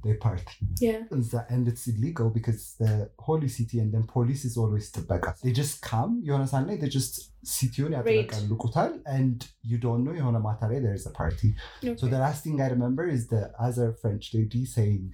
They 0.06 0.14
party. 0.22 0.54
yeah. 0.84 1.00
Is 1.16 1.28
that- 1.32 1.48
And 1.54 1.68
it's 1.70 1.84
illegal 1.90 2.28
because 2.36 2.56
it's 2.60 2.72
the 2.84 2.92
holy 3.26 3.48
city 3.56 3.76
and 3.82 3.90
then 3.94 4.04
police 4.14 4.42
is 4.48 4.54
always 4.62 4.86
the 4.96 5.02
backup. 5.10 5.36
They 5.44 5.52
just 5.58 5.74
come, 5.90 6.12
you 6.24 6.32
understand? 6.36 6.66
Like 6.70 6.80
they 6.84 6.90
just 7.00 7.14
ሲቲውን 7.52 7.92
Raid. 7.92 7.98
ያጥለቀልቁታል 7.98 8.90
and 9.16 9.36
you 9.70 9.78
don't 9.84 10.02
know 10.06 10.14
የሆነ 10.20 10.38
ማታ 10.46 10.60
ላይ 10.72 10.80
there 10.86 10.96
is 11.00 11.06
a 11.12 11.14
party. 11.20 11.50
So 11.84 11.92
Okay. 11.92 12.10
the 12.14 12.20
last 12.26 12.40
thing 12.46 12.56
I 12.66 12.70
remember 12.76 13.04
is 13.16 13.22
the 13.34 13.42
other 13.68 13.86
French 14.02 14.26
lady 14.38 14.62
saying, 14.76 15.06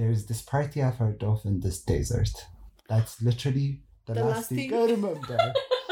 "There's 0.00 0.22
this 0.30 0.42
party 0.52 0.78
I've 0.88 1.00
heard 1.04 1.22
of 1.32 1.38
in 1.52 1.56
this 1.66 1.78
desert." 1.92 2.34
That's 2.92 3.14
literally 3.28 3.68
the, 4.08 4.14
The 4.18 4.24
last, 4.26 4.34
last 4.36 4.48
thing, 4.52 4.70
thing. 4.70 4.78
I 4.82 4.92
remember. 4.96 5.40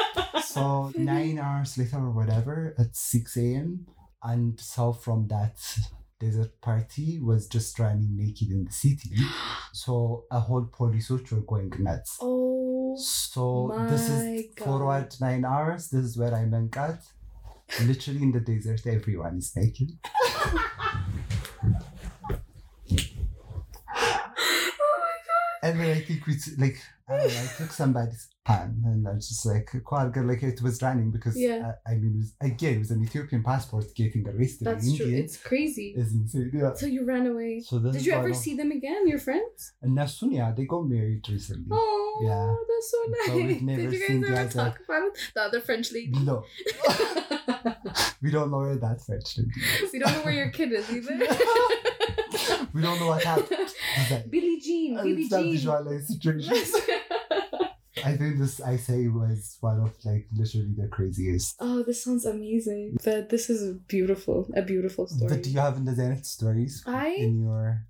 so 0.55 0.65
nine 1.13 1.39
hours 1.47 1.73
later 1.81 1.99
or 2.09 2.13
whatever, 2.21 2.57
at 2.85 2.93
six 3.11 3.25
a.m., 3.45 3.71
and 4.33 4.47
so 4.75 4.85
from 5.05 5.21
that 5.35 5.57
desert 6.26 6.60
party 6.62 7.20
was 7.20 7.48
just 7.48 7.78
running 7.80 8.16
naked 8.18 8.50
in 8.52 8.66
the 8.66 8.72
city. 8.72 9.12
So 9.74 10.24
a 10.32 10.40
whole 10.40 10.66
police 10.72 11.10
were 11.10 11.42
going 11.42 11.74
nuts. 11.80 12.18
oh. 12.22 12.96
So 12.98 13.76
this 13.90 14.08
is 14.10 14.46
God. 14.56 14.66
forward 14.66 15.16
nine 15.20 15.44
hours. 15.44 15.90
This 15.90 16.06
is 16.06 16.18
where 16.18 16.34
I'm 16.34 16.54
at. 16.54 17.02
Literally 17.84 18.22
in 18.24 18.32
the 18.32 18.40
desert, 18.40 18.88
everyone 18.88 19.38
is 19.38 19.54
naked. 19.56 19.92
oh 20.06 20.12
my 25.04 25.18
god. 25.30 25.55
And 25.66 25.80
then 25.80 25.90
I 25.98 26.02
think 26.08 26.20
we 26.28 26.34
like 26.64 26.78
I 27.10 27.18
know, 27.18 27.24
I 27.26 27.48
took 27.58 27.72
somebody's 27.72 28.28
pan 28.46 28.82
and 28.86 29.08
I 29.08 29.12
was 29.14 29.28
just 29.30 29.46
like 29.46 29.68
quite 29.84 30.12
good 30.12 30.26
like 30.32 30.42
it 30.44 30.62
was 30.62 30.82
running 30.82 31.10
because 31.12 31.36
Yeah. 31.46 31.60
uh, 31.70 31.90
I 31.92 31.96
mean 32.02 32.14
it 32.16 32.18
was, 32.24 32.32
again 32.52 32.74
it 32.76 32.80
was 32.86 32.92
an 32.92 33.04
Ethiopian 33.04 33.44
passport 33.44 33.86
getting 33.96 34.28
arrested 34.28 34.66
That's 34.68 34.88
in 34.88 34.96
true. 34.98 35.06
India 35.08 35.24
It's 35.24 35.38
crazy. 35.38 35.88
is 36.02 36.14
insane. 36.14 36.52
Yeah. 36.54 36.74
So 36.82 36.86
you 36.96 37.04
ran 37.14 37.26
away. 37.34 37.54
So 37.70 37.80
this 37.80 37.94
Did 37.96 38.06
you 38.08 38.14
ever 38.14 38.34
see 38.34 38.54
them 38.56 38.72
again, 38.80 39.08
your 39.08 39.20
friends? 39.28 39.74
And 39.82 39.92
Nasun, 39.98 40.30
yeah, 40.40 40.52
they 40.56 40.66
got 40.66 40.84
married 40.96 41.26
recently. 41.30 41.68
Oh, 41.72 42.22
Yeah. 42.30 42.48
that's 42.70 42.90
so 42.94 43.00
nice. 43.18 43.62
Never 43.62 43.82
Did 43.82 43.94
you 43.94 44.22
guys 44.22 44.40
ever 44.40 44.54
talk 44.70 44.80
about 44.86 45.04
it? 45.10 45.14
The 45.36 45.42
other 45.48 45.62
French 45.62 45.92
lady. 45.92 46.12
No, 46.30 46.44
we 48.22 48.30
don't 48.32 48.52
know 48.52 48.58
where 48.66 48.76
that 48.78 49.02
French 49.06 49.38
lady. 49.38 49.52
is. 49.84 49.92
we 49.94 50.00
don't 50.00 50.12
know 50.14 50.22
where 50.28 50.34
your 50.42 50.50
kid 50.50 50.72
is 50.72 50.90
either. 50.96 51.18
We 52.76 52.82
don't 52.82 53.00
know 53.00 53.08
what 53.08 53.24
happened. 53.24 53.70
Like, 54.12 54.30
Billie 54.30 54.60
Jean. 54.60 54.96
Billie 54.98 55.30
Jean. 55.30 55.52
visualized 55.54 56.08
situations. 56.08 56.76
I 58.04 58.18
think 58.18 58.38
this 58.38 58.60
I 58.60 58.76
say 58.76 59.08
was 59.08 59.58
one 59.62 59.80
of 59.80 59.96
like 60.04 60.28
literally 60.36 60.74
the 60.78 60.88
craziest. 60.90 61.56
oh, 61.62 61.82
this 61.84 62.04
sounds 62.04 62.26
amazing. 62.26 62.98
But 63.04 63.30
this 63.30 63.50
is 63.50 63.78
beautiful. 63.88 64.50
A 64.56 64.62
beautiful 64.62 65.08
story. 65.08 65.30
But 65.30 65.44
do 65.44 65.50
you 65.50 65.60
have 65.60 65.78
Zenith 65.96 66.26
stories 66.26 66.84
I 66.86 67.16
in 67.18 67.44
your? 67.46 67.86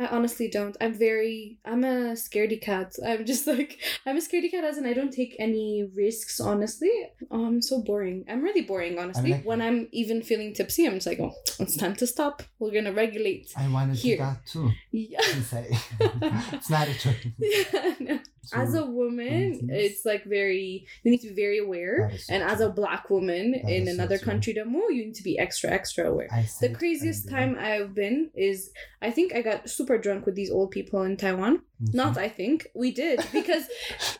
I 0.00 0.06
honestly 0.06 0.48
don't. 0.48 0.76
I'm 0.80 0.94
very 0.94 1.58
I'm 1.64 1.84
a 1.84 2.14
scaredy 2.14 2.58
cat. 2.60 2.94
I'm 3.06 3.26
just 3.26 3.46
like 3.54 3.78
I'm 4.06 4.16
a 4.16 4.20
scaredy 4.20 4.50
cat 4.50 4.64
as 4.64 4.78
and 4.78 4.86
I 4.86 4.94
don't 4.94 5.12
take 5.12 5.36
any 5.38 5.86
risks, 5.94 6.40
honestly. 6.40 6.90
Oh, 7.30 7.44
I'm 7.44 7.60
so 7.60 7.82
boring. 7.82 8.24
I'm 8.28 8.42
really 8.42 8.62
boring, 8.62 8.98
honestly. 8.98 9.32
like- 9.32 9.44
when 9.44 9.60
I'm 9.60 9.88
even 9.92 10.22
feeling 10.22 10.54
tipsy, 10.54 10.86
I'm 10.86 10.94
just 10.94 11.06
like, 11.06 11.20
oh, 11.20 11.34
it's 11.58 11.76
time 11.76 11.94
to 11.96 12.06
stop. 12.06 12.42
We're 12.58 12.72
gonna 12.72 12.92
regulate. 12.94 13.52
I 13.56 13.68
want 13.68 13.94
to 13.94 14.00
do 14.00 14.16
that 14.16 14.46
too. 14.46 14.70
Yeah. 14.90 15.20
It's 16.52 16.70
not 16.70 16.88
a 16.88 16.94
choice. 16.94 17.26
yeah 17.38 17.94
no. 18.00 18.18
As 18.54 18.74
a 18.74 18.84
woman, 18.84 19.68
it's 19.70 20.04
like 20.04 20.24
very 20.24 20.86
you 21.02 21.10
need 21.10 21.20
to 21.22 21.28
be 21.28 21.34
very 21.34 21.58
aware. 21.58 22.10
So 22.18 22.34
And 22.34 22.42
as 22.42 22.60
a 22.60 22.70
black 22.70 23.10
woman 23.10 23.52
That 23.52 23.70
in 23.70 23.86
so 23.86 23.92
another 23.92 24.18
true. 24.18 24.24
country, 24.26 24.54
more 24.66 24.90
you 24.90 25.06
need 25.06 25.14
to 25.14 25.22
be 25.22 25.38
extra, 25.38 25.70
extra 25.70 26.04
aware. 26.10 26.28
The 26.60 26.70
craziest 26.70 27.28
time 27.28 27.56
I've 27.58 27.94
been 27.94 28.30
is 28.34 28.70
I 29.02 29.10
think 29.10 29.34
I 29.34 29.42
got 29.42 29.68
super 29.68 29.98
drunk 29.98 30.26
with 30.26 30.34
these 30.34 30.50
old 30.50 30.70
people 30.70 31.02
in 31.02 31.16
Taiwan. 31.16 31.62
Mm-hmm. 31.82 31.96
Not, 31.96 32.18
I 32.18 32.28
think 32.28 32.66
we 32.74 32.90
did 32.90 33.20
because 33.32 33.64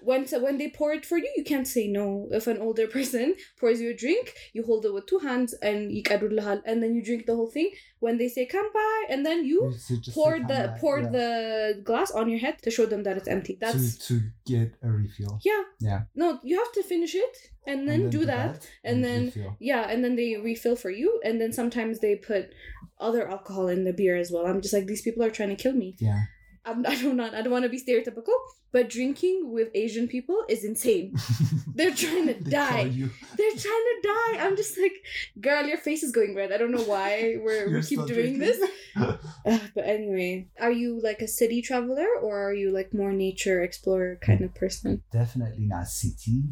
when 0.02 0.24
when 0.26 0.56
they 0.56 0.70
pour 0.70 0.92
it 0.92 1.04
for 1.04 1.18
you, 1.18 1.30
you 1.36 1.44
can't 1.44 1.66
say 1.66 1.86
no. 1.88 2.28
If 2.30 2.46
an 2.46 2.58
older 2.58 2.86
person 2.86 3.36
pours 3.60 3.80
you 3.80 3.90
a 3.90 3.94
drink, 3.94 4.34
you 4.54 4.62
hold 4.64 4.86
it 4.86 4.94
with 4.94 5.06
two 5.06 5.18
hands 5.18 5.52
and 5.62 5.92
you 5.92 6.02
and 6.10 6.82
then 6.82 6.94
you 6.94 7.02
drink 7.04 7.26
the 7.26 7.36
whole 7.36 7.50
thing. 7.50 7.70
When 7.98 8.16
they 8.16 8.28
say 8.28 8.46
kampai, 8.46 9.10
and 9.10 9.26
then 9.26 9.44
you 9.44 9.74
pour 10.14 10.38
the 10.38 10.74
pour 10.80 11.00
yeah. 11.00 11.08
the 11.10 11.82
glass 11.84 12.10
on 12.10 12.30
your 12.30 12.38
head 12.38 12.62
to 12.62 12.70
show 12.70 12.86
them 12.86 13.02
that 13.02 13.18
it's 13.18 13.28
empty. 13.28 13.58
That's 13.60 13.98
to, 14.06 14.20
to 14.20 14.26
get 14.46 14.74
a 14.82 14.90
refill. 14.90 15.38
Yeah. 15.44 15.62
Yeah. 15.80 16.00
No, 16.14 16.40
you 16.42 16.56
have 16.56 16.72
to 16.72 16.82
finish 16.82 17.14
it 17.14 17.36
and 17.66 17.86
then, 17.86 18.00
and 18.00 18.04
then 18.04 18.10
do, 18.10 18.24
that, 18.24 18.54
that, 18.54 18.70
and, 18.84 18.96
and 18.96 19.04
then 19.04 19.24
refill. 19.26 19.56
yeah, 19.60 19.90
and 19.90 20.02
then 20.02 20.16
they 20.16 20.36
refill 20.36 20.76
for 20.76 20.90
you, 20.90 21.20
and 21.22 21.38
then 21.38 21.52
sometimes 21.52 21.98
they 21.98 22.16
put 22.16 22.54
other 22.98 23.28
alcohol 23.28 23.68
in 23.68 23.84
the 23.84 23.92
beer 23.92 24.16
as 24.16 24.30
well. 24.32 24.46
I'm 24.46 24.62
just 24.62 24.72
like 24.72 24.86
these 24.86 25.02
people 25.02 25.22
are 25.22 25.30
trying 25.30 25.50
to 25.50 25.62
kill 25.62 25.74
me. 25.74 25.96
Yeah 25.98 26.22
I'm, 26.64 26.84
I 26.92 26.94
don't 27.00 27.16
not 27.16 27.34
I 27.34 27.42
don't 27.42 27.52
want 27.52 27.64
to 27.64 27.68
be 27.70 27.80
stereotypical, 27.80 28.34
but 28.72 28.88
drinking 28.90 29.50
with 29.52 29.68
Asian 29.74 30.06
people 30.08 30.44
is 30.48 30.64
insane. 30.64 31.14
They're 31.74 31.94
trying 31.94 32.26
to 32.28 32.34
They 32.34 32.50
die. 32.50 32.84
They're 32.84 33.56
trying 33.66 33.86
to 33.90 33.96
die. 34.02 34.44
I'm 34.44 34.56
just 34.56 34.78
like, 34.78 34.92
girl, 35.40 35.64
your 35.66 35.78
face 35.78 36.02
is 36.02 36.12
going 36.12 36.34
red. 36.34 36.52
I 36.52 36.58
don't 36.58 36.70
know 36.72 36.82
why 36.84 37.36
we're, 37.40 37.70
we 37.72 37.82
keep 37.82 37.98
doing 38.06 38.38
drinking? 38.38 38.38
this. 38.40 38.70
Ugh, 38.96 39.60
but 39.74 39.84
anyway, 39.84 40.48
are 40.60 40.70
you 40.72 41.00
like 41.02 41.22
a 41.22 41.28
city 41.28 41.62
traveler 41.62 42.06
or 42.20 42.48
are 42.50 42.54
you 42.54 42.70
like 42.72 42.92
more 42.92 43.12
nature 43.12 43.62
explorer 43.62 44.18
kind 44.20 44.42
of 44.42 44.54
person? 44.54 45.02
Definitely 45.12 45.64
not 45.66 45.86
city. 45.88 46.42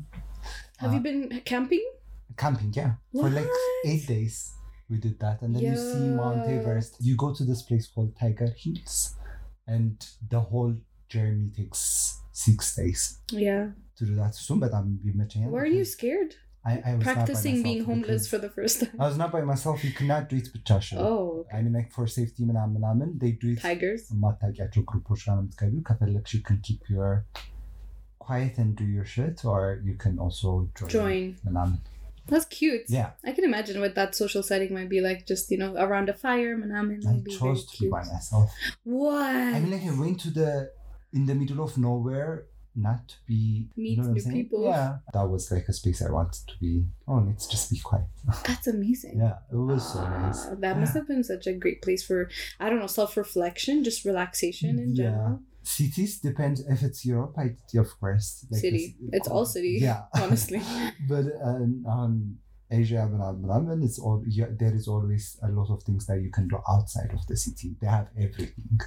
Have 0.78 0.90
Uh, 0.90 0.94
you 0.94 1.00
been 1.00 1.42
camping? 1.44 1.84
camping? 2.36 2.72
Yeah, 2.72 2.92
for 3.12 3.28
like 3.28 3.48
eight 3.84 4.06
days. 4.06 4.54
We 4.88 4.96
did 4.96 5.20
that, 5.20 5.42
and 5.42 5.54
then 5.54 5.62
you 5.64 5.76
see 5.76 5.98
Mount 6.16 6.48
Yeah. 6.48 6.54
Everest. 6.60 6.96
You 7.00 7.14
go 7.14 7.34
to 7.34 7.44
this 7.44 7.60
place 7.60 7.86
called 7.92 8.16
Tiger 8.18 8.48
Hills, 8.56 9.16
and 9.67 9.95
the 10.33 10.41
whole 10.49 10.73
journey 11.09 11.47
takes 11.59 11.81
six 12.45 12.75
days 12.75 13.01
Yeah. 13.45 13.65
to 13.97 14.03
do 14.09 14.15
that. 14.21 14.33
እሱም 14.41 14.59
በጣም 14.65 14.85
ይመቸኛል 15.09 15.49
Why 15.55 15.61
are 15.65 15.71
you 15.73 15.83
because 15.83 15.93
scared? 15.97 16.31
I, 16.71 16.73
I 16.89 16.91
was 16.95 16.99
not 16.99 17.05
by 17.05 17.05
Practicing 17.07 17.55
being 17.65 17.79
myself 17.79 17.89
homeless 17.91 18.21
because 18.23 18.27
for 18.33 18.39
the 18.43 18.49
first 18.57 18.75
time. 18.81 18.93
I 19.03 19.07
was 19.09 19.17
not 19.21 19.31
by 19.35 19.41
myself. 19.49 19.77
You 19.87 19.91
cannot 19.99 20.23
do 20.31 20.37
it 20.41 20.47
ብቻሽን. 20.55 20.97
Oh, 21.07 21.23
I 21.55 21.61
mean 21.63 21.73
like 21.79 21.89
for 21.95 22.05
safety 22.17 22.43
ምናምን 22.51 22.73
ምናምን 22.77 23.09
they 23.23 23.31
do 23.43 23.49
it 23.53 23.59
tigers. 23.65 24.03
የማታውቂያቸው 24.13 24.83
ግሩፖች 24.91 25.21
ጋር 25.27 25.35
ነው 25.39 25.43
የምትገቢው 25.45 25.83
ከፈለግሽ 25.89 26.33
you 26.37 26.43
can 26.49 26.59
keep 26.67 26.83
your 26.95 27.11
quiet 28.25 28.57
and 28.63 28.71
do 28.81 28.85
your 28.97 29.07
shit 29.13 29.43
or 29.53 29.61
you 29.87 29.95
can 30.03 30.15
also 30.25 30.49
join, 30.79 30.91
Join. 30.97 31.25
ምናምን 31.47 31.77
That's 32.28 32.44
cute. 32.46 32.82
yeah 32.88 33.10
I 33.24 33.32
can 33.32 33.44
imagine 33.44 33.80
what 33.80 33.94
that 33.94 34.14
social 34.14 34.42
setting 34.42 34.72
might 34.74 34.88
be 34.88 35.00
like. 35.00 35.26
Just 35.26 35.50
you 35.50 35.58
know, 35.58 35.74
around 35.76 36.08
a 36.08 36.14
fire, 36.14 36.56
manamen. 36.56 37.00
I 37.08 37.14
be 37.20 37.30
chose 37.36 37.66
to 37.66 37.74
be 37.80 37.88
by 37.90 38.04
myself 38.04 38.50
What? 38.84 39.24
I 39.54 39.60
mean 39.60 39.70
like 39.72 39.84
I 39.86 39.90
went 39.98 40.20
to 40.20 40.30
the 40.30 40.72
in 41.12 41.26
the 41.26 41.34
middle 41.34 41.62
of 41.64 41.76
nowhere 41.78 42.44
not 42.76 43.08
to 43.08 43.14
be 43.26 43.66
Meet 43.76 43.90
you 43.90 44.02
know 44.02 44.08
new 44.12 44.22
people. 44.30 44.62
yeah 44.64 44.98
that 45.12 45.26
was 45.28 45.50
like 45.50 45.66
a 45.68 45.72
space 45.72 46.00
I 46.00 46.10
wanted 46.12 46.46
to 46.46 46.54
be 46.60 46.84
oh 47.08 47.24
let's 47.26 47.46
just 47.48 47.70
be 47.72 47.78
quiet 47.80 48.06
That's 48.46 48.68
amazing. 48.68 49.18
yeah 49.18 49.38
it 49.50 49.56
was 49.56 49.82
so 49.94 50.00
nice 50.08 50.46
Ah, 50.46 50.54
that 50.60 50.78
must 50.78 50.94
have 50.94 51.08
been 51.08 51.24
such 51.24 51.46
a 51.48 51.54
great 51.54 51.82
place 51.82 52.02
for 52.06 52.28
I 52.60 52.68
don't 52.70 52.78
know 52.78 52.86
self 52.86 53.16
reflection, 53.16 53.82
just 53.82 54.04
relaxation 54.04 54.78
in 54.78 54.94
Yeah. 54.94 55.04
general 55.04 55.40
cities 55.68 56.18
depends 56.20 56.60
if 56.66 56.82
it's 56.82 57.04
Europe, 57.04 57.34
I, 57.36 57.54
of 57.78 58.00
course. 58.00 58.46
Like 58.50 58.60
city. 58.60 58.96
It's, 59.00 59.16
it's 59.18 59.28
all 59.28 59.42
uh, 59.42 59.44
city. 59.44 59.78
Yeah. 59.80 60.02
Honestly. 60.14 60.62
but 61.08 61.26
um, 61.44 61.84
um, 61.86 62.38
Asia, 62.70 63.02
uh, 63.02 63.58
and 63.58 63.84
it's 63.84 63.98
all 63.98 64.22
yeah, 64.26 64.46
there 64.58 64.74
is 64.74 64.88
always 64.88 65.38
a 65.42 65.48
lot 65.48 65.70
of 65.70 65.82
things 65.82 66.06
that 66.06 66.20
you 66.20 66.30
can 66.30 66.48
do 66.48 66.58
outside 66.68 67.10
of 67.12 67.26
the 67.26 67.36
city. 67.36 67.76
They 67.80 67.86
have 67.86 68.08
everything. 68.16 68.80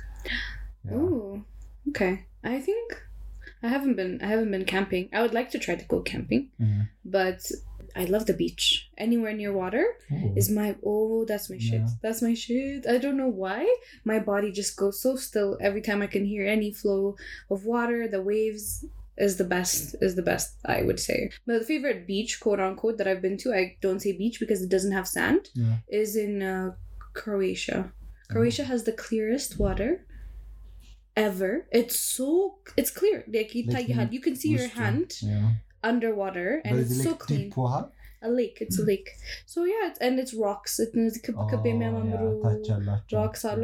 Yeah. 0.83 0.93
Ooh. 0.93 1.45
Okay. 1.89 2.25
I 2.43 2.59
think 2.59 3.01
I 3.63 3.67
haven't 3.67 3.95
been 3.95 4.19
I 4.21 4.27
haven't 4.27 4.51
been 4.51 4.65
camping. 4.65 5.09
I 5.13 5.21
would 5.21 5.33
like 5.33 5.51
to 5.51 5.59
try 5.59 5.75
to 5.75 5.85
go 5.85 6.01
camping, 6.01 6.49
mm-hmm. 6.59 6.81
but 7.05 7.41
I 7.95 8.05
love 8.05 8.25
the 8.25 8.33
beach. 8.33 8.89
Anywhere 8.97 9.33
near 9.33 9.53
water 9.53 9.85
Oh. 10.11 10.33
is 10.35 10.49
my 10.49 10.75
oh 10.85 11.25
that's 11.25 11.49
my 11.49 11.57
shit. 11.57 11.81
Yeah. 11.81 11.87
That's 12.01 12.21
my 12.21 12.33
shit. 12.33 12.85
I 12.87 12.97
don't 12.97 13.17
know 13.17 13.27
why. 13.43 13.61
My 14.05 14.19
body 14.19 14.51
just 14.51 14.75
goes 14.77 15.01
so 15.01 15.15
still 15.15 15.57
every 15.61 15.81
time 15.81 16.01
I 16.01 16.07
can 16.07 16.25
hear 16.25 16.45
any 16.47 16.71
flow 16.71 17.15
of 17.49 17.65
water, 17.65 18.07
the 18.07 18.21
waves. 18.21 18.85
is 19.27 19.35
the 19.37 19.49
best 19.57 19.81
is 20.05 20.13
the 20.15 20.27
best 20.31 20.47
I 20.65 20.81
would 20.87 20.99
say. 21.07 21.29
The 21.45 21.59
favorite 21.71 22.07
beach, 22.07 22.39
quote 22.43 22.59
unquote, 22.67 22.97
that 22.97 23.07
I've 23.09 23.21
been 23.21 23.37
to, 23.43 23.53
I 23.53 23.63
don't 23.83 24.01
say 24.01 24.13
beach 24.23 24.37
because 24.39 24.61
it 24.63 24.69
doesn't 24.75 24.93
have 24.99 25.07
sand, 25.17 25.41
Yeah. 25.53 25.75
is 26.01 26.15
in 26.15 26.33
uh, 26.41 26.67
Croatia. 27.13 27.79
Croatia 28.31 28.63
has 28.71 28.81
the 28.85 28.93
clearest 29.05 29.59
water 29.59 29.91
ever. 31.15 31.67
It's 31.71 31.99
so 31.99 32.57
it's 32.77 32.89
clear. 32.91 33.23
Like 33.27 33.53
you, 33.55 33.65
Like 33.67 33.87
you, 33.89 33.93
had, 33.95 34.13
you 34.13 34.21
can 34.21 34.35
see 34.35 34.49
your 34.49 34.69
hand 34.69 35.17
Yeah 35.21 35.49
underwater 35.83 36.61
and 36.65 36.79
it's 36.79 37.03
so 37.03 37.15
clean. 37.15 37.53
A 38.23 38.29
lake. 38.29 38.59
It's 38.61 38.77
a 38.77 38.83
mm. 38.83 38.87
lake. 38.87 39.09
So 39.47 39.63
yeah, 39.63 39.87
it's, 39.89 39.99
and 39.99 40.19
it's 40.19 40.33
rocks. 40.33 40.79
It, 40.79 40.89
oh, 40.93 41.49
yeah. 43.07 43.17
rocks 43.17 43.43
are 43.45 43.57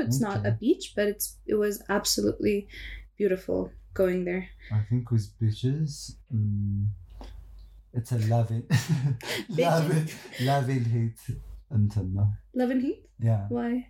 It's 0.00 0.20
not 0.20 0.44
a 0.44 0.50
beach, 0.50 0.92
but 0.96 1.06
it's 1.06 1.36
it 1.46 1.54
was 1.54 1.80
absolutely 1.88 2.66
beautiful 3.16 3.70
going 3.94 4.24
there. 4.24 4.48
I 4.72 4.80
think 4.88 5.10
with 5.12 5.38
beaches. 5.38 6.16
Um, 6.32 6.90
it's 7.92 8.12
a 8.12 8.18
love 8.18 8.50
it. 8.50 8.64
love 9.48 9.90
it. 9.90 10.14
Love 10.40 10.68
and 10.68 10.86
hate 10.86 11.36
until 11.70 12.04
now. 12.04 12.32
Love 12.54 12.70
and 12.70 12.82
hate? 12.82 13.08
Yeah. 13.20 13.46
Why? 13.48 13.88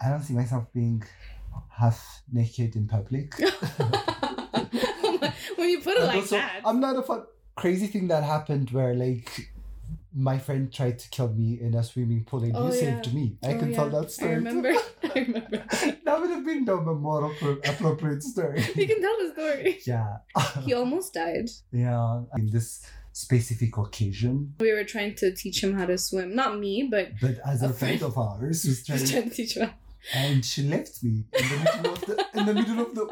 I 0.00 0.10
don't 0.10 0.22
see 0.22 0.34
myself 0.34 0.66
being 0.72 1.02
half 1.70 2.22
naked 2.32 2.76
in 2.76 2.86
public. 2.86 3.34
when 5.66 5.70
you 5.74 5.80
put 5.80 5.94
it 5.94 5.98
And 5.98 6.06
like 6.08 6.16
also, 6.16 6.36
that. 6.36 6.62
I'm 6.64 6.80
not 6.80 6.96
a 6.96 7.02
fun 7.02 7.22
crazy 7.56 7.86
thing 7.86 8.08
that 8.08 8.22
happened 8.22 8.70
where 8.70 8.94
like 8.94 9.50
my 10.14 10.38
friend 10.38 10.72
tried 10.72 10.98
to 10.98 11.08
kill 11.10 11.28
me 11.32 11.58
in 11.60 11.74
a 11.74 11.82
swimming 11.82 12.24
pool 12.24 12.42
and 12.42 12.56
Oh, 12.56 12.68
you 12.68 12.74
yeah. 12.74 12.80
saved 13.02 13.14
me. 13.14 13.36
I 13.44 13.52
Oh, 13.54 13.58
can 13.58 13.72
tell 13.74 13.90
that 13.90 14.10
story. 14.10 14.30
I 14.32 14.34
remember. 14.34 14.72
I 15.14 15.18
remember. 15.26 15.58
that 16.06 16.20
would 16.20 16.30
have 16.30 16.44
been 16.44 16.64
the 16.64 16.76
more 16.76 17.30
appro- 17.30 17.60
appropriate 17.68 18.22
story. 18.22 18.60
you 18.74 18.86
can 18.86 19.00
tell 19.00 19.16
the 19.22 19.30
story. 19.34 19.78
yeah. 19.86 20.16
He 20.64 20.72
almost 20.74 21.12
died. 21.14 21.50
yeah. 21.72 22.22
In 22.38 22.46
this 22.50 22.86
specific 23.12 23.76
occasion, 23.78 24.54
We 24.60 24.72
were 24.72 24.84
trying 24.84 25.14
to 25.16 25.34
teach 25.34 25.62
him 25.64 25.72
how 25.78 25.86
to 25.86 25.98
swim. 25.98 26.34
Not 26.34 26.58
me, 26.58 26.88
but 26.90 27.12
but 27.20 27.36
as 27.46 27.62
A 27.62 27.68
friend 27.72 27.98
friend. 27.98 28.02
of 28.02 28.18
ours 28.18 28.64
was 28.64 28.84
trying, 28.86 29.04
trying 29.06 29.28
to 29.30 29.34
teach 29.40 29.54
him. 29.56 29.70
and 30.14 30.44
she 30.44 30.62
left 30.62 31.02
me 31.02 31.24
in 31.40 31.44
the 31.52 31.58
middle 31.64 31.92
of 31.94 32.00
the 32.08 32.14
in 32.38 32.46
the 32.46 32.54
middle 32.54 32.80
of 32.86 32.94
the. 32.94 33.04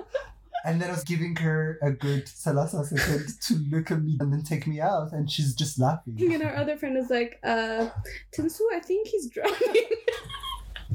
And 0.65 0.81
then 0.81 0.89
I 0.89 0.93
was 0.95 1.05
giving 1.05 1.37
her 1.37 1.79
a 1.83 1.91
good 1.91 2.27
salasa 2.27 2.87
second 2.87 3.29
to 3.43 3.55
look 3.71 3.91
at 3.91 4.03
me 4.03 4.17
and 4.19 4.33
then 4.33 4.43
take 4.43 4.67
me 4.67 4.81
out, 4.81 5.13
and 5.13 5.31
she's 5.31 5.55
just 5.55 5.79
laughing. 5.79 6.17
And 6.33 6.43
our 6.43 6.57
other 6.57 6.77
friend 6.77 6.97
is 6.97 7.11
like, 7.11 7.39
uh, 7.45 7.91
Tinsu, 8.33 8.61
I 8.73 8.81
think 8.81 9.09
he's 9.09 9.29
drowning. 9.29 9.89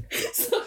so 0.34 0.64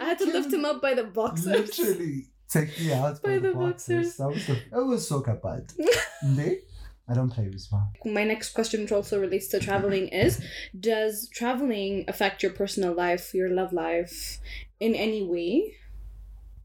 I 0.00 0.04
had 0.04 0.18
to 0.18 0.26
lift 0.26 0.52
him 0.52 0.64
up 0.64 0.80
by 0.80 0.94
the 0.94 1.04
boxers. 1.04 1.78
Literally 1.78 2.26
take 2.48 2.78
me 2.80 2.92
out 2.92 3.22
By 3.22 3.38
the 3.38 3.52
boxers. 3.52 4.16
That 4.16 4.28
was 4.28 4.46
the, 4.46 4.54
it 4.54 4.86
was 4.86 5.08
so. 5.08 5.22
Ne? 6.24 6.58
I 7.06 7.12
don't 7.12 7.30
play 7.30 7.48
with 7.48 7.66
fire. 7.66 7.92
My 8.06 8.24
next 8.24 8.54
question, 8.54 8.82
which 8.82 8.92
also 8.92 9.20
relates 9.20 9.48
to 9.48 9.60
traveling, 9.60 10.08
is 10.08 10.42
Does 10.78 11.28
traveling 11.28 12.04
affect 12.08 12.42
your 12.42 12.52
personal 12.52 12.94
life, 12.94 13.34
your 13.34 13.50
love 13.50 13.72
life 13.72 14.38
in 14.80 14.94
any 14.94 15.22
way? 15.22 15.74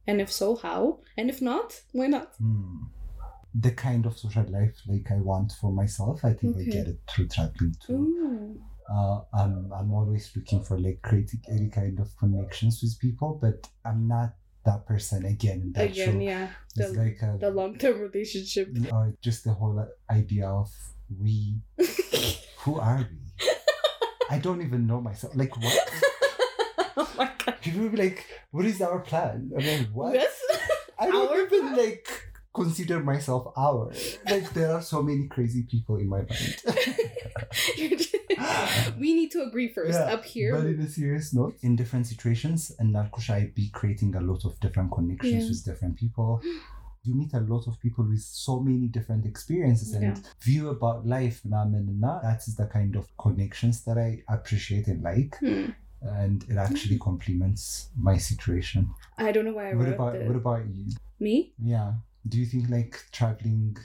And 0.10 0.20
if 0.26 0.32
so, 0.32 0.47
how? 0.66 0.82
And 1.18 1.30
if 1.30 1.39
not, 1.41 1.68
why 1.97 2.07
not? 2.07 2.28
Hmm. 2.41 2.78
The 3.66 3.72
kind 3.72 4.05
of 4.07 4.14
social 4.18 4.45
life 4.57 4.76
like 4.88 5.07
I 5.12 5.20
want 5.30 5.49
for 5.60 5.72
myself, 5.82 6.16
I 6.30 6.34
think 6.34 6.57
I 6.57 6.64
get 6.78 6.88
it 6.93 6.99
through 7.10 7.28
traveling 7.36 7.76
too. 7.86 8.60
Uh, 8.91 9.18
I'm 9.41 9.55
I'm 9.78 9.91
always 9.99 10.26
looking 10.36 10.62
for 10.68 10.76
like 10.80 10.99
creating 11.10 11.41
any 11.55 11.70
kind 11.80 11.99
of 12.03 12.07
connections 12.22 12.76
with 12.82 12.93
people, 13.05 13.38
but 13.43 13.57
I'm 13.86 14.07
not 14.07 14.30
that 14.66 14.86
person 14.91 15.26
again 15.26 15.72
that 15.76 15.91
Again, 15.91 16.14
show. 16.14 16.20
yeah. 16.32 16.47
It's 16.76 16.91
The, 16.91 16.97
like 17.03 17.20
a, 17.22 17.38
the 17.39 17.51
long 17.60 17.78
term 17.78 17.95
relationship. 18.07 18.68
or 18.91 19.03
just 19.28 19.43
the 19.45 19.53
whole 19.53 19.78
idea 20.10 20.47
of 20.62 20.70
we. 21.22 21.62
Who 22.66 22.80
are 22.80 23.01
we? 23.10 23.47
I 24.30 24.38
don't 24.39 24.62
even 24.62 24.86
know 24.89 25.01
myself. 25.01 25.34
Like 25.36 25.55
what? 25.57 25.80
my 27.20 27.32
god. 27.46 27.62
People 27.62 27.82
will 27.82 27.90
be 27.90 27.98
like, 27.98 28.26
what 28.52 28.66
is 28.66 28.82
our 28.82 29.00
plan? 29.00 29.52
I'm 29.58 29.66
like, 29.66 29.88
what? 29.94 30.14
Yes. 30.14 30.42
I 31.00 31.08
don't 31.08 31.30
our 31.30 31.42
even 31.42 31.60
plan? 31.60 31.78
like 31.78 32.30
consider 32.54 33.00
myself 33.00 33.52
our. 33.58 33.92
Like 34.30 34.54
there 34.54 34.74
are 34.74 34.82
so 34.82 35.02
many 35.04 35.28
crazy 35.28 35.64
people 35.64 35.98
in 35.98 36.10
my 36.10 36.20
mind. 36.20 36.64
we 39.00 39.14
need 39.14 39.32
to 39.32 39.44
agree 39.44 39.74
first 39.74 40.00
yeah, 40.00 40.14
up 40.14 40.26
here. 40.26 40.56
But 40.56 40.66
in 40.66 40.80
a 40.80 40.88
serious 40.88 41.34
note, 41.34 41.58
in 41.62 41.76
different 41.76 42.08
situations, 42.08 42.72
and 42.80 42.94
Narkush, 42.94 43.30
I 43.30 43.52
be 43.56 43.70
creating 43.70 44.16
a 44.16 44.22
lot 44.22 44.46
of 44.46 44.60
different 44.60 44.92
connections 44.92 45.44
yeah. 45.44 45.50
with 45.50 45.66
different 45.66 45.98
people. 45.98 46.42
You 47.02 47.16
meet 47.16 47.34
a 47.34 47.40
lot 47.40 47.66
of 47.66 47.80
people 47.80 48.06
with 48.06 48.22
so 48.22 48.60
many 48.60 48.88
different 48.88 49.26
experiences 49.26 49.94
yeah. 49.94 50.10
and 50.10 50.22
view 50.42 50.68
about 50.68 51.08
life. 51.08 51.40
That 51.46 52.44
is 52.46 52.56
the 52.56 52.68
kind 52.68 52.98
of 52.98 53.08
connections 53.18 53.86
that 53.86 53.98
I 53.98 54.22
appreciate 54.28 54.88
and 54.88 55.02
like. 55.02 55.38
Hmm 55.40 55.68
and 56.02 56.43
it 56.50 56.58
actually 56.58 56.95
mm-hmm. 56.95 57.04
complements 57.04 57.89
my 57.97 58.18
situation. 58.18 58.89
I 59.18 59.32
don't 59.32 59.45
know 59.45 59.54
why 59.54 59.72
I 59.72 59.76
what 59.76 59.88
about 59.89 60.14
this. 60.14 60.28
what 60.28 60.36
about 60.36 60.66
you? 60.68 60.86
Me? 61.20 61.54
Yeah. 61.62 61.93
Do 62.28 62.38
you 62.38 62.45
think 62.45 62.70
like 62.70 63.04
traveling? 63.12 63.78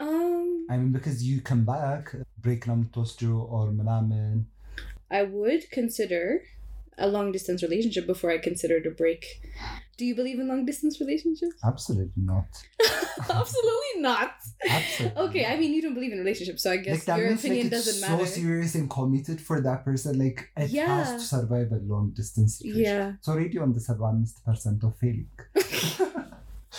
Um. 0.00 0.66
I 0.68 0.76
mean, 0.76 0.92
because 0.92 1.22
you 1.22 1.40
come 1.40 1.64
back, 1.64 2.14
break 2.38 2.64
Namtosjo 2.64 3.50
or 3.50 3.68
Malaman. 3.68 4.44
I 5.10 5.22
would 5.22 5.70
consider 5.70 6.42
a 6.98 7.06
long 7.06 7.30
distance 7.30 7.62
relationship 7.62 8.06
before 8.06 8.30
I 8.30 8.38
considered 8.38 8.86
a 8.86 8.90
break 8.90 9.42
do 9.96 10.04
you 10.04 10.14
believe 10.14 10.38
in 10.38 10.46
long 10.48 10.64
distance 10.66 11.00
relationships? 11.00 11.56
absolutely 11.64 12.22
not. 12.22 12.44
Absolutely 13.30 13.94
not. 14.00 14.32
Absolutely. 14.68 15.22
Okay, 15.22 15.44
I 15.46 15.56
mean 15.56 15.72
you 15.72 15.80
don't 15.80 15.94
believe 15.94 16.12
in 16.12 16.18
relationships, 16.18 16.62
so 16.62 16.70
I 16.70 16.76
guess 16.76 17.08
like 17.08 17.18
your 17.18 17.28
means 17.28 17.40
opinion 17.44 17.64
like 17.66 17.70
doesn't 17.72 17.94
so 17.94 18.00
matter. 18.08 18.26
So 18.26 18.32
serious 18.40 18.74
and 18.74 18.90
committed 18.90 19.40
for 19.40 19.60
that 19.62 19.84
person. 19.86 20.18
Like 20.18 20.50
it 20.56 20.70
Yeah. 20.70 20.86
has 21.02 21.22
to 21.22 21.26
survive 21.26 21.72
a 21.72 21.76
long 21.76 22.10
distance 22.10 22.58
situation. 22.58 22.82
Yeah. 22.82 23.12
It's 23.18 23.28
already 23.28 23.56
on 23.58 23.72
the 23.72 23.80
75% 23.80 24.82
of 24.84 24.96
failing. 24.98 25.30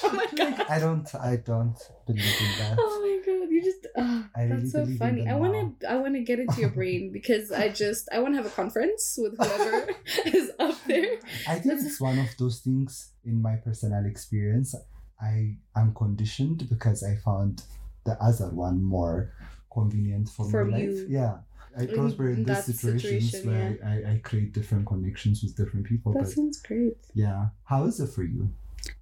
Oh 0.04 0.12
my 0.14 0.28
god. 0.36 0.58
Like 0.60 0.70
I 0.70 0.80
don't 0.80 1.16
I 1.16 1.38
don't 1.38 1.76
believe 2.06 2.24
in 2.46 2.52
that. 2.60 2.76
Oh 2.80 3.02
god, 3.40 3.50
you 3.50 3.62
just 3.64 3.88
oh, 3.98 4.26
that's 4.36 4.72
so 4.72 4.86
funny. 4.98 5.28
I 5.28 5.36
want 5.36 5.80
to 5.82 5.92
I 5.92 5.96
wanna 5.96 6.22
get 6.22 6.40
into 6.40 6.60
your 6.62 6.70
brain 6.70 7.12
because 7.18 7.52
I 7.52 7.70
just 7.70 8.08
I 8.12 8.20
wanna 8.20 8.38
have 8.38 8.46
a 8.46 8.50
conference 8.62 9.18
with 9.18 9.38
whoever 9.38 9.90
is 10.26 10.52
up 10.60 10.76
there. 10.88 11.18
I 11.48 11.54
think 11.56 11.66
That's- 11.66 11.86
it's 11.86 12.02
one 12.02 12.20
of 12.20 12.30
those 12.38 12.60
things 12.60 13.12
in 13.26 13.42
my 13.42 13.56
personal 13.58 14.06
experience. 14.06 14.76
I 15.22 15.58
am 15.76 15.94
conditioned 15.96 16.70
because 16.70 17.04
I 17.04 17.16
found 17.16 17.64
the 18.06 18.22
other 18.22 18.50
one 18.50 18.84
more 18.84 19.34
convenient 19.74 20.30
for, 20.30 20.50
For 20.50 20.64
my 20.66 20.78
you. 20.78 20.92
life. 20.92 21.06
Yeah. 21.10 21.38
I 21.80 21.86
prosper 21.86 22.30
in, 22.30 22.38
in 22.38 22.44
these 22.46 22.66
situations 22.66 23.32
situation, 23.32 23.52
where 23.52 23.78
I, 23.86 23.90
I, 24.10 24.14
I 24.14 24.18
create 24.24 24.52
different 24.54 24.88
connections 24.88 25.44
with 25.44 25.56
different 25.56 25.86
people. 25.86 26.14
That 26.14 26.28
sounds 26.28 26.60
great. 26.62 26.98
yeah. 27.14 27.48
How 27.66 27.86
is 27.86 28.00
it 28.00 28.10
for 28.10 28.24
you? 28.24 28.50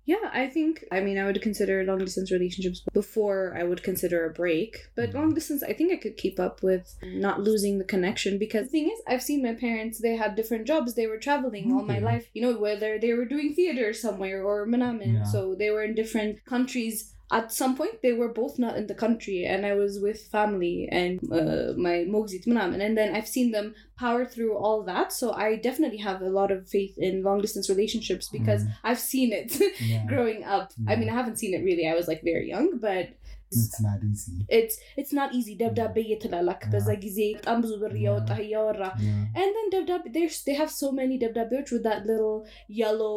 Yeah, 0.06 0.30
I 0.32 0.48
think 0.48 0.86
I 0.92 1.00
mean 1.00 1.18
I 1.18 1.26
would 1.26 1.42
consider 1.42 1.84
long 1.84 1.98
distance 2.00 2.32
relationships 2.32 2.84
before 2.94 3.56
I 3.58 3.64
would 3.64 3.82
consider 3.84 4.26
a 4.26 4.30
break. 4.34 4.88
But 4.96 5.10
Mhm. 5.10 5.14
long 5.16 5.34
distance 5.34 5.64
I 5.64 5.74
think 5.74 5.92
I 5.92 5.98
could 5.98 6.18
keep 6.18 6.40
up 6.40 6.62
with 6.62 6.96
not 7.04 7.42
losing 7.42 7.78
the 7.78 7.84
connection 7.84 8.38
because 8.38 8.66
the 8.68 8.72
thing 8.72 8.90
is 8.92 9.02
I've 9.08 9.24
seen 9.24 9.42
my 9.42 9.54
parents 9.54 10.00
they 10.00 10.16
had 10.16 10.36
different 10.36 10.66
jobs, 10.68 10.94
they 10.94 11.08
were 11.08 11.18
traveling 11.18 11.72
all 11.72 11.84
my 11.84 12.00
life. 12.00 12.30
You 12.34 12.42
know, 12.44 12.58
whether 12.58 13.00
they 13.00 13.14
were 13.14 13.26
doing 13.26 13.54
theater 13.56 13.94
somewhere 13.94 14.44
or 14.44 14.68
Manaman. 14.68 15.14
Yeah. 15.16 15.24
So 15.24 15.56
they 15.56 15.70
were 15.72 15.84
in 15.84 15.96
different 15.96 16.46
countries. 16.46 17.15
At 17.32 17.52
some 17.52 17.76
point 17.76 18.02
they 18.04 18.14
were 18.14 18.30
both 18.30 18.60
not 18.60 18.78
in 18.78 18.86
the 18.88 18.94
country 18.94 19.46
and 19.46 19.66
I 19.66 19.74
was 19.74 20.00
with 20.00 20.22
family 20.28 20.88
and 20.92 21.20
uh, 21.32 21.74
my 21.76 22.06
mogzit 22.08 22.46
Manaman. 22.46 22.82
And 22.86 22.96
then 22.98 23.16
I've 23.16 23.28
seen 23.28 23.52
them 23.52 23.74
power 23.98 24.26
through 24.26 24.56
all 24.58 24.84
that. 24.84 25.12
So 25.12 25.32
I 25.34 25.56
definitely 25.56 25.98
have 25.98 26.22
a 26.22 26.30
lot 26.30 26.52
of 26.52 26.68
faith 26.68 26.96
in 26.98 27.24
long 27.24 27.42
distance 27.42 27.70
relationships 27.70 28.30
because 28.30 28.64
Mhm. 28.64 28.74
I've 28.84 29.00
seen 29.00 29.34
it. 29.34 29.52
Yeah. 29.82 30.06
growing 30.08 30.44
up. 30.44 30.72
I 30.88 30.96
mean, 30.96 31.10
I 31.10 31.14
haven't 31.14 31.38
seen 31.40 31.54
it 31.54 31.64
really. 31.64 31.88
I 31.88 31.96
was 31.96 32.08
like 32.08 32.22
very 32.24 32.48
young, 32.48 32.78
but 32.80 33.10
It's 33.59 33.79
not 33.85 34.01
easy. 34.09 34.35
it's 34.57 34.75
it's 35.01 35.13
not 35.19 35.31
easy. 35.37 35.55
ደብዳቤ 35.61 35.95
እየተላላክ 36.03 36.61
በዛ 36.73 36.89
ጊዜ 37.05 37.17
በጣም 37.39 37.57
ብዙ 37.65 37.73
ብር 37.81 37.95
እያወጣህ 38.01 38.39
እያወራ 38.45 38.83
Yeah. 39.07 39.23
and 39.41 39.49
then 39.57 39.67
ደብዳቤ 39.75 40.05
there's 40.17 40.37
they 40.49 40.55
have 40.61 40.71
so 40.83 40.89
many 40.99 41.15
ደብዳቤዎች 41.23 41.69
with 41.75 41.83
that 41.89 42.03
little 42.11 42.37
yellow 42.81 43.17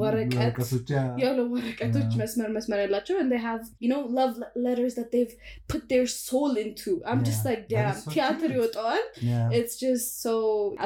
ወረቀት 0.00 0.36
ወረቀቶች፣ 0.40 0.90
yeah. 0.96 1.06
yellow 1.22 1.46
ወረቀቶች 1.54 2.10
Yeah. 2.10 2.20
መስመር 2.22 2.50
መስመር 2.56 2.80
ያላቸው 2.84 3.16
and 3.22 3.30
they 3.34 3.40
have 3.48 3.62
you 3.84 3.90
know 3.92 4.02
love 4.18 4.34
le- 4.42 4.52
letters 4.66 4.96
that 4.98 5.08
they've 5.14 5.34
put 5.74 5.84
their 5.94 6.06
soul 6.18 6.52
into 6.64 6.92
I'm 7.12 7.22
just 7.30 7.40
Yeah. 7.42 7.48
like 7.50 7.64
That 7.72 7.74
damn 7.78 7.96
is 7.96 8.04
so 8.04 8.12
ቲያትር 8.16 8.48
cute. 8.48 8.56
ይወጣዋል 8.58 9.02
Yeah. 9.32 9.48
it's 9.60 9.76
just 9.86 10.06
so 10.26 10.36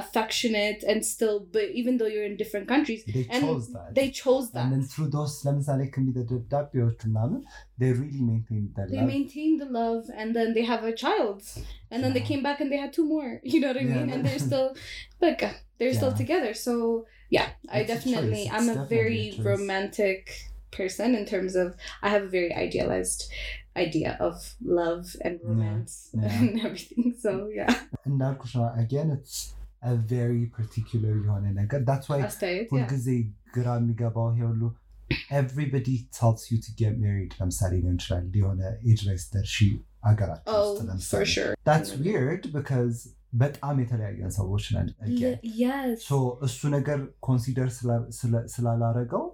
affectionate 0.03 0.82
and 0.93 1.01
still 1.05 1.37
but 1.57 1.68
even 1.80 1.97
though 1.99 2.11
you're 2.14 2.28
in 2.30 2.37
different 2.37 2.68
countries 2.74 3.03
They 3.16 3.26
and 3.34 3.43
chose 3.47 3.66
that. 3.76 3.91
they 3.99 4.09
chose 4.22 4.47
that 4.55 4.64
And 4.66 4.74
then 4.76 4.87
through 4.95 5.11
those 5.18 5.34
ለምሳሌ 5.49 5.80
ከሚደ 5.97 6.18
ደብዳቤዎች 6.32 6.99
ምናምን 7.11 7.43
they 7.80 7.91
really 8.03 8.22
maintain 8.30 8.62
that 8.76 8.87
they 8.91 9.01
love. 9.03 9.11
maintained 9.14 9.59
the 9.62 9.70
love 9.80 10.03
and 10.20 10.28
then 10.37 10.49
they 10.57 10.64
have 10.72 10.82
a 10.84 10.95
child 11.05 11.39
and 11.91 11.99
then 12.03 12.12
they 12.14 12.20
Yeah. 12.24 12.30
came 12.30 12.43
back 12.49 12.59
and 12.62 12.70
they 12.72 12.80
had 12.84 12.93
two 12.99 13.07
more 13.14 13.30
you 13.53 13.59
know 13.61 13.68
what 13.72 13.80
i 13.82 13.87
Yeah, 13.87 13.95
mean 13.97 14.07
no. 14.09 14.14
and 14.14 14.20
they're 14.26 14.45
still 14.51 14.68
like 15.24 15.43
they're 15.78 15.97
still 16.01 16.14
Yeah. 16.14 16.22
together 16.22 16.53
so 16.66 16.74
yeah 17.37 17.49
i 17.74 17.80
It's 17.80 17.91
a 17.91 17.95
definitely 17.95 18.43
choice. 18.45 18.55
i'm 18.57 18.66
It's 18.68 18.76
a 18.76 18.80
definitely 18.80 18.97
very 19.01 19.22
a 19.28 19.32
choice. 19.37 19.47
romantic 19.53 20.22
person 20.78 21.11
in 21.18 21.24
terms 21.32 21.55
of 21.62 21.68
I 22.07 22.11
have 22.14 22.24
a 22.24 22.32
very 22.39 22.53
idealized 22.64 23.20
idea 23.84 24.11
of 24.26 24.34
love 24.80 25.05
and 25.26 25.34
romance 25.49 25.93
yeah. 26.14 26.34
and 26.39 26.51
everything. 26.66 27.07
So 27.24 27.30
yeah, 27.59 27.72
እንዳልኩሽ 28.09 28.53
ነው 28.59 28.64
again 28.84 29.09
it's 29.16 29.37
a 29.93 29.97
very 30.14 30.45
particular 30.59 31.12
የሆነ 31.24 31.47
ነገር 31.61 31.80
that's 31.91 32.07
why 32.11 32.18
አስተያየት 32.28 32.66
yeah. 32.66 32.72
ሁልጊዜ 32.74 33.09
ግራ 33.57 33.66
የሚገባው 33.80 34.28
ይሄ 34.34 34.45
ሁሉ 34.51 34.62
everybody 35.41 35.97
tells 36.18 36.41
you 36.51 36.59
to 36.66 36.70
get 36.82 36.95
married 36.99 37.32
ለምሳሌ 37.41 37.72
ሊሆን 37.82 37.99
ይችላል 38.01 38.24
የሆነ 38.41 38.62
ኤጅ 38.91 39.01
ላይ 39.09 39.18
ስትደርሺ 39.24 39.57
አገራችን 40.11 40.51
Oh, 40.55 40.62
ውስጥ 40.64 40.78
for 40.80 40.87
ለምሳሌ 40.91 41.24
sure. 41.34 41.53
that's 41.68 41.91
weird 42.07 42.43
because 42.59 42.99
በጣም 43.43 43.76
የተለያየን 43.82 44.32
ሰዎች 44.39 44.64
ነን 44.74 44.89
again. 45.07 45.16
Ye- 45.22 45.41
yes. 45.62 45.95
ሶ 46.09 46.18
እሱ 46.47 46.61
ነገር 46.76 46.99
ኮንሲደር 47.28 47.68
ስላላረገው 48.55 49.24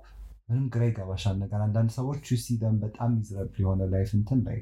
ምንም 0.49 0.65
ግራ 0.75 0.83
ይገባሻል 0.91 1.37
ነገር 1.43 1.61
አንዳንድ 1.67 1.91
ሰዎች 1.99 2.23
ዩ 2.33 2.39
ሲ 2.45 2.57
ደም 2.63 2.77
በጣም 2.85 3.11
ሚዝረብል 3.19 3.59
የሆነ 3.65 3.83
ላይፍ 3.95 4.11
እንትን 4.21 4.41
ላይ 4.49 4.59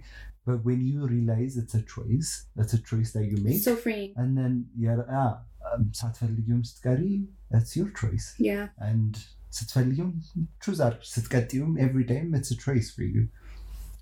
but 0.48 0.58
when 0.66 0.80
you 0.90 1.00
realize 1.14 1.54
it's 1.62 1.74
a 1.80 1.84
choice 1.94 2.28
it's 2.62 2.74
a 2.78 2.82
choice 2.90 3.10
that 3.16 3.24
you 3.30 3.38
make 3.46 3.60
so 3.68 3.74
freeing. 3.84 4.10
and 4.20 4.30
then 4.40 4.52
you're 4.82 5.04
ah, 5.22 5.32
um, 5.70 5.82
ሳትፈልጊውም 6.00 6.62
ስትቀሪ 6.70 7.02
it's 7.58 7.72
your 7.78 7.90
choice 8.02 8.28
Yeah. 8.50 8.66
and 8.90 9.12
ስትፈልጊውም 9.58 10.12
ቹዝ 10.64 10.80
አድርግ 10.86 11.04
ስትቀጥዩም 11.14 11.72
every 11.86 12.04
time 12.12 12.28
it's 12.38 12.52
a 12.56 12.58
choice 12.66 12.90
for 12.96 13.06
you 13.14 13.22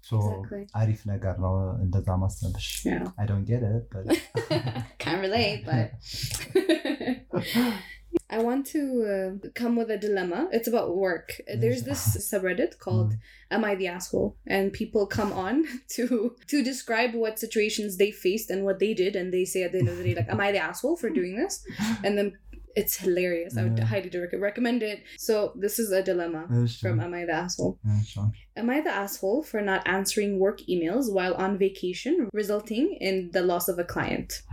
so 0.09 0.17
Exactly. 0.19 0.63
አሪፍ 0.81 1.01
ነገር 1.13 1.35
ነው 1.45 1.55
እንደዛ 1.85 2.09
ማሰብሽ 2.25 2.69
Yeah. 2.91 3.07
I 3.23 3.27
don't 3.31 3.47
get 3.53 3.63
it 3.73 3.83
but 3.95 4.07
Can't 5.03 5.21
relate, 5.27 5.61
but 5.71 5.87
I 8.31 8.39
want 8.47 8.67
to 8.75 8.81
uh, 9.15 9.49
come 9.55 9.75
with 9.81 9.91
a 9.91 9.99
dilemma. 9.99 10.41
It's 10.57 10.69
about 10.73 10.89
work. 10.97 11.29
There's 11.63 11.83
this 11.89 12.03
subreddit 12.31 12.73
called 12.85 13.11
"Am 13.51 13.65
I 13.71 13.75
the 13.81 13.89
Asshole?" 13.97 14.31
and 14.57 14.73
people 14.73 15.07
come 15.19 15.33
on 15.47 15.55
to 15.97 16.05
to 16.53 16.57
describe 16.71 17.15
what 17.23 17.39
situations 17.39 17.97
they 17.97 18.11
faced 18.25 18.51
and 18.51 18.65
what 18.69 18.79
they 18.83 18.93
did, 19.03 19.15
and 19.21 19.33
they 19.37 19.45
say 19.53 19.63
at 19.67 19.73
the 19.73 19.81
end 19.83 19.91
of 19.93 19.97
the 19.99 20.05
day, 20.09 20.15
like, 20.21 20.31
"Am 20.35 20.43
I 20.47 20.53
the 20.53 20.63
asshole 20.71 20.97
for 21.03 21.11
doing 21.21 21.35
this?" 21.43 21.55
And 22.05 22.13
then 22.19 22.29
it's 22.76 22.98
hilarious. 22.98 23.54
Yeah. 23.56 23.62
I 23.62 23.64
would 23.66 23.80
highly 23.80 24.12
recommend 24.38 24.84
it. 24.84 25.04
So 25.18 25.54
this 25.56 25.80
is 25.80 25.92
a 25.92 26.02
dilemma 26.02 26.48
yeah, 26.50 26.66
sure. 26.66 26.92
from 26.92 27.00
Am 27.00 27.14
I 27.14 27.26
the 27.26 27.34
asshole? 27.34 27.80
Yeah, 27.86 28.02
sure. 28.02 28.32
Am 28.56 28.70
I 28.70 28.82
the 28.82 28.92
asshole 28.92 29.44
for 29.44 29.62
not 29.62 29.88
answering 29.88 30.38
work 30.38 30.62
emails 30.70 31.12
while 31.12 31.34
on 31.36 31.58
vacation, 31.58 32.30
resulting 32.34 32.98
in 33.02 33.32
the 33.32 33.42
loss 33.42 33.68
of 33.68 33.80
a 33.80 33.84
client? 33.84 34.44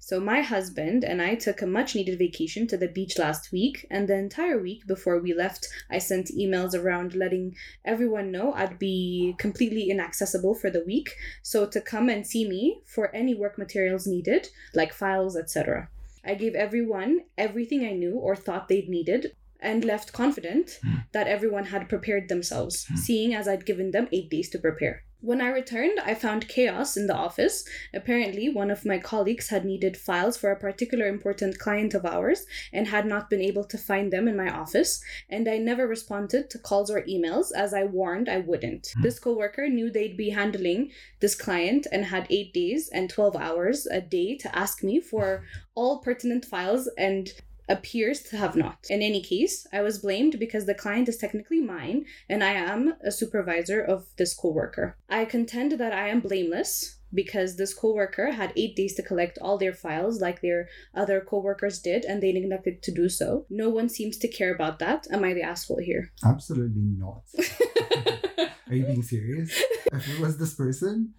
so 0.00 0.18
my 0.18 0.40
husband 0.40 1.04
and 1.04 1.20
I 1.20 1.34
took 1.34 1.60
a 1.60 1.66
much 1.66 1.94
needed 1.94 2.18
vacation 2.18 2.66
to 2.68 2.76
the 2.76 2.88
beach 2.88 3.18
last 3.18 3.52
week, 3.52 3.86
and 3.90 4.08
the 4.08 4.16
entire 4.16 4.58
week 4.58 4.86
before 4.86 5.20
we 5.20 5.34
left, 5.34 5.68
I 5.90 5.98
sent 5.98 6.34
emails 6.36 6.74
around 6.74 7.14
letting 7.14 7.54
everyone 7.84 8.32
know 8.32 8.54
I'd 8.54 8.78
be 8.78 9.34
completely 9.38 9.90
inaccessible 9.90 10.54
for 10.54 10.70
the 10.70 10.84
week. 10.84 11.14
So 11.42 11.66
to 11.66 11.80
come 11.80 12.08
and 12.08 12.26
see 12.26 12.48
me 12.48 12.80
for 12.86 13.14
any 13.14 13.34
work 13.34 13.58
materials 13.58 14.06
needed, 14.06 14.48
like 14.74 14.94
files, 14.94 15.36
etc. 15.36 15.88
I 16.26 16.34
gave 16.34 16.54
everyone 16.54 17.20
everything 17.36 17.84
I 17.84 17.92
knew 17.92 18.16
or 18.16 18.36
thought 18.36 18.68
they'd 18.68 18.88
needed 18.88 19.36
and 19.60 19.84
left 19.84 20.12
confident 20.12 20.78
hmm. 20.82 20.94
that 21.12 21.26
everyone 21.26 21.66
had 21.66 21.88
prepared 21.88 22.28
themselves, 22.28 22.86
hmm. 22.86 22.96
seeing 22.96 23.34
as 23.34 23.48
I'd 23.48 23.66
given 23.66 23.90
them 23.90 24.08
eight 24.12 24.30
days 24.30 24.50
to 24.50 24.58
prepare. 24.58 25.04
When 25.24 25.40
I 25.40 25.48
returned, 25.48 26.00
I 26.00 26.12
found 26.12 26.48
chaos 26.48 26.98
in 26.98 27.06
the 27.06 27.14
office. 27.14 27.64
Apparently, 27.94 28.50
one 28.50 28.70
of 28.70 28.84
my 28.84 28.98
colleagues 28.98 29.48
had 29.48 29.64
needed 29.64 29.96
files 29.96 30.36
for 30.36 30.50
a 30.50 30.60
particular 30.60 31.06
important 31.06 31.58
client 31.58 31.94
of 31.94 32.04
ours 32.04 32.44
and 32.74 32.88
had 32.88 33.06
not 33.06 33.30
been 33.30 33.40
able 33.40 33.64
to 33.64 33.78
find 33.78 34.12
them 34.12 34.28
in 34.28 34.36
my 34.36 34.50
office, 34.50 35.02
and 35.30 35.48
I 35.48 35.56
never 35.56 35.86
responded 35.86 36.50
to 36.50 36.58
calls 36.58 36.90
or 36.90 37.00
emails 37.04 37.52
as 37.56 37.72
I 37.72 37.84
warned 37.84 38.28
I 38.28 38.40
wouldn't. 38.40 38.92
Hmm. 38.96 39.02
This 39.02 39.18
coworker 39.18 39.66
knew 39.66 39.90
they'd 39.90 40.18
be 40.18 40.28
handling 40.28 40.90
this 41.20 41.34
client 41.34 41.86
and 41.90 42.04
had 42.04 42.26
8 42.28 42.52
days 42.52 42.90
and 42.90 43.08
12 43.08 43.34
hours 43.34 43.86
a 43.86 44.02
day 44.02 44.36
to 44.36 44.54
ask 44.54 44.82
me 44.82 45.00
for 45.00 45.44
all 45.74 46.00
pertinent 46.00 46.44
files 46.44 46.86
and 46.98 47.32
appears 47.68 48.20
to 48.22 48.36
have 48.36 48.56
not. 48.56 48.78
In 48.90 49.02
any 49.02 49.22
case, 49.22 49.66
I 49.72 49.80
was 49.82 49.98
blamed 49.98 50.38
because 50.38 50.66
the 50.66 50.74
client 50.74 51.08
is 51.08 51.16
technically 51.16 51.60
mine 51.60 52.04
and 52.28 52.42
I 52.44 52.52
am 52.52 52.94
a 53.04 53.10
supervisor 53.10 53.80
of 53.82 54.06
this 54.16 54.34
coworker. 54.34 54.96
I 55.08 55.24
contend 55.24 55.72
that 55.72 55.92
I 55.92 56.08
am 56.08 56.20
blameless 56.20 56.98
because 57.12 57.56
this 57.56 57.72
coworker 57.72 58.32
had 58.32 58.52
8 58.56 58.74
days 58.74 58.94
to 58.96 59.02
collect 59.02 59.38
all 59.40 59.56
their 59.56 59.72
files 59.72 60.20
like 60.20 60.40
their 60.40 60.68
other 60.94 61.20
coworkers 61.20 61.78
did 61.78 62.04
and 62.04 62.22
they 62.22 62.32
neglected 62.32 62.82
to 62.82 62.92
do 62.92 63.08
so. 63.08 63.46
No 63.48 63.70
one 63.70 63.88
seems 63.88 64.16
to 64.18 64.28
care 64.28 64.52
about 64.54 64.78
that. 64.80 65.06
Am 65.12 65.22
I 65.24 65.32
the 65.32 65.42
asshole 65.42 65.78
here? 65.80 66.10
absolutely 66.24 66.82
not 66.98 67.22
Are 68.68 68.74
you 68.74 68.84
being 68.84 69.02
serious? 69.02 69.50
if 69.92 70.08
it 70.08 70.20
was 70.20 70.38
this 70.38 70.54
person, 70.54 71.14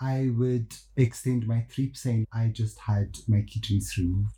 I 0.00 0.30
would 0.36 0.74
extend 0.96 1.46
my 1.46 1.66
trip 1.70 1.96
saying 1.96 2.26
I 2.32 2.48
just 2.48 2.78
had 2.80 3.16
my 3.28 3.42
kidneys 3.42 3.94
removed. 3.98 4.30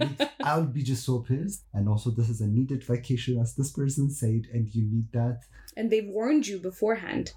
I 0.44 0.58
would 0.58 0.72
be 0.72 0.82
just 0.82 1.04
so 1.04 1.20
pissed. 1.20 1.64
And 1.74 1.88
also, 1.88 2.10
this 2.10 2.28
is 2.28 2.40
a 2.40 2.46
needed 2.46 2.82
vacation, 2.84 3.40
as 3.40 3.54
this 3.54 3.70
person 3.72 4.10
said, 4.10 4.42
and 4.52 4.68
you 4.74 4.82
need 4.84 5.12
that. 5.12 5.40
and 5.76 5.90
they've 5.90 6.08
warned 6.08 6.46
you 6.46 6.58
beforehand. 6.58 7.32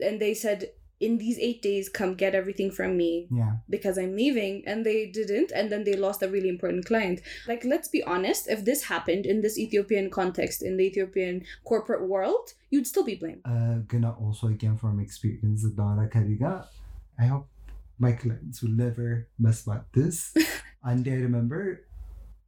And 0.00 0.20
they 0.20 0.34
said, 0.34 0.70
in 1.00 1.18
these 1.18 1.38
eight 1.38 1.60
days, 1.60 1.88
come 1.88 2.14
get 2.14 2.34
everything 2.34 2.70
from 2.70 2.96
me 2.96 3.26
Yeah. 3.30 3.56
because 3.68 3.98
I'm 3.98 4.14
leaving. 4.16 4.62
And 4.66 4.86
they 4.86 5.06
didn't. 5.10 5.50
And 5.54 5.70
then 5.70 5.84
they 5.84 5.94
lost 5.96 6.22
a 6.22 6.28
really 6.28 6.48
important 6.48 6.86
client. 6.86 7.20
Like, 7.46 7.62
let's 7.64 7.88
be 7.88 8.02
honest, 8.04 8.48
if 8.48 8.64
this 8.64 8.84
happened 8.84 9.26
in 9.26 9.42
this 9.42 9.58
Ethiopian 9.58 10.08
context, 10.08 10.62
in 10.62 10.76
the 10.78 10.84
Ethiopian 10.84 11.44
corporate 11.64 12.08
world, 12.08 12.54
you'd 12.70 12.86
still 12.86 13.04
be 13.04 13.16
blamed. 13.16 13.42
Uh, 13.44 13.78
gonna 13.86 14.12
also, 14.18 14.46
again, 14.48 14.76
from 14.78 14.98
experience, 15.00 15.64
Dara 15.64 16.08
Kariga, 16.08 16.66
I 17.18 17.26
hope 17.26 17.48
my 17.98 18.12
clients 18.12 18.62
will 18.62 18.70
never 18.86 19.28
mess 19.38 19.66
about 19.66 19.92
this. 19.92 20.32
and 20.82 21.06
I 21.06 21.12
remember 21.26 21.84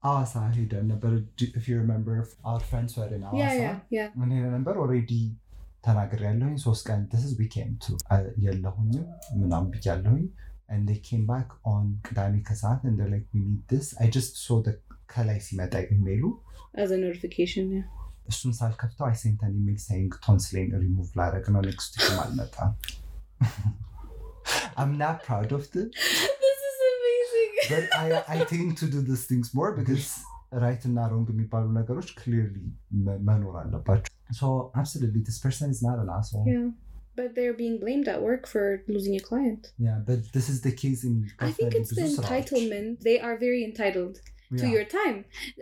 Awasa 0.07 0.41
ሄደን 0.57 0.87
ነበር 0.93 1.13
remember 1.83 2.17
our 2.51 2.63
friends 2.71 2.93
were 2.99 3.11
in 3.17 3.23
Awasa 3.29 3.41
Yeah, 3.43 3.55
yeah, 3.65 3.77
yeah. 3.97 4.09
እኔ 4.25 4.33
ነበር 4.57 4.75
ኦልሬዲ 4.85 5.13
ተናግር 5.87 6.21
ያለሁኝ 6.29 6.57
ሶስት 6.67 6.83
ቀን 6.91 7.01
ትስዝ 7.13 7.33
ዊኬንድ 7.43 7.83
የለሁኝም 8.47 9.07
ምናምን 9.43 9.69
ብያለሁኝ 9.75 10.25
and 10.75 10.83
they 10.91 10.99
came 11.09 11.25
back 11.33 11.49
on 11.73 11.85
ቅዳሜ 12.07 12.35
ከሰዓት 12.49 12.81
and 12.89 12.97
they're 12.99 13.13
like 13.15 13.29
we 13.35 13.43
need 13.51 13.63
this 13.75 13.89
I 14.05 14.09
just 14.19 14.33
saw 14.47 14.59
the 14.69 14.75
ከላይ 15.15 15.39
ሲመጣ 15.49 15.75
ኢሜሉ 15.97 16.23
As 16.85 16.91
a 16.97 16.99
notification, 17.07 17.67
yeah. 17.77 17.87
እሱን 18.31 18.55
ሳልከፍተው 18.61 19.11
sent 19.23 19.43
an 19.49 19.53
email 19.61 19.81
saying 19.89 20.09
ቶንስሌን 20.27 20.71
ሪሙቭ 20.85 21.11
ላደረግ 21.21 21.49
ነው 21.57 21.63
ኔክስት 21.71 21.95
ዊክም 21.99 22.19
አልመጣም 22.25 22.73
I'm 24.81 24.93
not 25.05 25.17
proud 25.27 25.51
of 25.57 25.63
amazing. 25.75 25.91
but 27.72 27.84
I, 28.04 28.06
I 28.36 28.38
tend 28.52 28.78
to 28.82 28.88
do 28.96 29.02
these 29.10 29.26
things 29.32 29.50
more 29.60 29.72
because 29.80 30.06
ራይት 30.64 30.84
እና 30.88 31.02
ሮንግ 31.12 31.28
የሚባሉ 31.34 31.66
ነገሮች 31.80 32.10
ክሊርሊ 32.20 32.56
መኖር 33.28 33.54
አለባቸው 33.62 34.10
so 34.40 34.48
absolutely 34.82 35.22
this 35.30 35.38
person 35.46 35.68
is 35.76 35.82
not 35.88 35.98
an 36.06 36.10
asshole 36.20 36.48
yeah. 36.54 36.66
But 37.20 37.30
they're 37.38 37.56
being 37.62 37.78
blamed 37.84 38.08
at 38.12 38.20
work 38.28 38.44
for 38.52 38.66
losing 38.94 39.16
a 39.20 39.24
client. 39.30 39.64
Yeah, 39.86 39.98
but 40.10 40.20
this 40.36 40.46
is 40.54 40.60
the 40.68 40.72
case 40.82 41.02
in 41.10 41.16
I 41.48 41.52
think 41.58 41.72
it's 41.80 41.92
the 41.98 42.04
ብዙ 42.04 42.14
ስራዎች። 42.18 42.30
entitlement. 42.36 42.92
They 43.08 43.18
are 43.28 43.36
very 43.48 43.64
entitled. 43.70 44.16
to 44.60 44.64
Yeah. 44.64 44.72
your 44.76 44.86
time. 44.96 45.18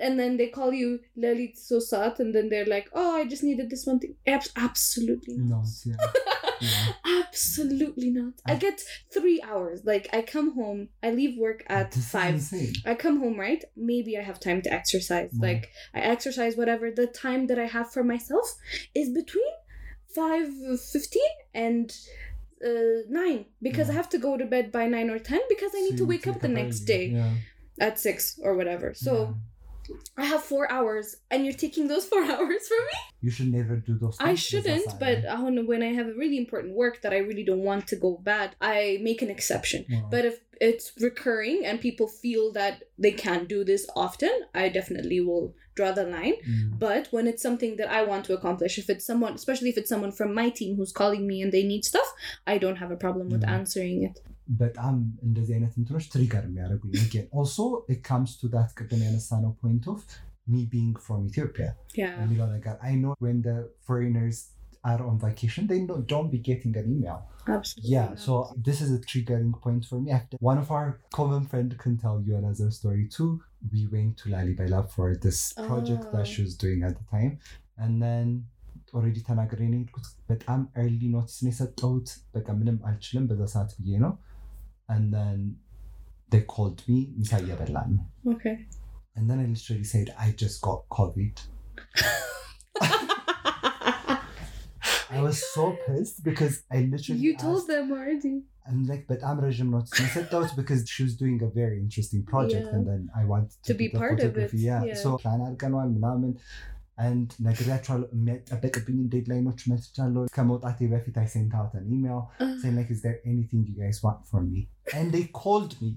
And 0.06 0.14
then 0.22 0.32
they 0.40 0.48
call 0.56 0.70
you 0.80 0.88
Lalit 1.24 1.56
Sosat, 1.66 2.16
and 2.24 2.30
then 2.36 2.46
they're 2.52 2.70
like, 2.76 2.88
oh, 3.00 3.12
I 3.18 3.24
just 3.34 3.44
needed 3.48 3.68
this 3.74 3.84
one 3.90 4.00
thing. 4.04 4.14
Abs- 4.36 4.54
absolutely 4.68 5.36
No, 5.42 5.50
not. 5.50 5.74
yeah. 5.90 6.00
yeah. 6.65 6.93
Absolutely 7.29 8.11
not. 8.11 8.35
I 8.47 8.53
I- 8.53 8.57
get 8.57 8.81
three 9.13 9.41
hours. 9.43 9.79
Like, 9.85 10.09
I 10.13 10.21
come 10.23 10.55
home, 10.55 10.89
I 11.03 11.11
leave 11.11 11.35
work 11.39 11.61
at 11.69 11.95
five. 11.95 12.43
I 12.87 12.95
come 12.95 13.17
home, 13.21 13.37
right? 13.47 13.63
Maybe 13.77 14.13
I 14.19 14.23
have 14.23 14.39
time 14.41 14.61
to 14.63 14.73
exercise. 14.73 15.33
Like, 15.49 15.71
I 15.95 16.01
exercise 16.01 16.57
whatever. 16.57 16.91
The 16.91 17.07
time 17.07 17.47
that 17.49 17.59
I 17.59 17.67
have 17.77 17.89
for 17.93 18.05
myself 18.05 18.47
is 18.95 19.09
between 19.11 19.53
5.15 20.17 21.17
and 21.55 21.93
uh, 22.65 23.03
9 23.09 23.45
because 23.63 23.91
I 23.91 23.95
have 23.95 24.09
to 24.11 24.19
go 24.19 24.37
to 24.37 24.45
bed 24.47 24.73
by 24.73 24.87
9 24.87 25.11
or 25.11 25.19
10 25.19 25.41
because 25.49 25.73
I 25.75 25.81
need 25.81 25.99
So 25.99 26.05
to 26.05 26.07
wake 26.07 26.27
up 26.27 26.41
the 26.41 26.49
next 26.49 26.81
day 26.81 27.07
Yeah. 27.09 27.35
at 27.81 27.99
6 27.99 28.41
or 28.43 28.55
whatever. 28.55 28.95
So 28.95 29.13
Yeah. 29.15 29.33
I 30.17 30.25
have 30.25 30.43
four 30.43 30.71
hours, 30.71 31.17
and 31.31 31.45
you're 31.45 31.55
taking 31.55 31.89
those 31.89 32.05
four 32.13 32.23
hours 32.23 32.69
from 32.69 32.85
me. 32.93 32.99
you 33.21 33.31
should 33.31 33.53
never 33.53 33.77
do 33.77 33.95
those 33.99 34.17
I 34.21 34.35
shouldn't, 34.35 34.99
but 34.99 35.25
uh, 35.25 35.37
when 35.73 35.83
I 35.83 35.93
have 35.93 36.09
a 36.09 36.15
really 36.15 36.39
important 36.39 36.75
work 36.75 37.03
that 37.03 37.13
I 37.13 37.19
really 37.19 37.45
don't 37.45 37.63
want 37.63 37.87
to 37.89 37.97
go 37.97 38.19
bad, 38.23 38.57
I 38.61 38.99
make 39.03 39.23
an 39.23 39.31
exception. 39.31 39.85
But 40.11 40.25
if 40.25 40.41
it's 40.61 40.93
recurring 41.01 41.65
and 41.65 41.81
people 41.81 42.07
feel 42.07 42.53
that 42.53 42.85
they 42.99 43.13
can't 43.13 43.49
do 43.49 43.65
this 43.65 43.87
often, 43.97 44.31
I 44.55 44.69
definitely 44.69 45.21
will 45.21 45.55
draw 45.75 45.91
the 45.91 46.05
line. 46.05 46.35
Mm. 46.49 46.79
But 46.79 47.09
when 47.11 47.27
it's 47.27 47.43
something 47.43 47.77
that 47.77 47.91
I 47.91 48.03
want 48.03 48.25
to 48.27 48.35
accomplish, 48.35 48.79
if 48.79 48.89
it's 48.89 49.05
someone, 49.05 49.35
especially 49.35 49.71
if 49.71 49.77
it's 49.77 49.89
someone 49.89 50.13
from 50.13 50.33
my 50.33 50.49
team 50.51 50.77
who's 50.77 50.93
calling 50.93 51.27
me 51.27 51.43
and 51.43 51.51
they 51.51 51.65
need 51.65 51.85
stuff, 51.85 52.09
I 52.47 52.59
don't 52.59 52.77
have 52.77 52.93
a 52.93 52.97
problem 52.97 53.29
with 53.31 53.43
Mm. 53.43 53.49
answering 53.59 54.03
it. 54.05 54.21
በጣም 54.62 54.96
እንደዚህ 55.28 55.54
አይነት 55.58 55.74
እንትኖች 55.80 56.06
ትሪገር 56.14 56.44
የሚያደርጉኝ 56.50 56.94
again 57.08 57.28
also 57.40 57.66
it 57.94 58.00
comes 58.12 58.32
to 58.42 58.48
that 58.56 58.70
ቅድም 58.80 59.02
ያነሳ 59.08 59.30
ነው 59.46 59.52
point 59.64 59.86
of 59.94 60.00
me 60.54 60.62
being 60.76 60.94
from 61.08 61.20
Ethiopia 61.32 61.70
Yeah. 62.02 62.16
የሚለው 62.22 62.48
ነገር 62.56 62.76
I 62.92 62.96
know 63.02 63.14
when 63.26 63.40
the 63.48 63.58
foreigners 63.88 64.38
are 64.92 65.02
on 65.10 65.16
vacation 65.26 65.64
they 65.72 65.78
don't, 65.90 66.06
don't 66.14 66.30
be 66.36 66.40
getting 66.50 66.74
an 66.82 66.88
email 66.96 67.20
Absolutely. 67.56 67.90
yeah 67.96 68.08
not. 68.12 68.22
so 68.26 68.34
this 68.68 68.78
is 68.86 68.90
a 68.98 69.02
triggering 69.12 69.52
point 69.66 69.84
for 69.90 69.98
me 70.04 70.10
I've, 70.18 70.28
one 70.52 70.60
of 70.64 70.70
our 70.78 70.88
common 71.18 71.44
friend 71.52 71.70
can 71.84 71.96
tell 72.06 72.18
you 72.28 72.34
another 72.42 72.70
story 72.80 73.06
too 73.18 73.30
we 73.74 73.82
went 73.96 74.12
to 74.22 74.26
lalibela 74.36 74.80
for 74.96 75.08
this 75.26 75.40
project 75.70 76.06
that 76.14 76.26
Oh. 76.28 76.32
she 76.34 76.42
was 76.48 76.56
doing 76.64 76.82
at 76.90 76.96
the 77.02 77.08
time 77.18 77.34
and 77.84 77.96
then 78.08 78.30
ኦልሬዲ 78.98 79.18
ተናግሬ 79.28 79.60
ነው 79.72 79.78
የሄድኩት 79.80 80.06
በጣም 80.30 80.60
ኤርሊ 80.84 81.02
ኖቲስ 81.16 81.36
ነው 81.46 81.52
የሰጠሁት 81.52 82.08
በቃ 82.36 82.48
ምንም 82.60 82.78
አልችልም 82.90 83.26
በዛ 83.30 83.42
ሰዓት 83.54 83.72
ብዬ 83.80 83.98
ነው 84.06 84.14
and 84.89 85.13
then 85.13 85.57
they 86.31 86.41
called 86.43 86.83
me 86.89 87.11
Okay. 88.27 88.67
And 89.17 89.31
then 89.31 89.39
I 89.39 89.45
literally 89.45 89.85
said, 89.85 90.15
I 90.19 90.33
just 90.33 90.61
got 90.61 90.89
COVID. 90.89 91.41
I 95.11 95.23
was 95.23 95.43
so 95.55 95.77
pissed 95.87 96.25
because 96.25 96.63
I 96.73 96.81
literally. 96.81 97.21
You 97.21 97.37
told 97.37 97.59
asked, 97.59 97.69
them 97.69 97.93
already. 97.93 98.43
I'm 98.67 98.85
like, 98.85 99.07
but 99.07 99.23
I'm 99.23 99.39
Rajim 99.41 99.71
not 99.71 99.89
I 99.93 100.07
said 100.07 100.31
that 100.31 100.41
was 100.41 100.53
because 100.53 100.89
she 100.89 101.03
was 101.03 101.17
doing 101.17 101.41
a 101.43 101.49
very 101.49 101.79
interesting 101.79 102.25
project 102.25 102.67
yeah. 102.67 102.75
and 102.75 102.87
then 102.87 103.11
I 103.17 103.25
wanted 103.25 103.51
to, 103.65 103.73
to 103.73 103.75
be 103.75 103.91
part 103.91 104.21
of 104.21 104.37
it. 104.37 104.53
Yeah. 104.55 104.83
yeah. 104.83 104.95
So, 104.95 105.21
plan 107.00 107.06
አድርገነዋል 107.08 107.08
ምናምን 107.08 107.08
and 107.08 107.28
ነግሬያቸዋለሁ 107.48 108.08
የሚጠበቅብኝን 108.16 109.08
ዴድላይኖች 109.14 109.62
መትቻለሁ 109.72 110.24
ከመውጣቴ 110.36 110.88
በፊት 110.94 111.18
I 111.24 111.28
sent 111.36 111.54
out 111.60 111.74
an 111.80 111.86
email 111.98 112.20
Uh, 112.46 112.50
saying 112.62 112.76
like 112.80 112.92
is 112.96 113.02
there 113.06 113.20
anything 113.32 113.62
you 113.70 113.76
guys 113.84 114.00
want 114.06 114.22
from 114.32 114.46
me 114.54 114.62
and 114.98 115.06
they 115.16 115.24
called 115.42 115.74
me 115.84 115.92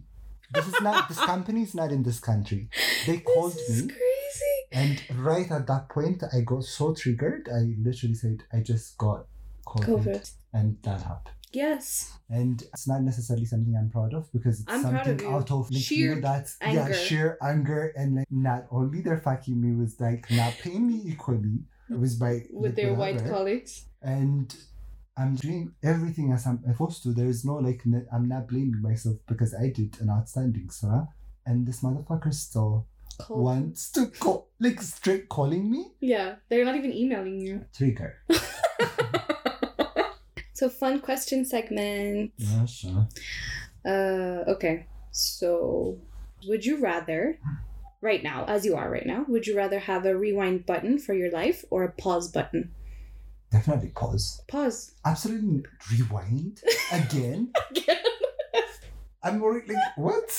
this 0.57 0.67
is 0.73 0.79
not 0.89 0.99
this 1.11 1.23
company 1.33 1.63
is 1.69 1.75
not 1.81 1.91
in 1.97 2.03
this 2.09 2.21
country 2.31 2.61
they 3.07 3.19
called 3.33 3.55
this 3.61 3.71
is 3.75 3.83
me 3.89 3.95
crazy. 3.99 4.55
and 4.83 4.97
right 5.31 5.51
at 5.59 5.67
that 5.73 5.85
point 5.97 6.21
I 6.37 6.41
got 6.53 6.65
so 6.79 6.87
triggered 7.03 7.45
I 7.59 7.63
literally 7.89 8.19
said 8.25 8.39
I 8.57 8.61
just 8.73 8.89
got 9.07 9.21
COVID, 9.67 9.89
COVID. 9.91 10.25
and 10.53 10.69
that 10.89 11.03
happened 11.11 11.36
Yes. 11.54 12.18
and 12.30 12.62
it's 12.74 12.88
not 12.88 13.02
necessarily 13.04 13.46
something 13.46 13.76
I'm 13.76 13.90
proud 13.90 14.14
of 14.14 14.32
because 14.34 14.60
it's 14.62 14.72
I'm 14.72 14.82
something 14.82 15.26
of 15.28 15.34
out 15.34 15.52
of 15.52 15.72
like 15.72 15.82
Sheer 15.82 16.10
you 16.10 16.16
know 16.16 16.22
that 16.22 16.50
yeah 16.62 16.92
sheer 16.92 17.38
anger 17.42 17.94
and 17.96 18.16
like 18.18 18.28
not 18.32 18.66
only 18.72 19.02
they're 19.02 19.18
fucking 19.22 19.60
me 19.60 19.72
with 19.74 19.96
like 20.00 20.30
not 20.32 20.54
paying 20.62 20.86
me 20.88 21.02
equally 21.06 21.60
it 21.90 21.98
was 22.00 22.16
by 22.16 22.44
With 22.52 22.72
like, 22.72 22.76
their 22.76 22.94
white 22.94 23.26
colleagues. 23.26 23.86
and 24.02 24.54
I'm 25.18 25.36
doing 25.36 25.74
everything 25.84 26.32
as 26.34 26.46
I'm 26.46 26.62
supposed 26.68 27.02
to 27.04 27.14
there 27.14 27.28
is 27.28 27.44
no 27.46 27.56
like 27.56 27.82
n- 27.86 28.08
I'm 28.14 28.28
not 28.28 28.48
blaming 28.50 28.82
myself 28.82 29.18
because 29.28 29.56
I 29.56 29.70
did 29.70 29.98
an 30.02 30.10
outstanding 30.10 30.70
Sarah 30.70 31.08
and 31.46 31.66
this 31.66 31.82
motherfucker 31.82 32.34
still 32.34 32.88
Cold. 33.20 33.42
wants 33.46 33.90
to 33.94 34.08
call 34.08 34.50
like 34.60 34.80
straight 34.82 35.28
calling 35.30 35.72
me 35.72 35.94
Yeah. 36.02 36.36
They're 36.50 36.66
not 36.66 36.76
even 36.76 36.94
emailing 36.94 37.40
you. 37.42 37.66
trigger 37.76 38.18
So 40.58 40.70
fun 40.70 41.02
question 41.02 41.46
segment. 41.46 42.32
yeah 42.38 42.66
sure 42.66 43.08
Uh, 43.86 44.42
okay. 44.54 44.88
So, 45.12 45.98
would 46.48 46.66
you 46.66 46.78
rather, 46.82 47.40
right 48.02 48.22
now, 48.24 48.44
as 48.46 48.66
you 48.66 48.76
are 48.76 48.90
right 48.90 49.06
now, 49.06 49.24
would 49.28 49.46
you 49.48 49.56
rather 49.56 49.80
have 49.80 50.06
a 50.06 50.18
rewind 50.18 50.66
button 50.66 50.98
for 51.00 51.14
your 51.14 51.32
life 51.32 51.64
or 51.70 51.84
a 51.84 51.92
pause 51.92 52.28
button? 52.30 52.74
definitely 53.52 53.92
pause 53.96 54.42
Pause. 54.50 54.80
absolutely 55.06 55.64
rewind 55.94 56.60
again 56.92 57.54
I'm 59.24 59.40
worried, 59.40 59.68
like, 59.70 59.78
what? 59.96 60.30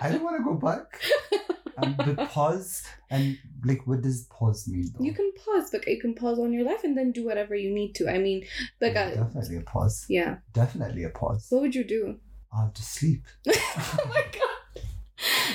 I 0.00 0.10
don't 0.10 0.22
want 0.24 0.36
to 0.38 0.44
go 0.44 0.54
back. 0.54 0.86
But 1.96 2.28
pause 2.30 2.82
and 3.10 3.38
like, 3.64 3.86
what 3.86 4.02
does 4.02 4.22
pause 4.30 4.68
mean? 4.68 4.90
Though? 4.96 5.04
you 5.04 5.12
can 5.14 5.32
pause, 5.44 5.70
but 5.70 5.86
you 5.86 6.00
can 6.00 6.14
pause 6.14 6.38
on 6.38 6.52
your 6.52 6.64
life 6.64 6.84
and 6.84 6.96
then 6.96 7.12
do 7.12 7.24
whatever 7.24 7.54
you 7.54 7.72
need 7.74 7.94
to. 7.96 8.08
I 8.08 8.18
mean, 8.18 8.44
like, 8.80 8.94
Yeah, 8.94 9.10
uh, 9.12 9.24
definitely 9.24 9.56
a 9.56 9.60
pause. 9.62 10.06
yeah. 10.08 10.36
Definitely 10.52 11.04
a 11.04 11.10
pause. 11.10 11.46
What 11.50 11.62
would 11.62 11.74
you 11.74 11.84
do? 11.84 12.16
I'll 12.52 12.72
just 12.74 12.92
sleep. 12.92 13.24
oh 13.48 14.06
my 14.08 14.24
god. 14.32 14.82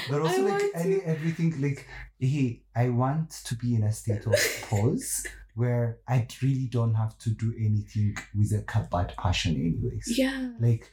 But 0.09 0.21
also, 0.21 0.47
I 0.47 0.51
like, 0.51 0.63
any 0.75 0.95
to. 0.95 1.05
everything, 1.07 1.61
like, 1.61 1.85
hey, 2.19 2.61
I 2.75 2.89
want 2.89 3.31
to 3.45 3.55
be 3.55 3.75
in 3.75 3.83
a 3.83 3.91
state 3.91 4.25
of 4.25 4.33
pause 4.69 5.25
where 5.55 5.97
I 6.07 6.25
really 6.41 6.67
don't 6.67 6.93
have 6.93 7.17
to 7.19 7.31
do 7.31 7.53
anything 7.59 8.15
with 8.37 8.51
a 8.53 8.61
kabad 8.61 9.15
passion, 9.17 9.55
anyways. 9.55 10.17
Yeah. 10.17 10.51
Like, 10.59 10.89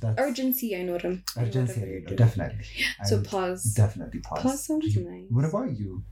that's 0.00 0.20
Urgency, 0.20 0.76
I 0.76 0.82
know 0.82 0.98
them. 0.98 1.24
urgency, 1.36 2.04
definitely. 2.16 2.64
So 3.04 3.20
I 3.20 3.22
pause. 3.22 3.64
Definitely 3.74 4.20
pause. 4.20 4.42
Pause 4.42 4.64
sounds 4.66 4.96
nice. 4.96 5.24
What 5.30 5.44
about 5.44 5.76
you? 5.78 6.02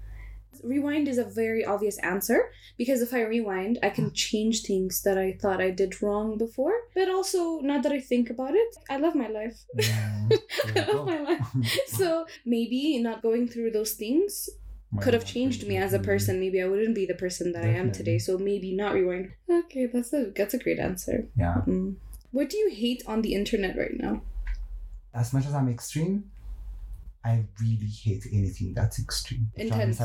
Rewind 0.62 1.08
is 1.08 1.16
a 1.18 1.24
very 1.24 1.64
obvious 1.64 1.98
answer 2.00 2.50
because 2.76 3.00
if 3.00 3.14
I 3.14 3.22
rewind, 3.22 3.78
I 3.82 3.88
can 3.88 4.12
change 4.12 4.62
things 4.62 5.00
that 5.02 5.16
I 5.16 5.38
thought 5.40 5.60
I 5.60 5.70
did 5.70 6.02
wrong 6.02 6.36
before. 6.36 6.74
But 6.94 7.08
also, 7.08 7.60
now 7.60 7.80
that 7.80 7.92
I 7.92 8.00
think 8.00 8.28
about 8.28 8.54
it, 8.54 8.76
I 8.90 8.98
love 8.98 9.14
my 9.14 9.28
life. 9.28 9.64
There 9.74 10.36
I 10.76 10.92
love 10.92 11.06
my 11.06 11.20
life. 11.20 11.46
So 11.86 12.26
maybe 12.44 12.98
not 12.98 13.22
going 13.22 13.48
through 13.48 13.70
those 13.70 13.92
things 13.92 14.50
Might 14.92 15.02
could 15.02 15.14
have 15.14 15.24
changed 15.24 15.66
me 15.66 15.76
as 15.78 15.92
a 15.94 15.98
person. 15.98 16.40
Maybe 16.40 16.60
I 16.62 16.66
wouldn't 16.66 16.94
be 16.94 17.06
the 17.06 17.14
person 17.14 17.52
that 17.52 17.64
I 17.64 17.68
am 17.68 17.90
today. 17.92 18.18
So 18.18 18.36
maybe 18.36 18.74
not 18.74 18.92
rewind. 18.92 19.32
Okay, 19.48 19.86
that's 19.86 20.12
a 20.12 20.30
that's 20.36 20.52
a 20.54 20.58
great 20.58 20.78
answer. 20.78 21.26
Yeah. 21.36 21.62
Mm. 21.66 21.96
What 22.32 22.48
do 22.48 22.56
you 22.56 22.70
hate 22.70 23.02
on 23.06 23.22
the 23.22 23.34
internet 23.34 23.76
right 23.76 23.96
now? 23.96 24.22
As 25.12 25.32
much 25.32 25.46
as 25.46 25.54
I'm 25.54 25.68
extreme, 25.68 26.30
I 27.24 27.44
really 27.60 27.88
hate 27.88 28.26
anything 28.32 28.74
that's 28.74 28.98
extreme. 29.00 29.50
Intense. 29.56 30.00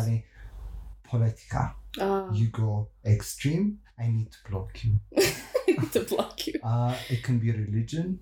Politica. 1.08 1.74
Ah. 2.00 2.32
You 2.34 2.48
go 2.48 2.90
extreme, 3.06 3.80
I 4.00 4.08
need 4.08 4.32
to 4.32 4.38
block 4.50 4.84
you. 4.84 5.00
I 5.18 5.72
need 5.82 5.92
to 5.94 6.02
block 6.02 6.48
you. 6.48 6.54
Uh, 6.64 6.96
it 7.10 7.22
can 7.22 7.38
be 7.38 7.52
religion. 7.52 8.20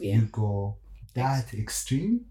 Yeah. 0.00 0.16
You 0.16 0.22
go 0.32 0.76
that 1.14 1.54
extreme, 1.54 2.26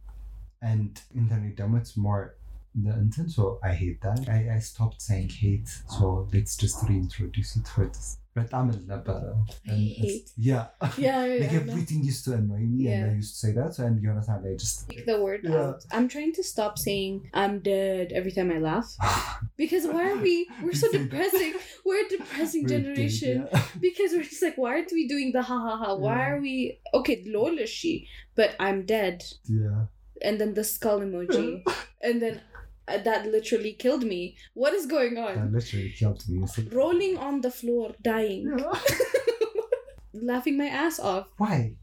and 0.62 1.00
internet 1.16 1.56
damage 1.56 1.96
more 1.96 2.36
the 2.76 2.92
intent. 2.92 3.32
So 3.32 3.60
I 3.64 3.74
hate 3.74 4.02
that. 4.02 4.28
I, 4.28 4.56
I 4.56 4.60
stopped 4.60 5.02
saying 5.02 5.30
hate. 5.30 5.70
So 5.90 6.28
let's 6.34 6.58
just 6.58 6.84
reintroduce 6.88 7.56
it 7.56 7.68
for 7.68 7.86
this 7.86 8.18
በጣም 8.39 8.67
እል 8.73 8.83
ነበረ 8.93 9.23
I 9.25 9.73
And 9.73 9.81
it's- 9.89 10.05
hate. 10.05 10.29
yeah 10.49 10.63
Yeah, 11.05 11.19
yeah, 11.25 11.41
like 11.41 11.51
I 11.57 11.59
know. 11.59 11.73
everything 11.73 12.01
used 12.11 12.23
to 12.27 12.31
annoy 12.37 12.63
me 12.75 12.79
and 12.93 13.01
Yeah. 13.01 13.11
I 13.11 13.17
used 13.23 13.33
to 13.35 13.41
say 13.45 13.51
that 13.59 13.75
and 13.87 13.97
የሆነ 14.05 14.21
ሰዓት 14.29 14.41
ላይ 14.47 14.55
just 14.63 14.77
Take 14.93 15.05
the 15.11 15.17
word 15.27 15.43
Yeah. 15.49 15.59
out. 15.65 15.81
I'm 15.97 16.07
trying 16.15 16.33
to 16.39 16.45
stop 16.53 16.75
saying 16.87 17.13
I'm 17.43 17.55
dead 17.71 18.07
every 18.21 18.33
time 18.39 18.51
I 18.57 18.61
laugh. 18.71 18.91
Because 19.63 19.85
why 19.95 20.05
are 20.13 20.21
we 20.27 20.35
we're 20.65 20.79
so 20.83 20.89
You 20.89 20.93
say 20.95 20.99
that. 20.99 21.05
depressing. 21.05 21.53
We're 21.89 22.03
a 22.07 22.11
depressing 22.17 22.65
We're 22.65 22.73
dead, 22.73 22.79
generation. 22.89 23.37
yeah. 23.53 23.67
Because 23.87 24.11
we're 24.17 24.29
just 24.33 24.45
like, 24.47 24.59
why 24.63 24.71
aren't 24.75 24.95
we 24.99 25.05
doing 25.15 25.31
the 25.37 25.45
ha 25.51 25.59
ha 25.67 25.75
ha? 25.83 25.91
Why 26.07 26.17
Yeah. 26.17 26.27
are 26.31 26.39
we 26.49 26.57
okay, 27.01 27.17
lol 27.37 27.57
is 27.67 27.75
she, 27.81 27.95
but 28.41 28.53
I'm 28.69 28.81
dead. 28.97 29.19
yeah 29.61 29.81
And 30.29 30.37
then 30.41 30.51
the 30.57 30.65
skull 30.73 31.01
emoji. 31.09 31.47
and 32.09 32.17
then 32.25 32.35
uh, 32.89 32.99
that 33.09 33.27
literally 33.27 33.73
killed 33.85 34.05
me. 34.05 34.21
What 34.55 34.73
is 34.75 34.87
going 34.87 35.17
on? 35.19 35.35
that 35.37 35.53
literally 35.53 35.93
killed 36.01 36.23
me 36.29 36.39
you 36.41 36.47
say 36.47 36.65
Rolling 36.81 37.17
on 37.19 37.41
the 37.41 37.51
floor, 37.51 37.87
dying. 38.03 38.43
Yeah. 38.59 38.73
Laughing 40.15 40.57
my 40.59 40.67
ass 40.67 40.99
off. 41.01 41.29
why 41.39 41.75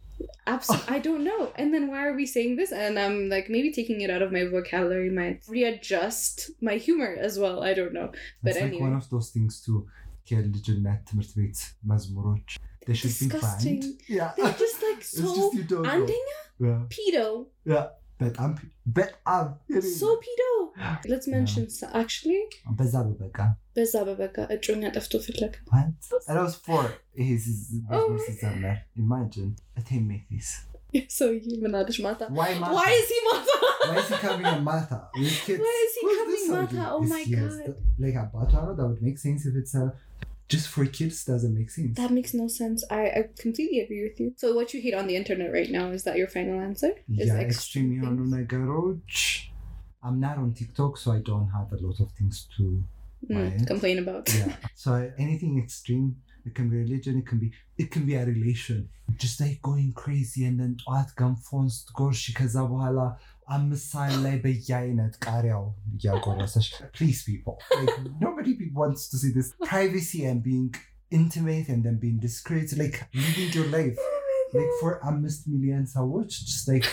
Absolutely, 0.46 0.96
I 0.96 1.00
don't 1.00 1.24
know. 1.24 1.42
And 1.56 1.74
then 1.74 1.88
why 1.90 2.00
are 2.08 2.16
we 2.16 2.26
saying 2.26 2.56
this? 2.56 2.72
And 2.72 2.98
I'm 3.00 3.30
like 3.30 3.50
maybe 3.50 3.72
taking 3.72 4.02
it 4.02 4.10
out 4.10 4.22
of 4.22 4.32
my 4.32 4.44
vocabulary, 4.46 5.10
might 5.10 5.42
readjust 5.48 6.52
my 6.62 6.76
humor 6.86 7.16
as 7.28 7.38
well. 7.40 7.64
I 7.64 7.74
don't 7.74 7.94
know. 7.94 8.12
But 8.44 8.50
it's 8.52 8.56
like 8.62 8.70
anyway. 8.72 8.82
one 8.90 8.96
of 9.02 9.10
those 9.14 9.30
things 9.38 9.56
too 9.68 9.80
ከልጅነት 10.30 11.00
ትምህርት 11.10 11.32
ቤት 11.38 11.60
መዝሙሮች 11.92 12.50
they 12.88 12.96
should 13.00 13.14
be 13.22 13.28
Disgusting. 13.30 13.80
banned 13.80 14.10
yeah 14.18 14.30
They're 14.38 14.58
just 14.66 14.78
like 14.88 15.00
it's 15.06 15.14
so 15.22 15.30
just 15.38 15.56
you 15.60 15.64
don't 15.72 15.86
know. 15.86 15.94
አንደኛ 15.94 16.28
yeah 16.66 16.82
pedo. 16.96 17.26
yeah 17.74 17.86
በጣም 18.24 18.52
በጣም 18.98 19.46
So 20.00 20.10
pedo. 20.24 20.48
Let's 21.12 21.28
mention 21.36 21.64
so- 21.76 21.92
actually 22.02 22.40
በዛ 22.80 22.96
በበቃ 23.08 23.38
በዛ 23.78 23.94
በበጋ 24.08 24.38
እጮኛ 24.56 24.82
ጠፍቶ 24.98 25.14
ፍለግ 25.26 25.54
what 25.74 25.88
and 26.30 26.36
I 26.40 26.44
was 26.48 26.56
four 26.68 26.84
ይሄ 27.22 27.30
ሲዝ- 27.46 27.70
Oh 27.92 28.02
መዝሙር 28.02 28.18
my 28.18 28.26
ሲዘመር 28.28 28.78
imagine 29.04 29.52
a 29.82 29.86
team 29.90 30.04
make 30.14 30.26
this 30.34 30.50
ሰውዬ 31.18 31.48
ምን 31.64 31.74
አለች 31.80 31.98
ማታ 32.06 32.22
why 32.40 32.50
Martha? 32.62 32.76
Why 32.78 32.90
is 33.00 33.10
he 33.16 33.20
ማታ? 33.30 33.50
why 33.90 33.98
is 34.04 34.10
he 34.14 34.18
coming 34.26 34.48
at 34.54 34.62
Martha 34.70 34.98
with 35.22 35.36
kids 35.48 35.62
Why 35.66 35.76
is 35.86 35.94
he 35.98 36.04
Who's 36.06 36.20
coming 36.20 36.34
this 36.36 36.48
Martha? 36.56 36.80
already? 36.80 36.96
Oh 36.96 37.04
Is 37.08 37.12
my 37.14 37.22
he 37.30 37.36
has 37.42 37.56
God. 37.58 37.68
the- 37.68 37.78
like 38.06 38.18
አባቷ 38.24 38.52
ነው 38.68 38.74
that 38.80 38.88
would 38.90 39.04
make 39.10 39.20
sense 39.28 39.44
if 39.52 39.56
it's 39.62 39.76
a 39.84 39.86
just 40.54 40.68
for 40.68 40.84
kids 40.98 41.18
doesn't 41.26 41.54
make 41.58 41.70
sense 41.70 41.92
That 41.96 42.12
makes 42.12 42.34
no 42.34 42.48
sense. 42.60 42.80
I, 42.90 43.02
I 43.18 43.22
completely 43.38 43.80
agree 43.82 44.02
with 44.08 44.18
you. 44.22 44.28
So 44.42 44.48
what 44.58 44.74
you 44.74 44.80
hate 44.82 44.96
on 44.96 45.06
the 45.10 45.16
internet 45.16 45.50
right 45.58 45.72
now 45.78 45.86
is 45.92 46.04
that 46.08 46.18
your 46.18 46.28
final 46.28 46.58
answer? 46.60 46.92
Is 47.24 47.28
yeah, 47.30 47.38
extreme 47.48 47.50
extreme 47.50 47.90
የሆኑ 47.98 48.18
things? 48.22 48.34
ነገሮች 48.38 49.14
I'm 50.04 50.18
not 50.26 50.36
on 50.44 50.50
TikTok 50.60 50.94
so 51.02 51.08
I 51.18 51.22
don't 51.30 51.50
have 51.58 51.70
a 51.78 51.82
lot 51.88 52.00
of 52.06 52.10
things 52.20 52.38
to 52.56 52.66
Mm, 53.30 53.38
Right. 53.38 53.64
complain 53.70 53.98
about. 54.02 54.26
yeah 54.36 54.52
so 54.84 54.90
anything 55.24 55.54
extreme 55.64 56.06
it 56.48 56.54
can 56.58 56.68
be 56.72 56.76
religion 56.84 57.14
it 57.22 57.26
can 57.30 57.40
be 57.42 57.48
it 57.84 57.88
can 57.94 58.04
be 58.10 58.16
a 58.20 58.26
relation 58.30 58.78
just 59.24 59.38
like 59.44 59.58
going 59.70 59.90
crazy 60.02 60.42
and 60.50 60.56
then 60.62 60.72
ጠዋት 60.84 61.10
ገንፎን 61.22 61.66
ስትጎርሺ 61.78 62.24
ከዛ 62.38 62.56
በኋላ 62.72 63.00
አምስት 63.56 63.86
ሰዓት 63.94 64.16
ላይ 64.26 64.36
በየአይነት 64.44 65.14
ቃሪያው 65.28 65.64
እያጎረሰች 65.96 66.68
ፕሊዝ 66.96 67.20
ፒፕል 67.28 67.88
ኖበዲ 68.24 68.50
ዋንትስ 68.82 69.06
ቱ 69.12 69.22
ሲ 69.24 69.32
ዲስ 69.38 69.50
ፕራይቬሲ 69.68 70.12
and 70.32 70.42
being 70.48 70.68
intimate 71.20 71.68
and 71.74 71.82
then 71.86 71.98
being 72.04 72.20
discreet 72.28 72.72
like 72.82 72.98
living 73.24 73.50
your 73.58 73.68
life 73.78 74.00
like 74.58 74.72
for 74.82 74.92
አምስት 75.12 75.42
ሚሊዮን 75.54 75.86
ሰዎች 75.98 76.32
just 76.50 76.68
like 76.74 76.88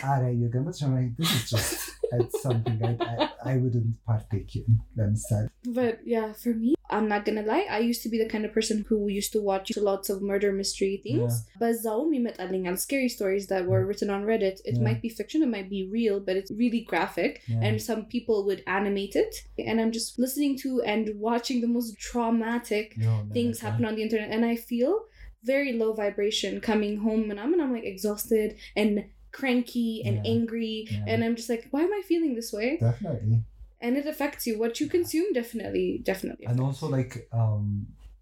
ቃሪያ 0.00 0.28
እየገመች 0.36 0.78
I'm 0.86 0.92
like 0.98 1.12
this 1.20 1.30
is 1.36 1.44
just 1.52 1.74
it's 2.18 2.36
something 2.46 2.78
I, 2.88 2.92
I, 3.12 3.16
I 3.50 3.54
wouldn't 3.62 3.92
partake 4.10 4.52
in 4.60 4.68
ለምሳሌ 4.98 5.46
But 5.78 5.96
yeah, 6.14 6.28
for 6.42 6.52
me, 6.62 6.70
I'm 6.93 7.07
not 7.07 7.25
gonna 7.25 7.41
lie, 7.41 7.67
I 7.69 7.79
used 7.79 8.03
to 8.03 8.09
be 8.09 8.17
the 8.17 8.29
kind 8.29 8.45
of 8.45 8.53
person 8.53 8.85
who 8.87 9.07
used 9.07 9.33
to 9.33 9.41
watch 9.41 9.75
lots 9.75 10.09
of 10.09 10.21
murder 10.21 10.51
mystery 10.51 11.01
things. 11.03 11.33
Yeah. 11.33 11.55
But 11.59 11.75
Zaomi 11.83 12.19
Metaling 12.21 12.67
and 12.67 12.79
scary 12.79 13.09
stories 13.09 13.47
that 13.47 13.65
were 13.65 13.85
written 13.85 14.09
on 14.09 14.23
Reddit, 14.23 14.59
it 14.63 14.75
yeah. 14.75 14.81
might 14.81 15.01
be 15.01 15.09
fiction, 15.09 15.43
it 15.43 15.49
might 15.49 15.69
be 15.69 15.89
real, 15.91 16.19
but 16.19 16.35
it's 16.35 16.51
really 16.51 16.81
graphic. 16.81 17.41
Yeah. 17.47 17.61
And 17.61 17.81
some 17.81 18.05
people 18.05 18.45
would 18.45 18.63
animate 18.67 19.15
it. 19.15 19.35
And 19.57 19.81
I'm 19.81 19.91
just 19.91 20.19
listening 20.19 20.57
to 20.59 20.81
and 20.83 21.19
watching 21.19 21.61
the 21.61 21.67
most 21.67 21.97
traumatic 21.99 22.97
no, 22.97 23.25
things 23.33 23.59
happen 23.59 23.85
on 23.85 23.95
the 23.95 24.03
internet. 24.03 24.29
And 24.29 24.45
I 24.45 24.55
feel 24.55 25.05
very 25.43 25.73
low 25.73 25.93
vibration 25.93 26.61
coming 26.61 26.97
home 26.97 27.29
and 27.29 27.39
I'm 27.39 27.53
and 27.53 27.61
I'm 27.61 27.73
like 27.73 27.83
exhausted 27.83 28.55
and 28.75 29.05
cranky 29.31 30.03
and 30.05 30.25
angry. 30.25 30.87
And 31.07 31.23
I'm 31.23 31.35
just 31.35 31.49
like, 31.49 31.67
why 31.71 31.81
am 31.81 31.91
I 31.91 32.01
feeling 32.07 32.35
this 32.35 32.53
way? 32.53 32.77
Definitely 32.79 33.43
And 33.82 33.96
it 33.96 34.06
affects 34.06 34.44
you. 34.48 34.58
What 34.58 34.80
you 34.80 34.86
consume 34.88 35.28
definitely, 35.32 35.88
definitely. 36.04 36.46
and 36.46 36.58
affects 36.58 36.66
also 36.68 36.86
like 36.98 37.12
um 37.42 37.66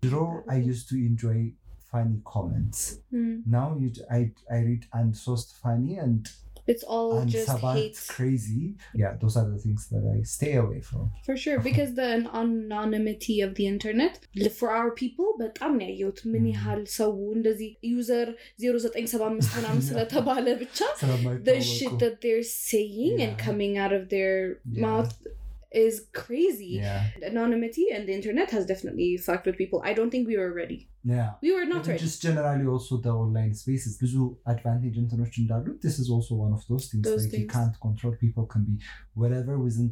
draw 0.07 0.27
i 0.55 0.59
used 0.71 0.85
to 0.91 0.97
enjoy 1.11 1.37
funny 1.93 2.19
comments 2.35 2.81
Mm. 3.19 3.35
now 3.59 3.69
you 3.83 3.89
i 4.17 4.21
i 4.57 4.59
read 4.69 4.83
and 4.99 5.09
sourced 5.25 5.51
funny 5.65 5.95
and 6.07 6.21
It's 6.73 6.85
all 6.95 7.11
and 7.19 7.29
just 7.35 7.49
sabat 7.49 7.77
hate. 7.79 7.99
crazy 8.15 8.65
yeah 9.01 9.13
those 9.23 9.35
are 9.41 9.47
the 9.53 9.59
things 9.65 9.83
that 9.93 10.05
i 10.15 10.17
stay 10.37 10.53
away 10.65 10.81
from 10.89 11.03
For 11.27 11.37
sure, 11.43 11.59
because 11.69 11.91
the 12.01 12.09
anonymity 12.43 13.37
of 13.47 13.51
the 13.59 13.67
internet 13.75 14.15
for 14.61 14.69
our 14.79 14.91
people 15.03 15.29
በጣም 15.45 15.73
ነው 15.81 15.87
ያየሁት 15.91 16.21
ምን 16.33 16.45
Mm. 16.47 16.53
ያህል 16.57 16.83
ሰው 16.99 17.13
እንደዚህ 17.37 17.71
ዩዘር 17.93 18.29
0975 18.65 19.49
ምናምን 19.57 19.81
Yeah. 19.83 19.89
ስለተባለ 19.91 20.47
ብቻ 20.65 20.79
the 20.93 20.99
ስለማይታወቁ 21.03 21.65
shit 21.77 21.95
that 22.05 22.17
they're 22.25 22.49
saying 22.69 23.15
and 23.27 23.35
Yeah. 23.37 23.43
coming 23.49 23.75
out 23.85 23.95
of 24.01 24.05
their 24.15 24.35
Yeah. 24.49 24.83
mouth 24.87 25.15
is 25.73 25.95
crazy. 26.21 26.73
yeah 26.83 27.01
Anonymity 27.31 27.85
and 27.95 28.03
the 28.09 28.15
internet 28.19 28.49
has 28.51 28.65
definitely 28.67 29.09
fucked 29.27 29.47
with 29.49 29.57
people. 29.63 29.79
I 29.91 29.95
don't 29.99 30.11
think 30.15 30.27
we 30.33 30.37
were 30.43 30.53
ready. 30.61 30.79
yeah 31.15 31.27
We 31.45 31.51
were 31.57 31.67
not 31.73 31.81
Even 31.83 31.91
ready. 31.93 32.03
just 32.05 32.19
generally 32.27 32.67
also 32.75 32.95
the 33.07 33.13
online 33.25 33.53
spaces 33.63 33.93
ብዙ 34.03 34.15
advantage 34.53 34.97
እንትኖች 35.03 35.35
እንዳሉት 35.43 35.77
this 35.87 35.97
is 36.03 36.09
also 36.17 36.35
one 36.45 36.53
of 36.59 36.63
those 36.71 36.87
things 36.91 37.05
Those 37.09 37.25
like 37.25 37.35
you 37.35 37.41
things. 37.43 37.53
can't 37.57 37.77
control 37.87 38.15
people 38.25 38.47
can 38.55 38.63
be 38.71 38.77
whatever 39.23 39.57
within 39.67 39.89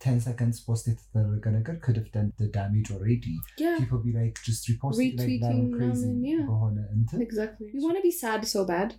10 0.00 0.20
seconds 0.26 0.58
post 0.66 0.84
የተደረገ 0.90 1.46
ነገር 1.58 1.74
could 1.86 1.96
have 2.00 2.10
done 2.16 2.28
the 2.42 2.48
damage 2.58 2.90
already 2.96 3.34
Yeah, 3.64 3.76
people 3.82 4.00
be 4.08 4.12
like 4.20 4.36
just 4.48 4.62
repost 4.72 4.94
it 4.94 5.00
like 5.00 5.14
Retweeting 5.22 5.62
that 5.68 5.76
crazy 5.78 6.10
ምናምን, 6.10 6.26
yeah. 6.32 6.44
በሆነ 6.50 6.76
እንትን 6.96 7.22
exactly. 7.28 7.68
We 7.76 7.80
want 7.86 7.98
to 8.00 8.06
be 8.10 8.14
sad 8.24 8.42
so 8.54 8.62
bad. 8.74 8.90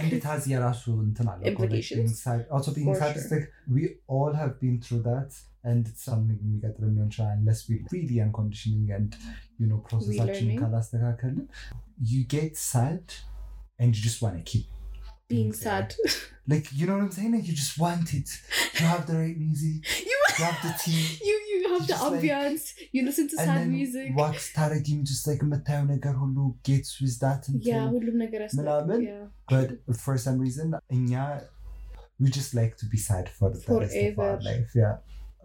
and 0.00 0.12
it 0.16 0.24
has 0.30 0.42
የራሱ 0.52 0.84
እንትን 1.06 1.26
አለው 1.32 1.44
እኮ, 1.50 1.60
like 1.62 1.66
Implications. 1.66 1.98
being 2.00 2.14
sad 2.24 2.40
also 2.56 2.70
being 2.78 2.88
For 2.90 2.96
sad 3.02 3.12
sure. 3.14 3.22
is 3.22 3.28
like 3.34 3.46
we 3.76 3.82
all 4.16 4.32
have 4.40 4.54
been 4.62 4.76
through 4.84 5.02
that 5.10 5.30
and 5.70 5.80
it's 5.90 6.04
something 6.10 6.38
የሚቀጥል 6.44 6.88
ሊሆን 6.94 7.08
ይችላል 7.12 7.32
unless 7.38 7.60
we 7.68 7.76
really 7.94 8.18
unconditioning 8.26 8.86
and 8.98 9.08
you 9.60 9.68
know 9.70 9.78
ፕሮሰሳችንን 9.88 10.32
Relearning. 10.32 10.60
ካላስተካከልን 10.64 11.46
you 12.12 12.20
get 12.36 12.52
sad 12.72 13.04
and 13.80 13.88
you 13.96 14.02
just 14.10 14.20
want 14.24 14.36
to 14.40 14.46
keep 14.52 14.66
Being 15.32 15.50
there. 15.52 15.64
sad. 15.66 15.88
like 16.52 16.68
you 16.78 16.84
know 16.86 16.94
what 16.96 17.04
I'm 17.06 17.14
saying 17.16 17.32
like 17.36 17.46
you 17.50 17.56
just 17.64 17.76
want 17.82 18.08
it 18.18 18.30
you 18.78 18.84
have 18.92 19.02
the 19.10 19.16
right 19.22 19.38
music 19.44 19.74
you, 20.08 20.14
you 20.14 20.16
have 20.40 20.58
the 20.62 20.72
tea 20.82 21.02
you 21.28 21.36
you 21.50 21.58
have 21.70 21.82
the 21.82 21.92
Just 21.92 22.04
like- 22.04 22.20
ambience. 22.20 22.64
you 22.94 23.00
listen 23.08 23.26
to 23.28 23.36
and 23.38 23.48
sad 23.48 23.58
then 23.58 23.70
music. 23.76 24.08
walk 24.20 24.36
ስታረጊም 24.46 25.00
just 25.10 25.24
like 25.28 25.42
የምታየው 25.46 25.84
ነገር 25.94 26.14
ሁሉ 26.22 26.36
gets 26.68 26.90
with 27.02 27.16
that 27.24 27.42
እንትን 27.50 27.68
Yeah, 27.70 27.86
ሁሉም 27.94 28.16
ነገር 28.24 28.42
ያስፈልጋል። 28.46 28.84
ምናምን 28.90 29.02
Yeah. 29.10 29.24
but 29.54 29.70
for 30.04 30.16
some 30.26 30.38
reason 30.46 30.68
እኛ 30.98 31.12
we 32.20 32.30
just 32.38 32.52
like 32.54 32.74
to 32.76 32.86
be 32.94 33.00
sad 33.08 33.26
for 33.36 33.48
the 33.52 33.60
rest 33.82 33.94
of 34.00 34.18
our 34.24 34.32
Forever. 34.32 34.32
life 34.50 34.72
yeah 34.82 34.96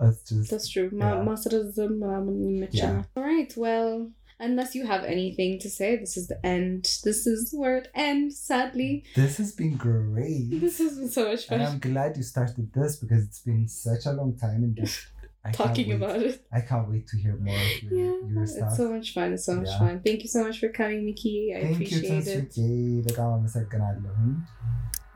it's 0.05 0.23
just 0.30 0.49
That's 0.51 0.69
true. 0.73 0.88
Ma- 1.01 1.11
Yeah. 1.11 1.21
ማስረዘም 1.28 1.91
ምናምን 2.01 2.38
ይመቸናል። 2.47 2.95
Yeah. 2.97 3.17
All 3.17 3.26
right, 3.30 3.51
well, 3.65 3.91
unless 4.41 4.74
you 4.74 4.86
have 4.86 5.05
anything 5.05 5.59
to 5.61 5.70
say, 5.70 5.97
this 5.97 6.16
is 6.16 6.28
the 6.28 6.45
end. 6.45 6.84
This 7.05 7.26
is 7.26 7.53
where 7.53 7.76
it 7.78 7.88
ends, 7.95 8.38
sadly. 8.38 9.05
This 9.14 9.36
has 9.36 9.53
been 9.53 9.76
great. 9.76 10.49
This 10.61 10.78
has 10.78 10.99
been 10.99 11.11
so 11.11 11.28
much 11.28 11.47
fun. 11.47 11.61
And 11.61 11.68
I'm 11.68 11.78
glad 11.78 12.16
you 12.16 12.22
started 12.22 12.72
this 12.72 12.97
because 12.97 13.24
it's 13.24 13.41
been 13.41 13.68
such 13.68 14.07
a 14.07 14.12
long 14.12 14.36
time 14.36 14.62
and 14.64 14.76
just 14.76 15.07
I 15.45 15.53
talking 15.53 15.93
about 15.93 16.16
it. 16.16 16.47
I 16.53 16.61
can't 16.61 16.88
wait 16.88 17.07
to 17.09 17.16
hear 17.16 17.36
more 17.36 17.55
of 17.55 17.82
your, 17.82 17.93
yeah, 17.93 18.34
your 18.34 18.47
stuff. 18.47 18.68
It's 18.68 18.76
so 18.76 18.91
much 18.91 19.14
fun. 19.14 19.32
It's 19.32 19.47
so 19.47 19.55
much 19.55 19.68
yeah. 19.68 19.78
fun. 19.78 20.01
Thank 20.05 20.22
you 20.22 20.28
so 20.28 20.45
much 20.45 20.59
for 20.61 20.68
coming, 20.68 21.07
Nikki. 21.07 21.55
I 21.57 21.62
Thank 21.62 21.74
appreciate 21.76 22.26
you 22.26 22.32
it. 22.32 22.55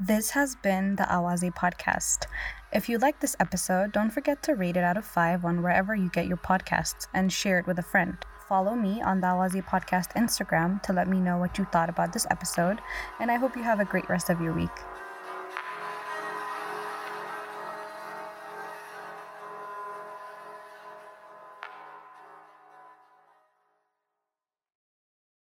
This 0.00 0.30
has 0.30 0.56
been 0.56 0.96
the 0.96 1.04
Awaze 1.04 1.54
podcast. 1.54 2.26
If 2.72 2.88
you 2.88 2.98
like 2.98 3.20
this 3.20 3.36
episode, 3.38 3.92
don't 3.92 4.10
forget 4.10 4.42
to 4.44 4.54
rate 4.54 4.76
it 4.76 4.82
out 4.82 4.96
of 4.96 5.04
5 5.04 5.44
on 5.44 5.62
wherever 5.62 5.94
you 5.94 6.08
get 6.10 6.26
your 6.26 6.38
podcasts 6.38 7.06
and 7.14 7.32
share 7.32 7.58
it 7.58 7.66
with 7.66 7.78
a 7.78 7.82
friend. 7.82 8.16
Follow 8.48 8.74
me 8.74 9.00
on 9.00 9.20
the 9.20 9.26
Awaze 9.28 9.64
podcast 9.64 10.12
Instagram 10.12 10.82
to 10.82 10.92
let 10.92 11.08
me 11.08 11.18
know 11.18 11.38
what 11.38 11.56
you 11.56 11.64
thought 11.64 11.88
about 11.88 12.12
this 12.12 12.26
episode, 12.30 12.80
and 13.18 13.30
I 13.30 13.36
hope 13.36 13.56
you 13.56 13.62
have 13.62 13.80
a 13.80 13.86
great 13.86 14.08
rest 14.10 14.28
of 14.28 14.40
your 14.40 14.52
week. 14.52 14.70